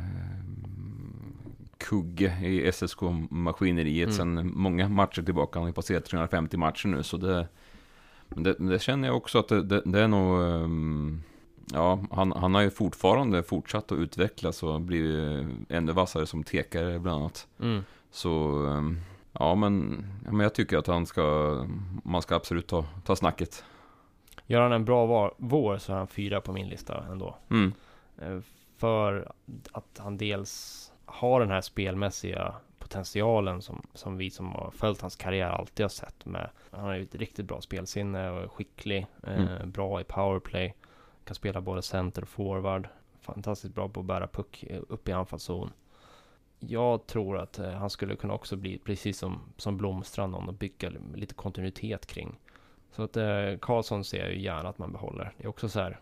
kugge 1.79 2.39
i 2.43 2.73
SSK-maskineriet 2.73 4.09
Mm. 4.09 4.17
sen 4.17 4.51
många 4.55 4.89
matcher 4.89 5.23
tillbaka. 5.23 5.59
Han 5.59 5.67
har 5.67 5.73
passerat 5.73 6.05
350 6.05 6.57
matcher 6.57 6.89
nu 6.89 7.03
så 7.03 7.17
det, 7.17 7.49
det, 8.29 8.55
det 8.59 8.83
känner 8.83 9.09
jag 9.09 9.17
också 9.17 9.39
att 9.39 9.49
det, 9.49 9.63
det, 9.63 9.83
det 9.85 10.01
är 10.01 10.09
nog 10.09 10.43
ehm, 10.43 11.23
Ja, 11.73 11.99
han, 12.11 12.33
han 12.33 12.55
har 12.55 12.63
ju 12.63 12.71
fortfarande 12.71 13.43
fortsatt 13.43 13.93
att 13.93 13.99
utvecklas 13.99 14.63
och 14.63 14.81
blivit 14.81 15.47
ännu 15.69 15.93
vassare 15.93 16.27
som 16.27 16.45
tekare 16.45 16.99
bland 16.99 17.21
annat. 17.21 17.47
Mm. 17.61 17.85
Så 18.11 18.67
ehm, 18.67 19.01
ja 19.33 19.55
men, 19.55 20.05
ja, 20.25 20.33
men 20.33 20.41
jag 20.41 20.55
tycker 20.55 20.79
att 20.79 20.87
han 20.87 21.07
ska, 21.07 21.23
man 22.05 22.23
ska 22.23 22.35
absolut 22.37 22.67
ta, 22.67 22.85
ta 23.05 23.17
snacket. 23.17 23.65
Gör 24.47 24.61
han 24.61 24.73
en 24.73 24.85
bra 24.85 25.07
var, 25.07 25.35
vår 25.37 25.79
så 25.79 25.93
är 25.93 25.97
han 25.97 26.07
fyra 26.07 26.41
på 26.41 26.53
min 26.53 26.69
lista 26.69 27.05
ändå. 27.11 27.37
Mm. 27.51 27.73
Eh, 28.19 28.39
För 28.77 29.33
att 29.73 29.99
han 29.99 30.17
dels 30.17 30.93
har 31.05 31.41
den 31.41 31.51
här 31.51 31.61
spelmässiga 31.61 32.55
potentialen 32.79 33.63
som, 33.63 33.83
som 33.95 34.17
vi 34.17 34.31
som 34.31 34.53
har 34.53 34.71
följt 34.77 35.01
hans 35.01 35.17
karriär 35.17 35.49
alltid 35.51 35.85
har 35.85 35.89
sett 35.89 36.27
med. 36.27 36.51
Han 36.71 36.85
har 36.85 36.95
ju 36.95 37.03
ett 37.03 37.15
riktigt 37.15 37.47
bra 37.47 37.61
spelsinne 37.61 38.31
och 38.31 38.43
är 38.43 38.49
skicklig, 38.49 39.07
eh, 39.27 39.41
Mm. 39.43 39.71
bra 39.71 40.01
i 40.01 40.05
powerplay, 40.05 40.75
kan 41.25 41.35
spela 41.35 41.61
både 41.61 41.83
center 41.83 42.23
och 42.23 42.29
forward. 42.29 42.89
Fantastiskt 43.21 43.75
bra 43.75 43.89
på 43.89 44.01
att 44.01 44.07
bära 44.07 44.27
puck 44.27 44.65
eh, 44.69 44.81
upp 44.89 45.09
i 45.09 45.13
anfallszon. 45.13 45.71
Jag 46.59 47.07
tror 47.07 47.39
att 47.39 47.59
eh, 47.59 47.71
han 47.71 47.91
skulle 47.91 48.17
kunna 48.17 48.35
också 48.35 48.57
bli, 48.57 48.79
precis 48.79 49.19
som, 49.19 49.41
som 49.57 49.77
Blomstrand, 49.77 50.33
någon 50.33 50.49
att 50.49 50.59
bygga 50.59 50.91
lite 51.15 51.35
kontinuitet 51.35 52.07
kring. 52.07 52.39
Så 52.91 53.03
att 53.03 53.17
eh, 53.17 53.59
Karlsson 53.61 54.05
ser 54.05 54.19
jag 54.19 54.33
ju 54.33 54.41
gärna 54.41 54.69
att 54.69 54.79
man 54.79 54.93
behåller. 54.93 55.33
Det 55.37 55.45
är 55.45 55.49
också 55.49 55.69
så 55.69 55.81
här, 55.81 56.01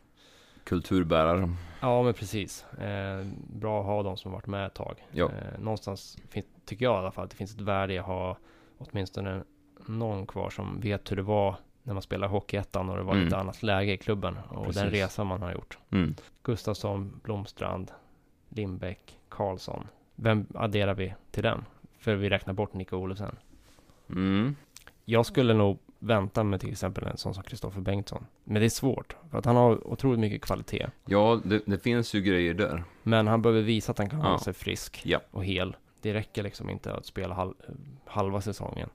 Kulturbärare. 0.64 1.54
Ja, 1.80 2.02
men 2.02 2.14
precis. 2.14 2.64
Eh, 2.64 3.26
bra 3.52 3.80
att 3.80 3.86
ha 3.86 4.02
de 4.02 4.16
som 4.16 4.32
varit 4.32 4.46
med 4.46 4.66
ett 4.66 4.74
tag. 4.74 5.06
Ja. 5.12 5.24
Eh, 5.26 5.60
någonstans 5.60 6.18
fin- 6.28 6.44
tycker 6.64 6.84
jag 6.84 6.94
i 6.94 6.98
alla 6.98 7.10
fall 7.10 7.24
att 7.24 7.30
det 7.30 7.36
finns 7.36 7.54
ett 7.54 7.60
värde 7.60 7.94
i 7.94 7.98
att 7.98 8.06
ha 8.06 8.36
åtminstone 8.78 9.44
någon 9.86 10.26
kvar 10.26 10.50
som 10.50 10.80
vet 10.80 11.10
hur 11.10 11.16
det 11.16 11.22
var 11.22 11.56
när 11.82 11.94
man 11.94 12.02
spelade 12.02 12.32
Hockeyettan 12.32 12.90
och 12.90 12.96
det 12.96 13.02
var 13.02 13.12
Mm. 13.12 13.24
lite 13.24 13.36
annat 13.36 13.62
läge 13.62 13.92
i 13.92 13.96
klubben 13.96 14.38
och 14.48 14.66
Precis. 14.66 14.82
den 14.82 14.90
resan 14.90 15.26
man 15.26 15.42
har 15.42 15.52
gjort. 15.52 15.78
Mm. 15.90 16.14
Gustafsson, 16.42 17.20
Blomstrand, 17.24 17.90
Lindbäck, 18.48 19.18
Karlsson. 19.28 19.86
Vem 20.14 20.46
adderar 20.54 20.94
vi 20.94 21.14
till 21.30 21.42
den? 21.42 21.64
För 21.98 22.14
vi 22.14 22.28
räknar 22.30 22.54
bort 22.54 22.74
Nico 22.74 22.96
Olofsson. 22.96 23.36
Mm. 24.08 24.56
Jag 25.04 25.26
skulle 25.26 25.54
nog 25.54 25.78
vänta 25.98 26.44
med 26.44 26.60
till 26.60 26.70
exempel 26.70 27.06
en 27.06 27.16
sån 27.16 27.34
som 27.34 27.42
Kristoffer 27.42 27.80
Bengtsson. 27.80 28.26
Men 28.44 28.60
det 28.60 28.66
är 28.66 28.70
svårt, 28.70 29.16
för 29.30 29.38
att 29.38 29.44
han 29.44 29.56
har 29.56 29.86
otroligt 29.88 30.20
mycket 30.20 30.42
kvalitet. 30.42 30.86
Ja, 31.06 31.40
det, 31.44 31.62
det 31.66 31.78
finns 31.78 32.14
ju 32.14 32.20
grejer 32.22 32.54
där. 32.54 32.84
Men 33.02 33.26
han 33.26 33.42
behöver 33.42 33.62
visa 33.62 33.92
att 33.92 33.98
han 33.98 34.10
kan 34.10 34.18
Ja. 34.20 34.26
hålla 34.26 34.38
sig 34.38 34.52
frisk 34.54 35.02
Ja. 35.04 35.20
och 35.30 35.44
hel. 35.44 35.76
Det 36.00 36.14
räcker 36.14 36.42
liksom 36.42 36.70
inte 36.70 36.94
att 36.94 37.06
spela 37.06 37.34
hal 37.34 37.54
halva 38.06 38.40
säsongen. 38.40 38.88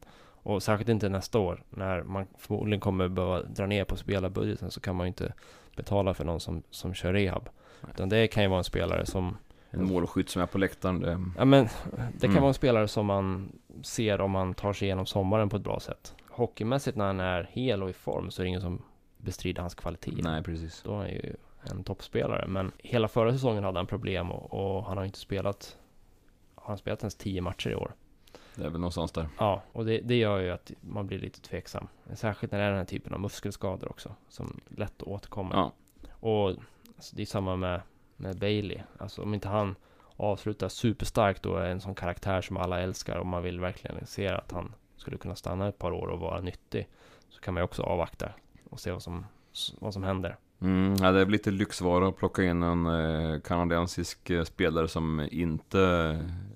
Och 0.46 0.64
särskilt 0.64 0.90
inte 0.90 1.10
nästa 1.10 1.40
år, 1.40 1.64
när 1.70 2.04
man 2.04 2.28
förmodligen 2.38 2.80
kommer 2.80 3.08
behöva 3.08 3.42
dra 3.42 3.66
ner 3.66 3.84
på 3.84 3.96
spelarbudgeten 3.96 4.72
så 4.72 4.80
kan 4.80 4.96
man 4.96 5.06
ju 5.06 5.08
inte 5.08 5.34
betala 5.76 6.14
för 6.14 6.24
någon 6.26 6.40
som, 6.40 6.64
som 6.70 6.94
kör 6.94 7.14
rehab. 7.14 7.50
Nej. 7.82 7.92
Utan 7.96 8.10
det 8.10 8.28
kan 8.28 8.44
ju 8.44 8.50
vara 8.50 8.58
en 8.58 8.64
spelare 8.64 9.06
som, 9.06 9.38
En 9.70 9.88
målskytt 9.88 10.30
som 10.30 10.42
är 10.42 10.46
på 10.46 10.58
läktaren. 10.58 11.00
Det, 11.00 11.22
ja 11.38 11.46
men 11.46 11.68
det 12.14 12.20
kan 12.22 12.30
Mm. 12.30 12.42
vara 12.42 12.48
en 12.48 12.54
spelare 12.54 12.88
som 12.88 13.06
man 13.06 13.52
ser 13.84 14.22
om 14.22 14.32
man 14.32 14.54
tar 14.54 14.74
sig 14.74 14.86
igenom 14.86 15.06
sommaren 15.06 15.50
på 15.50 15.56
ett 15.58 15.64
bra 15.64 15.80
sätt. 15.80 16.16
Hockeymässigt 16.30 16.98
när 16.98 17.06
han 17.06 17.20
är 17.20 17.50
hel 17.52 17.84
och 17.84 17.90
i 17.90 17.94
form 17.94 18.32
så 18.32 18.42
är 18.42 18.44
det 18.44 18.48
ingen 18.50 18.62
som 18.62 18.82
bestrider 19.18 19.62
hans 19.62 19.76
kvalitet. 19.76 20.14
nej, 20.24 20.44
precis. 20.44 20.82
Då 20.86 20.92
är 20.92 20.98
han 20.98 21.10
ju 21.10 21.36
en 21.72 21.84
toppspelare. 21.84 22.48
Men 22.48 22.72
hela 22.78 23.08
förra 23.08 23.32
säsongen 23.34 23.64
hade 23.64 23.80
han 23.80 23.88
problem 23.88 24.32
och, 24.32 24.54
och 24.78 24.86
han 24.86 24.98
har 24.98 25.06
inte 25.06 25.20
spelat 25.20 25.78
Har 26.56 26.68
han 26.68 26.78
spelat 26.78 27.02
ens 27.02 27.16
10 27.16 27.42
matcher 27.42 27.70
i 27.70 27.76
år? 27.76 27.92
Det 28.56 28.66
är 28.66 28.70
väl 28.70 28.80
någonstans 28.80 29.12
där. 29.12 29.28
Ja, 29.40 29.64
och 29.72 29.86
det, 29.86 29.98
det 29.98 30.16
gör 30.16 30.40
ju 30.40 30.50
att 30.50 30.72
man 30.82 31.08
blir 31.08 31.20
lite 31.20 31.42
tveksam. 31.42 31.88
Särskilt 32.14 32.52
när 32.52 32.60
det 32.60 32.66
är 32.66 32.70
den 32.70 32.78
här 32.78 32.86
typen 32.86 33.14
av 33.14 33.20
muskelskador 33.20 33.90
också, 33.90 34.16
som 34.30 34.60
lätt 34.68 35.04
återkommer. 35.04 35.56
Ja. 35.56 35.72
Och 36.20 36.50
alltså, 36.96 37.16
det 37.16 37.22
är 37.22 37.26
samma 37.26 37.56
med, 37.56 37.82
med 38.16 38.40
Bailey. 38.40 38.80
Alltså 38.98 39.22
om 39.22 39.34
inte 39.34 39.48
han 39.48 39.76
avslutar 40.18 40.70
superstarkt 40.70 41.44
då 41.44 41.56
är 41.56 41.70
en 41.70 41.82
sån 41.82 41.96
karaktär 41.96 42.42
som 42.42 42.58
alla 42.58 42.82
älskar 42.82 43.18
och 43.18 43.26
man 43.26 43.44
vill 43.44 43.60
verkligen 43.60 44.06
se 44.06 44.28
att 44.28 44.52
han 44.52 44.74
skulle 44.98 45.18
kunna 45.18 45.36
stanna 45.36 45.68
ett 45.68 45.78
par 45.78 45.92
år 45.92 46.08
och 46.08 46.20
vara 46.20 46.42
nyttig. 46.42 46.88
Så 47.30 47.42
kan 47.42 47.54
man 47.54 47.62
ju 47.62 47.66
också 47.66 47.84
avvakta 47.84 48.32
och 48.70 48.80
se 48.80 48.92
vad 48.92 49.04
som, 49.04 49.26
vad 49.80 49.94
som 49.94 50.04
händer. 50.04 50.38
Mm, 50.62 50.96
ja, 51.02 51.12
det 51.12 51.22
är 51.22 51.26
lite 51.26 51.52
lyxvara 51.52 52.08
att 52.08 52.18
plocka 52.18 52.44
in 52.44 52.64
en 52.64 52.86
eh, 52.86 53.40
kanadensisk 53.40 54.30
eh, 54.30 54.44
spelare 54.44 54.88
som 54.88 55.28
inte 55.32 55.80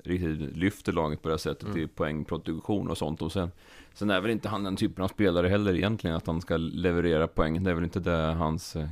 riktigt 0.03 0.39
lyfter 0.57 0.91
laget 0.91 1.21
på 1.21 1.27
det 1.27 1.33
här 1.33 1.37
sättet 1.39 1.63
Mm. 1.69 1.77
i 1.77 1.87
poängproduktion 1.87 2.89
och 2.89 2.97
sånt. 2.97 3.21
Och 3.21 3.31
sen, 3.31 3.51
sen 3.93 4.09
är 4.09 4.21
väl 4.21 4.31
inte 4.31 4.49
han 4.49 4.63
den 4.63 4.75
typen 4.75 5.03
av 5.03 5.07
spelare 5.07 5.47
heller 5.47 5.73
egentligen, 5.75 6.15
att 6.17 6.27
han 6.27 6.41
ska 6.41 6.57
leverera 6.57 7.27
poäng. 7.27 7.63
Det 7.63 7.69
är 7.69 7.73
väl 7.75 7.83
inte 7.83 7.99
det 7.99 8.11
hans 8.33 8.75
eh, 8.75 8.87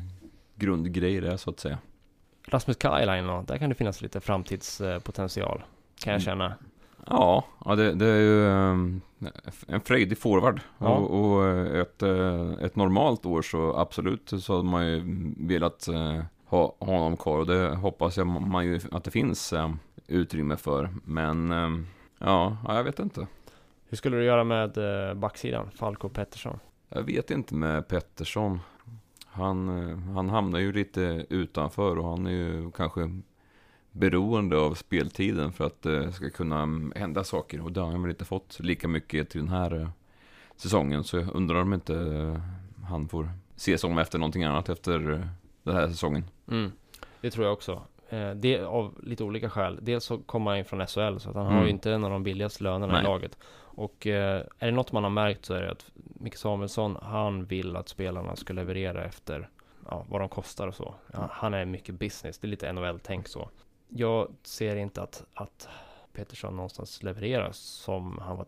grundgrej 0.56 1.18
är 1.18 1.38
så 1.38 1.50
att 1.50 1.60
säga. 1.60 1.78
Rasmus 2.48 2.78
Kajlainen 2.78 3.28
då, 3.28 3.44
där 3.48 3.58
kan 3.58 3.70
det 3.70 3.76
finnas 3.76 4.02
lite 4.02 4.20
framtidspotential. 4.20 5.64
Kan 6.00 6.14
jag 6.14 6.22
Mm. 6.22 6.26
känna. 6.26 6.54
Ja, 7.10 7.46
ja 7.66 7.76
det, 7.76 7.94
det 7.94 8.06
är 8.06 8.20
ju 8.20 8.48
ehm, 8.48 9.02
en 9.68 9.82
frejdig 9.82 10.18
forward. 10.18 10.62
Ja. 10.78 10.88
Och, 10.88 11.36
och 11.36 11.46
eh, 11.46 11.82
ett, 11.82 12.04
eh, 12.04 12.52
ett 12.62 12.76
normalt 12.76 13.26
år 13.26 13.42
så 13.42 13.78
absolut 13.78 14.34
så 14.40 14.56
hade 14.56 14.70
man 14.70 14.88
ju 14.88 15.04
velat 15.38 15.88
eh, 15.88 16.22
ha 16.46 16.76
honom 16.80 17.18
kvar. 17.18 17.40
Och 17.40 17.46
det 17.46 17.76
hoppas 17.76 18.18
jag 18.18 18.28
man 18.28 18.66
ju 18.66 18.80
att 18.92 19.04
det 19.04 19.12
finns 19.12 19.54
eh, 19.54 19.72
utrymme 20.08 20.58
för. 20.58 20.90
Men 21.04 21.52
ehm, 21.52 21.88
ja, 22.20 22.58
ja, 22.68 22.76
jag 22.76 22.84
vet 22.84 23.00
inte. 23.00 23.28
Hur 23.90 23.98
skulle 23.98 24.18
du 24.18 24.24
göra 24.24 24.44
med 24.44 24.78
backsidan? 25.18 25.72
Falco 25.76 26.10
Pettersson? 26.10 26.60
Jag 26.90 27.04
vet 27.04 27.32
inte 27.32 27.56
med 27.56 27.88
Pettersson. 27.88 28.60
Han, 29.26 29.70
han 30.16 30.30
hamnar 30.30 30.60
ju 30.60 30.74
lite 30.74 31.26
utanför 31.30 31.98
och 31.98 32.10
han 32.10 32.28
är 32.28 32.32
ju 32.32 32.72
kanske 32.72 33.22
beroende 34.00 34.58
av 34.58 34.74
speltiden 34.74 35.52
för 35.52 35.66
att 35.66 35.82
det 35.82 36.12
ska 36.14 36.30
kunna 36.30 36.62
mm, 36.62 36.94
hända 36.96 37.24
saker. 37.24 37.62
Och 37.62 37.72
det 37.72 37.82
har 37.82 37.92
han 37.92 38.02
väl 38.02 38.10
inte 38.12 38.26
fått 38.26 38.60
lika 38.60 38.88
mycket 38.88 39.30
till 39.30 39.42
den 39.42 39.50
här 39.50 39.82
eh, 39.82 39.90
säsongen. 40.56 41.04
Så 41.04 41.18
jag 41.18 41.36
undrar 41.36 41.62
om 41.62 41.74
inte 41.74 41.96
eh, 41.96 42.42
han 42.86 43.08
får 43.10 43.30
se 43.56 43.78
sig 43.78 43.90
om 43.90 43.98
efter 43.98 44.20
någonting 44.20 44.44
annat 44.44 44.70
efter 44.70 45.12
eh, 45.14 45.20
den 45.64 45.76
här 45.76 45.88
säsongen. 45.88 46.24
Mm, 46.52 46.72
det 47.22 47.32
tror 47.32 47.46
jag 47.46 47.54
också. 47.54 47.82
Eh, 48.10 48.32
det 48.32 48.60
av 48.62 48.94
lite 49.04 49.24
olika 49.24 49.50
skäl. 49.50 49.80
Dels 49.82 50.04
så 50.06 50.18
kommer 50.18 50.52
han 50.52 50.58
ju 50.58 50.64
från 50.64 50.88
SHL 50.88 51.18
så 51.18 51.30
att 51.30 51.36
han 51.36 51.46
har 51.46 51.52
Mm. 51.52 51.64
ju 51.64 51.70
inte 51.70 51.92
en 51.92 52.04
av 52.04 52.12
de 52.12 52.24
billigaste 52.24 52.64
lönerna 52.64 52.94
Nej. 52.94 53.02
i 53.02 53.04
laget. 53.04 53.38
Och 53.60 54.08
eh, 54.08 54.44
är 54.60 54.66
det 54.66 54.72
något 54.72 54.92
man 54.92 55.04
har 55.04 55.10
märkt 55.10 55.46
så 55.46 55.54
är 55.54 55.62
det 55.62 55.72
att 55.72 55.92
Micke 55.96 56.38
Samuelsson, 56.38 56.98
han 57.02 57.46
vill 57.46 57.76
att 57.76 57.90
spelarna 57.90 58.36
ska 58.36 58.54
leverera 58.54 59.04
efter 59.04 59.50
ja, 59.90 60.06
vad 60.10 60.22
de 60.22 60.30
kostar 60.30 60.68
och 60.68 60.76
så. 60.76 60.96
Ja, 61.14 61.30
han 61.32 61.54
är 61.54 61.66
mycket 61.66 61.96
business, 61.96 62.38
det 62.40 62.48
är 62.48 62.50
lite 62.50 62.74
NHL-tänk 62.74 63.28
så. 63.28 63.50
Jag 63.90 64.28
ser 64.44 64.76
inte 64.76 65.02
att, 65.02 65.24
att 65.34 65.68
Petersson 66.14 66.56
någonstans 66.56 67.04
levererar 67.04 67.52
som 67.52 68.20
han 68.22 68.38
var, 68.38 68.46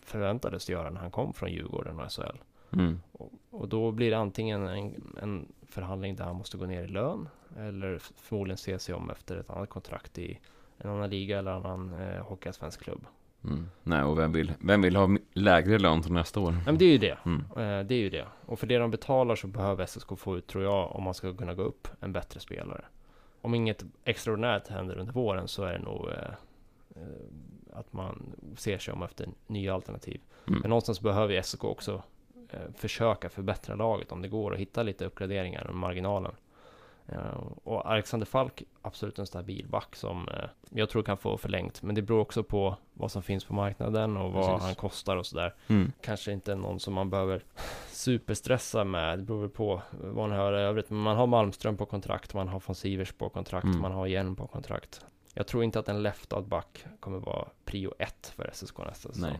förväntades 0.00 0.70
göra 0.70 0.90
när 0.90 1.00
han 1.00 1.10
kom 1.10 1.32
från 1.32 1.52
Djurgården 1.52 2.00
och 2.00 2.12
SHL. 2.12 2.38
Mm. 2.72 3.00
Och, 3.12 3.32
och 3.50 3.68
då 3.68 3.90
blir 3.90 4.10
det 4.10 4.18
antingen 4.18 4.68
en, 4.68 5.14
en 5.22 5.52
förhandling 5.68 6.16
där 6.16 6.24
han 6.24 6.36
måste 6.36 6.56
gå 6.56 6.66
ner 6.66 6.84
i 6.84 6.88
lön 6.88 7.28
eller 7.58 7.98
förmodligen 7.98 8.58
se 8.58 8.78
sig 8.78 8.94
om 8.94 9.10
efter 9.10 9.36
ett 9.36 9.50
annat 9.50 9.68
kontrakt 9.68 10.18
i 10.18 10.38
en 10.78 10.90
annan 10.90 11.10
liga 11.10 11.38
eller 11.38 11.50
annan 11.50 11.94
eh, 12.00 12.22
hockeyallsvensk 12.22 12.82
klubb. 12.82 13.06
Mm. 13.44 13.70
Nej, 13.82 14.02
och 14.02 14.18
vem 14.18 14.32
vill, 14.32 14.52
vem 14.58 14.82
vill 14.82 14.96
ha 14.96 15.16
lägre 15.32 15.78
lön 15.78 16.02
till 16.02 16.12
nästa 16.12 16.40
år? 16.40 16.54
Men 16.66 16.78
det 16.78 16.84
är 16.84 16.92
ju 16.92 16.98
det. 16.98 17.18
Mm. 17.24 17.40
Eh, 17.40 17.86
det 17.86 17.94
är 17.94 17.98
ju 17.98 18.10
det. 18.10 18.26
Och 18.46 18.58
för 18.58 18.66
det 18.66 18.78
de 18.78 18.90
betalar 18.90 19.36
så 19.36 19.46
behöver 19.46 19.86
SSK 19.86 20.18
få 20.18 20.36
ut, 20.36 20.46
tror 20.46 20.64
jag, 20.64 20.96
om 20.96 21.02
man 21.02 21.14
ska 21.14 21.34
kunna 21.34 21.54
gå 21.54 21.62
upp, 21.62 21.88
en 22.00 22.12
bättre 22.12 22.40
spelare. 22.40 22.84
Om 23.42 23.54
inget 23.54 23.84
extraordinärt 24.04 24.68
händer 24.68 24.98
under 24.98 25.12
våren 25.12 25.48
så 25.48 25.62
är 25.62 25.72
det 25.72 25.78
nog 25.78 26.08
eh, 26.08 26.34
eh, 26.96 27.02
att 27.72 27.92
man 27.92 28.32
ser 28.56 28.78
sig 28.78 28.94
om 28.94 29.02
efter 29.02 29.28
nya 29.46 29.74
alternativ. 29.74 30.20
Mm. 30.48 30.60
Men 30.60 30.68
någonstans 30.68 31.00
behöver 31.00 31.34
ju 31.34 31.42
SK 31.42 31.64
också 31.64 32.02
eh, 32.50 32.72
försöka 32.76 33.28
förbättra 33.28 33.74
laget 33.74 34.12
om 34.12 34.22
det 34.22 34.28
går 34.28 34.50
och 34.50 34.58
hitta 34.58 34.82
lite 34.82 35.04
uppgraderingar 35.04 35.70
i 35.70 35.72
marginalen. 35.72 36.32
Eh, 37.08 37.36
och 37.64 37.90
Alexander 37.90 38.26
Falk, 38.26 38.62
absolut 38.82 39.18
en 39.18 39.26
stabil 39.26 39.66
back 39.68 39.96
som 39.96 40.28
eh, 40.28 40.44
jag 40.70 40.88
tror 40.90 41.02
kan 41.02 41.16
få 41.16 41.36
förlängt. 41.38 41.82
Men 41.82 41.94
det 41.94 42.02
beror 42.02 42.20
också 42.20 42.42
på 42.42 42.76
vad 42.94 43.10
som 43.12 43.22
finns 43.22 43.44
på 43.44 43.54
marknaden 43.54 44.16
och 44.16 44.32
vad 44.32 44.46
Precis. 44.46 44.64
han 44.66 44.74
kostar 44.74 45.16
och 45.16 45.26
sådär. 45.26 45.54
Mm. 45.68 45.92
Kanske 46.00 46.32
inte 46.32 46.54
någon 46.54 46.80
som 46.80 46.94
man 46.94 47.10
behöver 47.10 47.44
superstressa 47.90 48.84
med. 48.84 49.18
Det 49.18 49.22
beror 49.24 49.40
väl 49.40 49.50
på 49.50 49.82
vad 49.90 50.28
man 50.28 50.32
hör 50.38 50.58
i 50.58 50.62
övrigt. 50.62 50.90
Men 50.90 50.98
man 50.98 51.16
har 51.16 51.26
Malmström 51.26 51.76
på 51.76 51.86
kontrakt, 51.86 52.34
man 52.34 52.48
har 52.48 52.62
von 52.66 52.74
Sivers 52.74 53.12
på 53.12 53.28
kontrakt, 53.28 53.64
Mm. 53.64 53.80
man 53.80 53.92
har 53.92 54.06
Hjelm 54.06 54.36
på 54.36 54.46
kontrakt. 54.46 55.04
Jag 55.34 55.46
tror 55.46 55.64
inte 55.64 55.78
att 55.78 55.88
en 55.88 56.06
left-out 56.06 56.44
back 56.46 56.84
kommer 57.00 57.18
vara 57.18 57.48
prio 57.64 57.94
ett 57.98 58.26
för 58.36 58.50
SSK 58.52 58.78
nästa 58.78 59.12
säsong. 59.12 59.38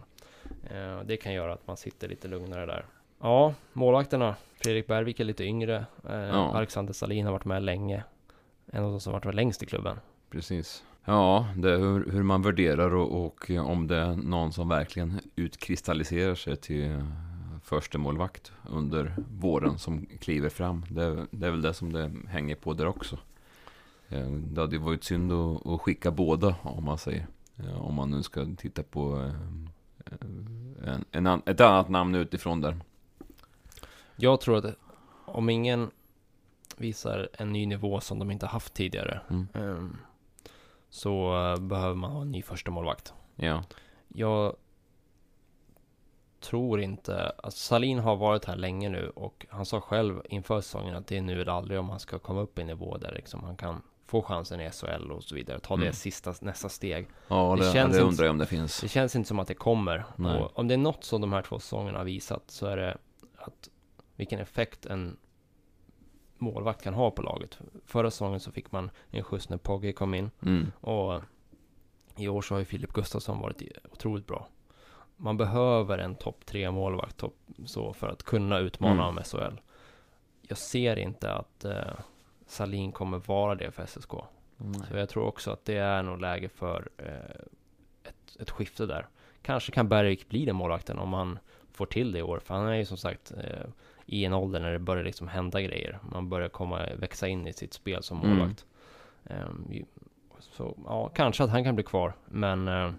Eh, 0.70 1.00
det 1.04 1.16
kan 1.16 1.32
göra 1.34 1.52
att 1.52 1.66
man 1.66 1.76
sitter 1.76 2.08
lite 2.08 2.28
lugnare 2.28 2.66
där. 2.66 2.86
Ja, 3.22 3.54
målvakterna. 3.72 4.34
Fredrik 4.64 4.86
Bergvik 4.86 5.20
är 5.20 5.24
lite 5.24 5.44
yngre. 5.44 5.86
Eh, 6.08 6.14
Ja. 6.16 6.54
Alexander 6.56 6.92
Salin 6.92 7.24
har 7.26 7.32
varit 7.32 7.44
med 7.44 7.62
länge. 7.62 8.04
En 8.66 8.84
av 8.84 8.90
de 8.90 9.00
som 9.00 9.12
varit 9.12 9.24
med 9.24 9.34
längst 9.34 9.62
i 9.62 9.66
klubben. 9.66 9.96
Precis. 10.30 10.84
Ja, 11.04 11.46
det 11.56 11.72
är 11.72 11.76
hur, 11.78 12.10
hur 12.12 12.22
man 12.22 12.42
värderar 12.42 12.94
och, 12.94 13.24
och 13.26 13.50
om 13.66 13.86
det 13.86 13.96
är 13.96 14.16
någon 14.16 14.52
som 14.52 14.68
verkligen 14.68 15.20
utkristalliserar 15.36 16.34
sig 16.34 16.56
till 16.56 17.04
första 17.64 17.98
målvakt 17.98 18.52
under 18.70 19.14
våren 19.40 19.78
som 19.78 20.06
kliver 20.20 20.48
fram. 20.48 20.84
Det, 20.90 21.04
är- 21.04 21.26
det 21.30 21.46
är 21.46 21.50
väl 21.50 21.62
det 21.62 21.74
som 21.74 21.92
det 21.92 22.10
hänger 22.28 22.54
på 22.54 22.72
där 22.72 22.86
också. 22.86 23.18
Eh, 24.08 24.26
Det 24.30 24.60
hade 24.60 24.76
ju 24.76 24.82
varit 24.82 25.04
synd 25.04 25.32
att, 25.32 25.66
att 25.66 25.80
skicka 25.80 26.10
båda 26.10 26.54
om 26.62 26.84
man 26.84 26.98
säger. 26.98 27.26
Eh, 27.58 27.82
Om 27.86 27.94
man 27.94 28.10
nu 28.10 28.22
ska 28.22 28.46
titta 28.58 28.82
på 28.82 29.30
eh, 30.06 30.16
en, 31.12 31.26
en, 31.26 31.42
ett 31.46 31.60
annat 31.60 31.88
namn 31.88 32.14
utifrån 32.14 32.60
där. 32.60 32.76
Jag 34.22 34.40
tror 34.40 34.56
att 34.66 34.74
om 35.26 35.50
ingen 35.50 35.90
visar 36.76 37.28
en 37.32 37.52
ny 37.52 37.66
nivå 37.66 38.00
som 38.00 38.18
de 38.18 38.30
inte 38.30 38.46
haft 38.46 38.74
tidigare 38.74 39.20
Mm. 39.30 39.48
ehm, 39.54 39.96
så 40.90 41.36
eh, 41.52 41.60
behöver 41.60 41.94
man 41.94 42.12
ha 42.12 42.20
en 42.22 42.30
ny 42.32 42.42
första 42.42 42.70
målvakt. 42.70 43.12
Ja. 43.36 43.64
Jag 44.08 44.56
tror 46.40 46.80
inte, 46.80 47.32
alltså 47.42 47.58
Salin 47.58 47.98
har 47.98 48.16
varit 48.16 48.44
här 48.44 48.56
länge 48.56 48.88
nu 48.88 49.08
och 49.08 49.46
han 49.50 49.66
sa 49.66 49.80
själv 49.80 50.22
inför 50.24 50.60
säsongen 50.60 50.94
att 50.96 51.06
det 51.06 51.16
är 51.16 51.22
nu 51.22 51.40
eller 51.40 51.52
aldrig 51.52 51.78
om 51.80 51.90
han 51.90 52.00
ska 52.00 52.18
komma 52.18 52.40
upp 52.40 52.58
i 52.58 52.60
en 52.60 52.66
nivå 52.66 52.96
där 52.98 53.12
liksom 53.14 53.44
han 53.44 53.56
kan 53.56 53.82
få 54.06 54.22
chansen 54.22 54.60
i 54.60 54.70
SHL 54.70 55.10
och 55.12 55.24
så 55.24 55.34
vidare. 55.34 55.58
Ta 55.60 55.76
det 55.76 55.82
Mm. 55.82 55.92
sista, 55.92 56.34
nästa 56.40 56.68
steg. 56.68 57.08
Ja, 57.28 57.56
Det 57.58 57.64
det, 57.66 57.72
känns 57.72 57.96
det 57.96 58.02
undrar 58.02 58.24
jag 58.24 58.30
om 58.30 58.38
det 58.38 58.46
finns. 58.46 58.80
Det 58.80 58.88
känns 58.88 59.16
inte 59.16 59.28
som 59.28 59.38
att 59.38 59.48
det 59.48 59.54
kommer. 59.54 60.04
Om 60.54 60.68
det 60.68 60.74
är 60.74 60.78
något 60.78 61.04
som 61.04 61.20
de 61.20 61.32
här 61.32 61.42
två 61.42 61.58
säsongerna 61.58 61.98
har 61.98 62.04
visat 62.04 62.42
så 62.50 62.66
är 62.66 62.76
det 62.76 62.98
att 63.36 63.68
vilken 64.16 64.40
effekt 64.40 64.86
en 64.86 65.16
målvakt 66.38 66.82
kan 66.82 66.94
ha 66.94 67.10
på 67.10 67.22
laget. 67.22 67.58
Förra 67.86 68.10
säsongen 68.10 68.40
så 68.40 68.52
fick 68.52 68.72
man 68.72 68.90
en 69.10 69.22
skjuts 69.24 69.48
när 69.48 69.56
Pogge 69.56 69.92
kom 69.92 70.14
in 70.14 70.30
Mm. 70.42 70.72
och 70.80 71.22
i 72.16 72.28
år 72.28 72.42
så 72.42 72.54
har 72.54 72.58
ju 72.58 72.64
Filip 72.64 72.92
Gustafsson 72.92 73.40
varit 73.40 73.62
otroligt 73.92 74.26
bra. 74.26 74.48
Man 75.16 75.36
behöver 75.36 75.98
en 75.98 76.14
topp 76.14 76.46
tre 76.46 76.70
målvakt 76.70 77.16
topp, 77.16 77.36
så 77.66 77.92
för 77.92 78.08
att 78.08 78.22
kunna 78.22 78.58
utmana 78.58 78.92
Mm. 79.08 79.18
om 79.18 79.24
SHL. 79.24 79.60
Jag 80.42 80.58
ser 80.58 80.96
inte 80.98 81.32
att 81.32 81.64
eh, 81.64 81.94
Salin 82.46 82.92
kommer 82.92 83.18
vara 83.18 83.54
det 83.54 83.70
för 83.70 83.86
SSK. 83.86 84.10
Så 84.88 84.96
jag 84.96 85.08
tror 85.08 85.24
också 85.24 85.50
att 85.50 85.64
det 85.64 85.76
är 85.76 86.02
nog 86.02 86.20
läge 86.20 86.48
för 86.48 86.88
eh, 86.98 87.40
ett, 88.08 88.36
ett 88.40 88.50
skifte 88.50 88.86
där. 88.86 89.06
Kanske 89.42 89.72
kan 89.72 89.88
Bergvik 89.88 90.28
bli 90.28 90.44
den 90.44 90.56
målvakten 90.56 90.98
om 90.98 91.12
han 91.12 91.38
får 91.72 91.86
till 91.86 92.12
det 92.12 92.18
i 92.18 92.22
år. 92.22 92.38
För 92.38 92.54
han 92.54 92.66
är 92.66 92.74
ju 92.74 92.84
som 92.84 92.96
sagt 92.96 93.32
eh, 93.32 93.66
i 94.12 94.24
en 94.24 94.32
ålder 94.32 94.60
när 94.60 94.72
det 94.72 94.78
börjar 94.78 95.04
liksom 95.04 95.28
hända 95.28 95.60
grejer. 95.60 95.98
Man 96.10 96.28
börjar 96.28 96.48
komma, 96.48 96.80
växa 96.98 97.28
in 97.28 97.46
i 97.46 97.52
sitt 97.52 97.72
spel 97.74 98.02
som 98.02 98.20
Mm. 98.22 98.30
målvakt. 98.38 98.64
Ju- 99.70 99.84
så 100.40 100.76
ja, 100.86 101.08
kanske 101.08 101.44
att 101.44 101.50
han 101.50 101.64
kan 101.64 101.74
bli 101.74 101.84
kvar. 101.84 102.12
Men 102.28 102.68
eh, 102.68 102.90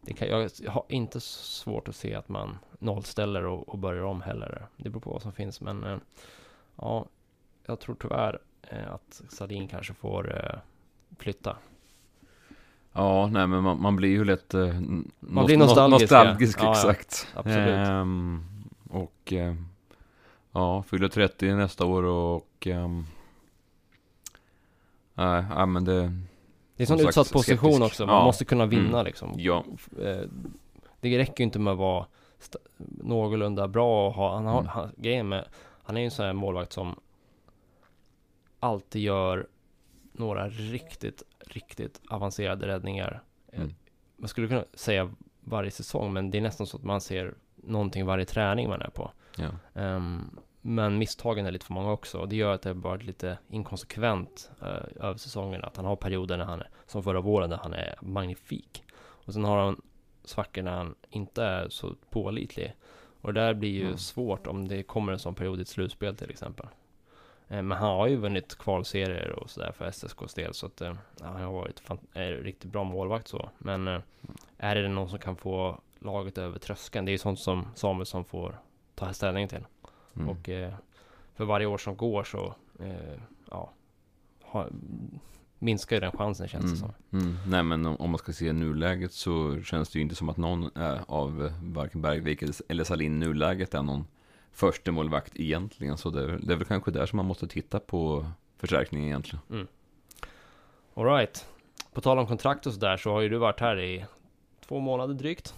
det 0.00 0.12
kan, 0.14 0.28
jag 0.28 0.50
har 0.68 0.84
inte 0.88 1.20
svårt 1.20 1.88
att 1.88 1.96
se 1.96 2.14
att 2.14 2.28
man 2.28 2.58
nollställer 2.78 3.44
och, 3.46 3.68
och 3.68 3.78
börjar 3.78 4.02
om 4.02 4.20
heller. 4.22 4.66
Det 4.76 4.90
beror 4.90 5.00
på 5.00 5.10
vad 5.10 5.22
som 5.22 5.32
finns. 5.32 5.60
Men 5.60 5.84
eh, 5.84 5.96
ja, 6.76 7.06
jag 7.66 7.80
tror 7.80 7.96
tyvärr 8.00 8.38
eh, 8.62 8.92
att 8.94 9.22
Salin 9.28 9.68
kanske 9.68 9.94
får 9.94 10.60
flytta. 11.18 11.56
Ja, 12.92 13.26
nej 13.26 13.46
men 13.46 13.62
man, 13.62 13.82
man 13.82 13.96
blir 13.96 14.08
ju 14.08 14.24
lätt 14.24 14.52
Man 15.20 15.44
blir 15.46 15.56
nos- 15.56 15.66
nostalgisk, 15.66 16.02
nostalgisk 16.12 16.58
ja. 16.60 16.64
Ja, 16.64 16.68
ja. 16.68 16.72
exakt. 16.92 17.26
Absolut. 17.34 17.88
Ehm, 17.88 18.44
och 18.90 19.32
ja, 20.52 20.82
fyller 20.82 21.08
30 21.08 21.54
nästa 21.54 21.84
år 21.86 22.02
och 22.02 22.66
ehm, 22.66 23.04
nej, 25.14 25.44
ja, 25.50 25.66
men 25.66 25.84
det, 25.84 25.92
Det 25.92 26.02
är 26.76 26.80
en 26.80 26.86
sån 26.86 27.00
utsatt 27.08 27.32
position 27.32 27.58
skeptisk. 27.72 27.82
också. 27.92 28.06
Man 28.06 28.14
Ja. 28.16 28.24
måste 28.24 28.44
kunna 28.44 28.66
vinna 28.66 28.88
Mm. 29.00 29.04
liksom. 29.04 29.32
ja, 29.36 29.64
Eh, 30.02 30.20
Det 31.02 31.18
räcker 31.18 31.34
ju 31.40 31.44
inte 31.44 31.58
med 31.58 31.72
att 31.72 31.78
vara 31.78 32.06
någorlunda 33.02 33.68
bra 33.68 34.06
och 34.08 34.14
ha, 34.14 34.34
han 34.34 34.46
har, 34.46 34.60
Mm. 34.60 34.66
han, 34.66 34.92
grejen 34.96 35.28
med, 35.28 35.48
han 35.82 35.96
är 35.96 36.00
ju 36.00 36.04
en 36.04 36.10
sån 36.10 36.24
här 36.26 36.32
målvakt 36.32 36.72
som 36.72 36.96
alltid 38.60 39.02
gör 39.02 39.46
några 40.12 40.48
riktigt 40.48 41.22
riktigt 41.46 42.00
avancerade 42.08 42.66
räddningar. 42.66 43.22
Eh, 43.52 43.60
Mm. 43.60 43.74
Man 44.16 44.28
skulle 44.28 44.48
kunna 44.48 44.64
säga 44.74 45.10
varje 45.40 45.70
säsong, 45.70 46.12
men 46.12 46.30
det 46.30 46.38
är 46.38 46.42
nästan 46.42 46.66
så 46.66 46.76
att 46.76 46.82
man 46.82 47.00
ser 47.00 47.34
någonting 47.56 48.06
varje 48.06 48.24
träning 48.24 48.68
man 48.68 48.82
är 48.82 48.90
på. 48.90 49.10
Ja. 49.42 49.80
Ehm, 49.80 50.30
men 50.60 50.98
misstagen 50.98 51.46
är 51.46 51.50
lite 51.50 51.66
för 51.66 51.74
många 51.74 51.92
också. 51.92 52.18
och 52.18 52.28
Det 52.28 52.36
gör 52.36 52.54
att 52.54 52.62
det 52.62 52.74
bara 52.74 52.94
är 52.94 52.98
lite 52.98 53.38
inkonsekvent 53.48 54.50
uh, 54.62 54.68
över 55.06 55.18
säsongen. 55.18 55.64
Att 55.64 55.76
han 55.76 55.84
har 55.86 55.96
perioder 55.96 56.36
när 56.36 56.44
han 56.44 56.60
är, 56.60 56.68
som 56.86 57.02
förra 57.02 57.20
våren, 57.20 57.50
där 57.50 57.56
han 57.62 57.72
är 57.72 57.94
magnifik. 58.02 58.84
Och 58.98 59.32
sen 59.32 59.44
har 59.44 59.58
han 59.58 59.82
svackor 60.24 60.62
när 60.62 60.70
han 60.76 60.94
inte 61.10 61.44
är 61.44 61.68
så 61.68 61.94
pålitlig. 62.10 62.74
Och 63.20 63.34
det 63.34 63.40
där 63.40 63.54
blir 63.54 63.70
ju 63.70 63.84
Mm. 63.84 63.98
svårt 63.98 64.46
om 64.46 64.68
det 64.68 64.82
kommer 64.82 65.12
en 65.12 65.18
sån 65.18 65.34
period 65.34 65.58
i 65.58 65.62
ett 65.62 65.68
slutspel 65.68 66.16
till 66.16 66.30
exempel. 66.30 66.66
Eh, 67.48 67.62
Men 67.62 67.78
han 67.78 67.88
har 67.90 68.06
ju 68.06 68.16
vunnit 68.16 68.58
kvalserier 68.58 69.30
och 69.30 69.50
sådär 69.50 69.72
för 69.72 69.84
SSKs 69.84 70.34
del. 70.34 70.54
Så 70.54 70.66
att 70.66 70.80
eh, 70.80 70.94
han 71.20 71.42
har 71.42 71.52
varit 71.52 71.82
är 72.12 72.32
riktigt 72.32 72.70
bra 72.72 72.84
målvakt 72.84 73.28
så. 73.28 73.50
Men 73.58 73.88
eh, 73.88 74.00
är 74.58 74.74
det 74.74 74.88
någon 74.88 75.08
som 75.08 75.18
kan 75.18 75.36
få 75.36 75.80
laget 75.98 76.38
över 76.38 76.58
tröskeln? 76.58 77.04
Det 77.04 77.10
är 77.10 77.12
ju 77.14 77.18
sånt 77.18 77.40
som 77.40 77.66
Samuelsson 77.74 78.24
får 78.24 78.58
ta 79.00 79.12
ställning 79.12 79.48
till. 79.48 79.66
Mm. 80.16 80.28
Och 80.28 80.48
eh, 80.48 80.74
för 81.34 81.44
varje 81.44 81.66
år 81.66 81.78
som 81.78 81.96
går 81.96 82.24
så 82.24 82.54
eh, 82.80 83.20
ja, 83.50 83.72
ha, 84.42 84.66
minskar 85.58 85.96
ju 85.96 86.00
den 86.00 86.12
chansen 86.12 86.48
känns 86.48 86.72
det 86.72 86.76
som. 86.76 86.92
Mm. 87.12 87.24
Mm. 87.26 87.36
Nej 87.46 87.62
men 87.62 87.86
om, 87.86 87.96
om 87.96 88.10
man 88.10 88.18
ska 88.18 88.32
se 88.32 88.52
nuläget 88.52 89.12
så 89.12 89.62
känns 89.62 89.90
det 89.90 89.98
ju 89.98 90.02
inte 90.02 90.14
som 90.14 90.28
att 90.28 90.36
någon 90.36 90.70
är 90.74 91.00
av 91.08 91.46
eh, 91.46 91.52
varken 91.62 92.02
Bergvik 92.02 92.42
eller- 92.68 92.84
Salin 92.84 93.18
nuläget 93.20 93.74
är 93.74 93.82
någon 93.82 94.04
första 94.52 94.92
målvakt 94.92 95.32
egentligen. 95.36 95.98
Så 95.98 96.10
det 96.10 96.38
det 96.38 96.52
är 96.52 96.56
väl 96.56 96.66
kanske 96.66 96.90
där 96.90 97.06
som 97.06 97.16
man 97.16 97.26
måste 97.26 97.48
titta 97.48 97.80
på 97.80 98.26
förstärkningen 98.56 99.06
egentligen. 99.06 99.68
Alright. 100.94 101.46
På 101.92 102.00
tal 102.00 102.18
om 102.18 102.26
kontrakt 102.26 102.66
och 102.66 102.72
sådär 102.72 102.96
så 102.96 103.12
har 103.12 103.20
ju 103.20 103.28
du 103.28 103.38
varit 103.38 103.60
här 103.60 103.80
i 103.80 104.04
två 104.68 104.80
månader 104.80 105.14
drygt. 105.14 105.54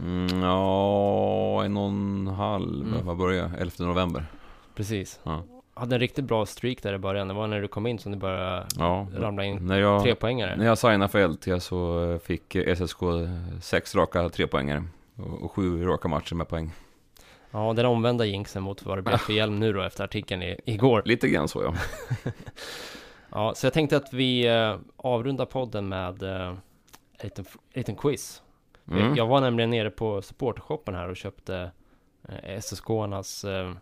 Mm, 0.00 0.42
ja, 0.42 1.64
en 1.64 1.76
och 1.76 1.88
en 1.88 2.26
halv, 2.26 2.86
Mm. 2.88 3.06
vad 3.06 3.16
börjar 3.16 3.42
jag? 3.42 3.60
11 3.60 3.72
november. 3.78 4.26
Precis. 4.74 5.20
Ja. 5.22 5.42
Hade 5.74 5.96
en 5.96 6.00
riktigt 6.00 6.24
bra 6.24 6.46
streak 6.46 6.82
där 6.82 6.94
i 6.94 6.98
början. 6.98 7.28
Det 7.28 7.34
var 7.34 7.46
när 7.46 7.60
du 7.60 7.68
kom 7.68 7.86
in 7.86 7.98
som 7.98 8.12
det 8.12 8.18
började 8.18 8.66
Ja, 8.78 9.06
ramla 9.14 9.44
in 9.44 9.66
när 9.66 9.80
jag, 9.80 10.02
tre 10.02 10.14
poängare. 10.14 10.56
när 10.56 10.64
jag 10.66 10.78
signade 10.78 11.08
för 11.08 11.28
LT 11.28 11.62
så 11.62 12.18
fick 12.24 12.56
SSK 12.76 12.98
sex 13.60 13.94
raka 13.94 14.28
trepoängare 14.28 14.84
och, 15.16 15.42
och 15.42 15.52
sju 15.52 15.84
raka 15.84 16.08
matcher 16.08 16.34
med 16.34 16.48
poäng. 16.48 16.72
Ja, 17.50 17.72
den 17.72 17.86
omvända 17.86 18.24
jinxen 18.24 18.62
mot 18.62 18.82
vad 18.86 18.98
det 18.98 19.02
blev 19.02 19.16
för 19.16 19.32
hjälm 19.32 19.60
nu 19.60 19.72
då 19.72 19.82
efter 19.82 20.04
artikeln 20.04 20.42
i, 20.42 20.56
igår. 20.64 21.02
Lite 21.04 21.28
grann 21.28 21.48
så 21.48 21.62
ja. 21.62 21.74
Ja, 23.32 23.54
så 23.54 23.66
jag 23.66 23.72
tänkte 23.72 23.96
att 23.96 24.12
vi 24.12 24.46
eh, 24.46 24.76
avrundar 24.96 25.44
podden 25.46 25.88
med 25.88 26.22
eh, 26.22 26.46
en 26.48 26.56
liten, 27.22 27.44
en 27.72 27.80
liten 27.80 27.96
quiz. 27.96 28.42
Mm. 28.90 29.16
Jag 29.16 29.26
var 29.26 29.40
nämligen 29.40 29.70
nere 29.70 29.90
på 29.90 30.22
supportershoppen 30.22 30.94
här 30.94 31.08
och 31.08 31.16
köpte 31.16 31.70
eh, 32.28 32.60
SSK-arnas 32.60 33.44
eh, 33.44 33.72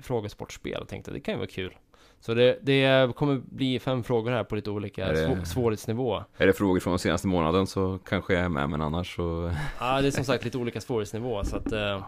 frågesportspel 0.00 0.80
och 0.82 0.88
tänkte 0.88 1.10
det 1.10 1.20
kan 1.20 1.34
ju 1.34 1.38
vara 1.38 1.48
kul. 1.50 1.74
Så 2.20 2.34
det, 2.34 2.58
det 2.62 3.14
kommer 3.16 3.36
bli 3.44 3.78
fem 3.78 4.02
frågor 4.04 4.30
här 4.30 4.44
på 4.44 4.56
lite 4.56 4.70
olika 4.70 5.06
det- 5.12 5.26
svå- 5.28 5.44
svårighetsnivå. 5.44 6.22
Är 6.36 6.46
det 6.46 6.52
frågor 6.52 6.80
från 6.80 6.98
senaste 6.98 7.26
månaden 7.26 7.66
så 7.66 7.98
kanske 8.08 8.34
jag 8.34 8.44
är 8.44 8.48
med, 8.48 8.70
men 8.70 8.82
annars 8.82 9.16
så... 9.16 9.52
Ja, 9.80 10.00
det 10.00 10.06
är 10.06 10.10
som 10.10 10.24
sagt 10.24 10.44
lite 10.44 10.58
olika 10.58 10.80
svårighetsnivå 10.80 11.44
så 11.44 11.56
att 11.56 11.72
eh, 11.72 12.04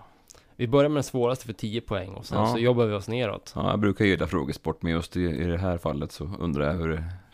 vi 0.56 0.68
börjar 0.68 0.88
med 0.88 0.96
den 0.96 1.02
svåraste 1.04 1.46
för 1.46 1.52
10 1.52 1.80
poäng 1.80 2.10
och 2.14 2.26
sen 2.26 2.38
Ja. 2.38 2.46
så 2.46 2.58
jobbar 2.58 2.86
vi 2.86 2.94
oss 2.94 3.08
neråt. 3.08 3.52
Ja, 3.56 3.70
jag 3.70 3.78
brukar 3.80 4.04
gilla 4.04 4.26
frågesport, 4.26 4.82
men 4.82 4.92
just 4.92 5.16
i, 5.16 5.20
i 5.24 5.44
det 5.44 5.58
här 5.58 5.78
fallet 5.78 6.12
så 6.12 6.30
undrar 6.38 6.66
jag 6.66 6.74
hur, 6.74 6.88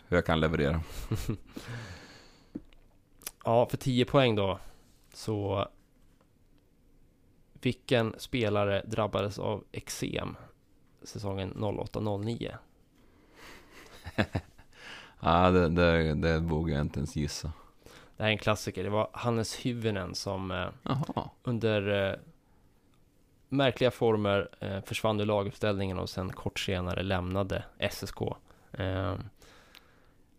hur 0.07 0.17
jag 0.17 0.25
kan 0.25 0.39
leverera. 0.39 0.81
Ja, 3.45 3.65
för 3.65 3.77
10 3.77 4.05
poäng 4.05 4.35
då 4.35 4.59
så 5.13 5.67
vilken 7.61 8.15
spelare 8.17 8.81
drabbades 8.85 9.39
av 9.39 9.63
eksem 9.71 10.35
säsongen 11.03 11.53
08-09? 11.53 12.55
Ja, 15.19 15.51
det, 15.51 15.69
det, 15.69 16.13
det 16.13 16.39
vågar 16.39 16.75
jag 16.75 16.85
inte 16.85 16.99
ens 16.99 17.15
gissa. 17.15 17.51
Det 18.17 18.23
här 18.23 18.27
är 18.27 18.31
en 18.31 18.37
klassiker. 18.37 18.83
Det 18.83 18.89
var 18.89 19.09
Hannes 19.13 19.55
Hyvönen 19.55 20.15
som 20.15 20.51
eh, 20.51 20.67
under 21.43 22.09
eh, 22.09 22.15
märkliga 23.49 23.91
former 23.91 24.49
eh, 24.59 24.81
försvann 24.81 25.19
ur 25.19 25.25
laguppställningen 25.25 25.99
och 25.99 26.09
sen 26.09 26.29
kort 26.29 26.59
senare 26.59 27.03
lämnade 27.03 27.63
SSK. 27.91 28.17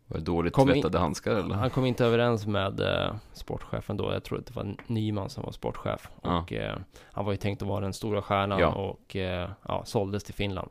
Var 0.09 0.19
det 0.19 0.25
dåligt 0.25 0.53
Kom 0.53 0.69
in- 0.69 0.75
tvättade 0.75 0.99
handskar 0.99 1.31
eller? 1.35 1.55
han 1.55 1.71
kom 1.71 1.87
inte 1.87 2.05
överens 2.05 2.47
med 2.47 2.81
eh, 2.81 3.15
sportchefen 3.33 3.97
då. 3.97 4.13
Jag 4.13 4.25
tror 4.25 4.39
att 4.39 4.47
det 4.47 4.57
var 4.57 4.77
Nyman 4.87 5.31
som 5.31 5.45
var 5.45 5.53
sportchef. 5.53 6.11
Ja. 6.23 6.41
Och 6.43 6.53
eh, 6.53 6.77
han 7.13 7.25
var 7.25 7.33
ju 7.33 7.37
tänkt 7.39 7.63
att 7.63 7.69
vara 7.69 7.81
den 7.81 7.93
stora 7.93 8.23
stjärnan 8.23 8.59
Ja. 8.59 8.75
och 8.75 9.17
eh, 9.17 9.51
ja, 9.69 9.85
såldes 9.85 10.25
till 10.25 10.35
Finland. 10.35 10.71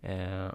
Eh, 0.00 0.48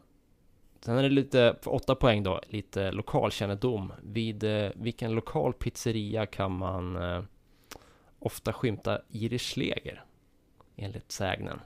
sen 0.81 0.97
är 0.97 1.03
det 1.03 1.09
lite, 1.09 1.55
för 1.61 1.73
åtta 1.73 1.95
poäng 1.95 2.23
då, 2.23 2.41
lite 2.47 2.91
lokalkännedom. 2.91 3.93
Vid 4.03 4.43
eh, 4.43 4.71
vilken 4.75 5.11
lokal 5.11 5.53
pizzeria 5.53 6.25
kan 6.25 6.51
man 6.57 6.95
eh, 6.95 7.23
ofta 8.19 8.53
skymta 8.53 8.99
Irish 9.09 9.53
Schläger? 9.53 10.03
Enligt 10.75 11.11
sägnen. 11.11 11.59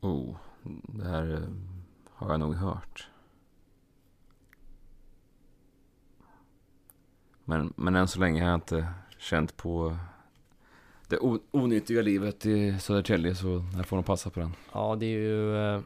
Oh, 0.00 0.36
det 0.86 1.04
här 1.08 1.32
eh, 1.32 1.48
har 2.14 2.30
jag 2.30 2.40
nog 2.40 2.54
hört. 2.54 3.08
Men, 7.44 7.72
men 7.76 7.96
än 7.96 8.08
så 8.08 8.20
länge 8.20 8.42
har 8.42 8.48
jag 8.50 8.56
inte 8.56 8.86
känt 9.18 9.56
på 9.56 9.96
det 11.08 11.18
onyttiga 11.50 12.02
livet 12.02 12.46
i 12.46 12.78
Södertälje, 12.78 13.34
så 13.34 13.64
jag 13.76 13.86
får 13.86 13.96
nog 13.96 14.06
passa 14.06 14.30
på 14.30 14.40
den. 14.40 14.54
Ja, 14.72 14.96
det 15.00 15.06
är 15.06 15.18
ju 15.18 15.56
eh, 15.56 15.80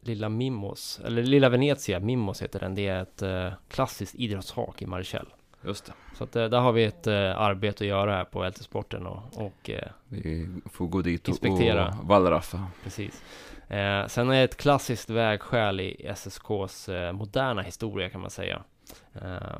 Lilla 0.00 0.28
Mimos, 0.28 1.00
eller 1.04 1.22
Lilla 1.22 1.48
Venezia, 1.48 2.00
Mimos 2.00 2.42
heter 2.42 2.60
den. 2.60 2.74
Det 2.74 2.88
är 2.88 3.02
ett 3.02 3.22
eh, 3.22 3.52
klassiskt 3.68 4.14
idrottshak 4.14 4.82
i 4.82 4.86
Marichal. 4.86 5.26
Just 5.64 5.86
det. 5.86 5.92
Så 6.14 6.24
att, 6.24 6.36
eh, 6.36 6.44
där 6.44 6.60
har 6.60 6.72
vi 6.72 6.84
ett 6.84 7.06
eh, 7.06 7.40
arbete 7.40 7.84
att 7.84 7.88
göra 7.88 8.16
här 8.16 8.24
på 8.24 8.48
LT-sporten 8.48 9.06
och, 9.06 9.22
och 9.46 9.70
eh, 9.70 9.88
Vi 10.08 10.48
får 10.66 10.86
gå 10.86 11.02
dit 11.02 11.28
och, 11.28 11.44
och 11.44 12.06
wallraffa. 12.08 12.66
precis. 12.84 13.22
Eh, 13.70 14.06
sen 14.06 14.30
är 14.30 14.34
det 14.34 14.42
ett 14.42 14.56
klassiskt 14.56 15.10
vägskäl 15.10 15.80
i 15.80 16.06
SSKs 16.06 16.88
eh, 16.88 17.12
moderna 17.12 17.62
historia 17.62 18.10
kan 18.10 18.20
man 18.20 18.30
säga. 18.30 18.62
Eh, 19.14 19.58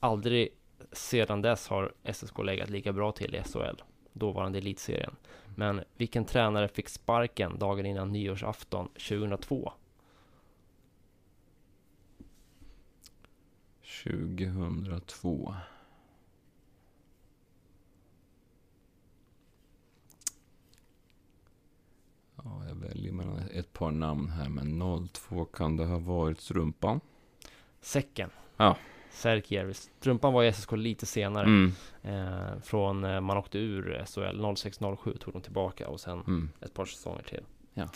aldrig 0.00 0.48
sedan 0.92 1.42
dess 1.42 1.68
har 1.68 1.92
SSK 2.12 2.38
legat 2.38 2.70
lika 2.70 2.92
bra 2.92 3.12
till 3.12 3.34
i 3.34 3.42
SHL, 3.42 3.82
dåvarande 4.12 4.58
elitserien. 4.58 5.16
Men 5.54 5.84
vilken 5.96 6.24
tränare 6.24 6.68
fick 6.68 6.88
sparken 6.88 7.58
dagen 7.58 7.86
innan 7.86 8.12
nyårsafton 8.12 8.88
2002? 8.88 9.72
2002. 14.04 15.54
Ja, 22.44 22.62
jag 22.68 22.74
väljer 22.74 23.12
mellan 23.12 23.38
ett 23.54 23.72
par 23.72 23.90
namn 23.90 24.28
här, 24.28 24.48
men 24.48 24.82
02 25.08 25.44
kan 25.44 25.76
det 25.76 25.84
ha 25.84 25.98
varit 25.98 26.40
Strumpan. 26.40 27.00
Säcken. 27.80 28.30
Ja. 28.56 28.76
Särkijärvi. 29.10 29.74
Strumpan 29.74 30.32
var 30.32 30.44
i 30.44 30.52
SSK 30.52 30.72
lite 30.72 31.06
senare. 31.06 31.44
Mm. 31.46 31.72
Eh, 32.02 32.60
från 32.62 33.04
eh, 33.04 33.20
man 33.20 33.36
åkte 33.36 33.58
ur 33.58 34.04
SHL 34.06 34.40
06-07 34.40 35.18
tog 35.18 35.32
de 35.34 35.42
tillbaka 35.42 35.88
och 35.88 36.00
sen 36.00 36.20
Mm. 36.20 36.50
ett 36.60 36.74
par 36.74 36.84
säsonger 36.84 37.22
till. 37.22 37.44
Ja. 37.74 37.88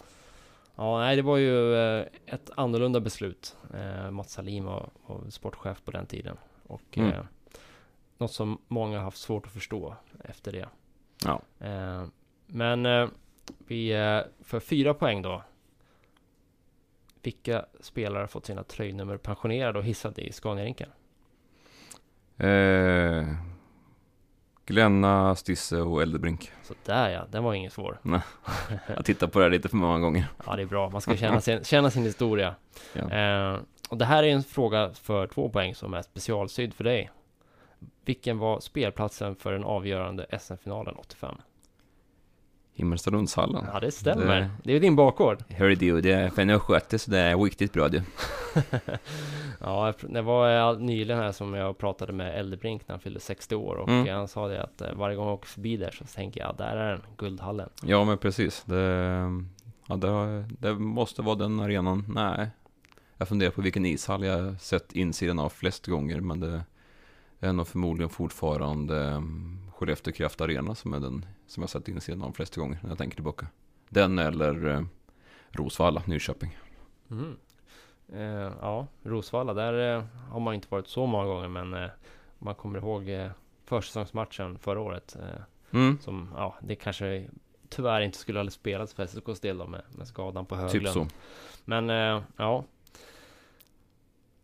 Ja, 0.76 0.98
nej, 0.98 1.16
det 1.16 1.22
var 1.22 1.36
ju 1.36 1.74
eh, 1.74 2.06
ett 2.26 2.50
annorlunda 2.56 3.00
beslut. 3.00 3.56
Eh, 3.74 4.10
Mats 4.10 4.32
Sahlin 4.32 4.64
var, 4.64 4.90
var 5.06 5.30
sportchef 5.30 5.84
på 5.84 5.90
den 5.90 6.06
tiden. 6.06 6.36
Och 6.66 6.98
Mm. 6.98 7.10
eh, 7.10 7.24
något 8.18 8.32
som 8.32 8.58
många 8.68 8.96
har 8.96 9.04
haft 9.04 9.18
svårt 9.18 9.46
att 9.46 9.52
förstå 9.52 9.96
efter 10.24 10.52
det. 10.52 10.68
Ja. 11.24 11.42
Men 12.46 12.86
vi, 13.58 13.92
eh, 13.92 14.20
för 14.40 14.60
fyra 14.60 14.94
poäng 14.94 15.22
då. 15.22 15.42
Vilka 17.22 17.64
spelare 17.80 18.20
har 18.20 18.26
fått 18.26 18.46
sina 18.46 18.62
tröjnummer 18.62 19.16
pensionerade 19.16 19.78
och 19.78 19.84
hissade 19.84 20.22
i 20.22 20.32
Scaniarinken? 20.32 20.90
Eh, 22.36 23.26
Glenna, 24.66 25.34
Stisse 25.34 25.80
och 25.80 26.02
Eldebrink. 26.02 26.52
Så 26.62 26.74
där 26.84 27.10
ja, 27.10 27.26
den 27.30 27.44
var 27.44 27.54
ingen 27.54 27.70
svår. 27.70 27.98
Jag 28.96 29.04
tittar 29.04 29.26
på 29.26 29.38
det 29.38 29.44
här 29.44 29.50
lite 29.50 29.68
för 29.68 29.76
många 29.76 29.98
gånger. 29.98 30.26
Ja, 30.46 30.56
det 30.56 30.62
är 30.62 30.66
bra. 30.66 30.90
Man 30.90 31.00
ska 31.00 31.16
känna 31.16 31.40
sin, 31.40 31.64
känna 31.64 31.90
sin 31.90 32.02
historia. 32.02 32.54
Ja. 32.92 33.10
Eh, 33.10 33.60
och 33.88 33.98
det 33.98 34.04
här 34.04 34.22
är 34.22 34.28
en 34.28 34.42
fråga 34.42 34.90
för 34.94 35.26
två 35.26 35.48
poäng 35.48 35.74
som 35.74 35.94
är 35.94 36.02
specialsydd 36.02 36.74
för 36.74 36.84
dig. 36.84 37.10
Vilken 38.04 38.38
var 38.38 38.60
spelplatsen 38.60 39.36
för 39.36 39.52
den 39.52 39.64
avgörande 39.64 40.26
SM-finalen 40.40 40.94
85? 40.94 41.36
Himmelstalundshallen. 42.78 43.64
Ja, 43.72 43.80
det 43.80 43.90
stämmer. 43.90 44.40
Det, 44.40 44.50
det 44.62 44.70
är 44.70 44.74
ju 44.74 44.80
din 44.80 44.96
bakgård. 44.96 45.44
Hörru 45.48 45.74
du, 45.74 46.00
det 46.00 46.12
är 46.12 46.30
för 46.30 46.44
nu 46.44 46.58
skötte 46.58 46.98
så 46.98 47.10
det 47.10 47.18
är 47.18 47.36
riktigt 47.36 47.72
bra 47.72 47.88
du. 47.88 48.02
ja, 49.60 49.94
det 50.00 50.22
var 50.22 50.76
nyligen 50.78 51.18
här 51.18 51.32
som 51.32 51.54
jag 51.54 51.78
pratade 51.78 52.12
med 52.12 52.40
Eldebrink 52.40 52.82
när 52.86 52.92
han 52.92 53.00
fyllde 53.00 53.20
60 53.20 53.54
år 53.54 53.76
och 53.76 53.88
mm. 53.88 54.14
han 54.14 54.28
sa 54.28 54.48
det 54.48 54.62
att 54.62 54.80
eh, 54.80 54.92
varje 54.94 55.16
gång 55.16 55.26
jag 55.26 55.34
åker 55.34 55.48
förbi 55.48 55.76
där 55.76 55.90
så 55.90 56.04
tänker 56.04 56.40
jag, 56.40 56.56
där 56.56 56.76
är 56.76 56.90
den, 56.90 57.02
Guldhallen. 57.16 57.68
Ja, 57.82 58.04
men 58.04 58.18
precis. 58.18 58.62
Det, 58.64 58.84
ja, 59.86 59.96
det, 59.96 60.44
det 60.58 60.74
måste 60.74 61.22
vara 61.22 61.36
den 61.36 61.60
arenan. 61.60 62.04
Nej, 62.08 62.48
jag 63.16 63.28
funderar 63.28 63.50
på 63.50 63.62
vilken 63.62 63.86
ishall 63.86 64.24
jag 64.24 64.60
sett 64.60 64.92
insidan 64.92 65.38
av 65.38 65.48
flest 65.48 65.86
gånger, 65.86 66.20
men 66.20 66.40
det 66.40 66.62
är 67.40 67.52
nog 67.52 67.68
förmodligen 67.68 68.10
fortfarande 68.10 68.94
um, 68.94 69.67
Skellefteå 69.78 70.12
Kraft 70.12 70.40
Arena 70.40 70.74
som 70.74 70.94
är 70.94 71.00
den 71.00 71.26
som 71.46 71.62
jag 71.62 71.70
sett 71.70 71.88
insidan 71.88 72.22
av 72.22 72.32
flest 72.32 72.56
gånger 72.56 72.78
när 72.82 72.88
jag 72.88 72.98
tänker 72.98 73.14
tillbaka. 73.14 73.46
Den 73.88 74.18
eller 74.18 74.66
uh, 74.66 74.84
Rosvalla, 75.50 76.02
Nyköping. 76.06 76.58
Mm. 77.10 77.36
Eh, 78.12 78.52
ja, 78.60 78.86
Rosvalla, 79.02 79.54
där 79.54 79.96
eh, 79.96 80.04
har 80.30 80.40
man 80.40 80.54
inte 80.54 80.68
varit 80.70 80.88
så 80.88 81.06
många 81.06 81.24
gånger, 81.24 81.48
men 81.48 81.74
eh, 81.74 81.90
man 82.38 82.54
kommer 82.54 82.78
ihåg 82.78 83.08
eh, 83.08 83.30
försäsongsmatchen 83.64 84.58
förra 84.58 84.80
året. 84.80 85.16
Eh, 85.16 85.42
mm. 85.70 85.98
Som, 86.00 86.34
ja, 86.36 86.54
det 86.60 86.74
kanske 86.74 87.28
tyvärr 87.68 88.00
inte 88.00 88.18
skulle 88.18 88.40
ha 88.40 88.50
spelats 88.50 88.94
för 88.94 89.02
SSKs 89.02 89.40
del 89.40 89.58
då 89.58 89.66
med, 89.66 89.82
med 89.90 90.08
skadan 90.08 90.46
på 90.46 90.56
Höglund. 90.56 90.86
Typ 90.86 90.92
så. 90.92 91.06
Men 91.64 91.90
eh, 91.90 92.22
ja, 92.36 92.64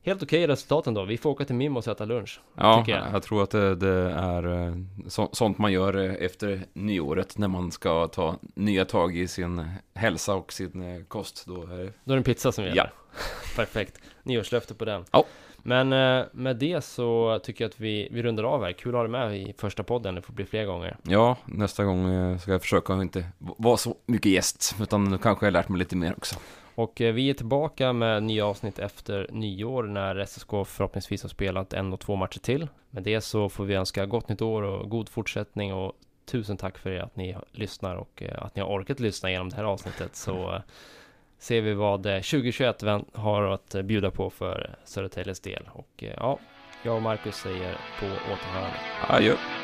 Helt 0.06 0.22
okej 0.22 0.44
okay 0.44 0.52
resultat 0.52 0.86
ändå. 0.86 1.04
Vi 1.04 1.18
får 1.18 1.30
åka 1.30 1.44
till 1.44 1.54
Mim 1.54 1.76
och 1.76 1.88
äta 1.88 2.04
lunch. 2.04 2.40
Ja, 2.54 2.84
jag. 2.86 3.02
jag. 3.12 3.22
tror 3.22 3.42
att 3.42 3.50
det, 3.50 3.74
det 3.74 4.10
är 4.10 4.66
eh, 4.66 4.74
så, 5.08 5.28
sånt 5.32 5.58
man 5.58 5.72
gör 5.72 5.96
eh, 5.96 6.14
efter 6.14 6.62
nyåret 6.72 7.38
när 7.38 7.48
man 7.48 7.72
ska 7.72 8.08
ta 8.08 8.36
nya 8.54 8.84
tag 8.84 9.16
i 9.16 9.28
sin 9.28 9.68
hälsa 9.94 10.34
och 10.34 10.52
sin 10.52 10.82
eh, 10.82 11.04
kost. 11.04 11.46
Då 11.46 11.62
är 11.62 11.66
det, 11.66 11.92
då 12.04 12.12
är 12.12 12.16
det 12.16 12.20
en 12.20 12.22
pizza 12.22 12.52
som 12.52 12.64
gäller. 12.64 12.76
Ja. 12.76 12.88
Perfekt. 13.56 13.98
Nyårslöfte 14.22 14.74
på 14.74 14.84
den. 14.84 15.04
Ja. 15.10 15.24
Men 15.66 15.88
med 16.32 16.56
det 16.56 16.84
så 16.84 17.40
tycker 17.42 17.64
jag 17.64 17.68
att 17.68 17.80
vi, 17.80 18.08
vi 18.10 18.22
rundar 18.22 18.44
av 18.44 18.64
här. 18.64 18.72
Kul 18.72 18.94
att 18.94 18.94
ha 18.94 19.02
dig 19.02 19.10
med 19.10 19.40
i 19.40 19.54
första 19.58 19.82
podden. 19.82 20.14
Det 20.14 20.22
får 20.22 20.32
bli 20.32 20.44
fler 20.44 20.64
gånger. 20.64 20.96
Ja, 21.02 21.36
nästa 21.44 21.84
gång 21.84 22.38
ska 22.38 22.50
jag 22.52 22.62
försöka 22.62 22.94
inte 22.94 23.24
vara 23.38 23.76
så 23.76 23.96
mycket 24.06 24.32
gäst. 24.32 24.76
Utan 24.80 25.04
nu 25.04 25.18
kanske 25.18 25.46
jag 25.46 25.52
lärt 25.52 25.68
mig 25.68 25.78
lite 25.78 25.96
mer 25.96 26.14
också. 26.16 26.36
Och 26.74 27.00
eh, 27.00 27.14
vi 27.14 27.30
är 27.30 27.34
tillbaka 27.34 27.92
med 27.92 28.22
nya 28.22 28.46
avsnitt 28.46 28.78
efter 28.78 29.28
nyår 29.30 29.82
när 29.82 30.24
SSK 30.24 30.50
förhoppningsvis 30.66 31.22
har 31.22 31.28
spelat 31.28 31.72
en 31.72 31.92
och 31.92 32.00
två 32.00 32.16
matcher 32.16 32.38
till. 32.38 32.68
Med 32.90 33.02
det 33.02 33.20
så 33.20 33.48
får 33.48 33.64
vi 33.64 33.74
önska 33.74 34.06
gott 34.06 34.28
nytt 34.28 34.42
år 34.42 34.62
och 34.62 34.90
god 34.90 35.08
fortsättning 35.08 35.74
och 35.74 35.92
tusen 36.26 36.56
tack 36.56 36.78
för 36.78 36.96
att 36.96 37.16
ni 37.16 37.36
lyssnar 37.52 37.96
och 37.96 38.22
eh, 38.22 38.42
att 38.42 38.56
ni 38.56 38.62
har 38.62 38.68
orkat 38.68 39.00
lyssna 39.00 39.30
genom 39.30 39.48
det 39.48 39.56
här 39.56 39.64
avsnittet 39.64 40.16
så 40.16 40.54
eh, 40.54 40.60
ser 41.38 41.60
vi 41.60 41.74
vad 41.74 42.02
2021 42.02 42.82
har 43.12 43.42
att 43.42 43.74
bjuda 43.84 44.10
på 44.10 44.30
för 44.30 44.76
Södertäljes 44.84 45.40
del. 45.40 45.68
Och 45.72 46.04
ja, 46.16 46.38
jag 46.82 46.96
och 46.96 47.02
Marcus 47.02 47.36
säger 47.36 47.72
på 48.00 48.06
återhörande. 48.06 48.78
Adjö. 49.08 49.63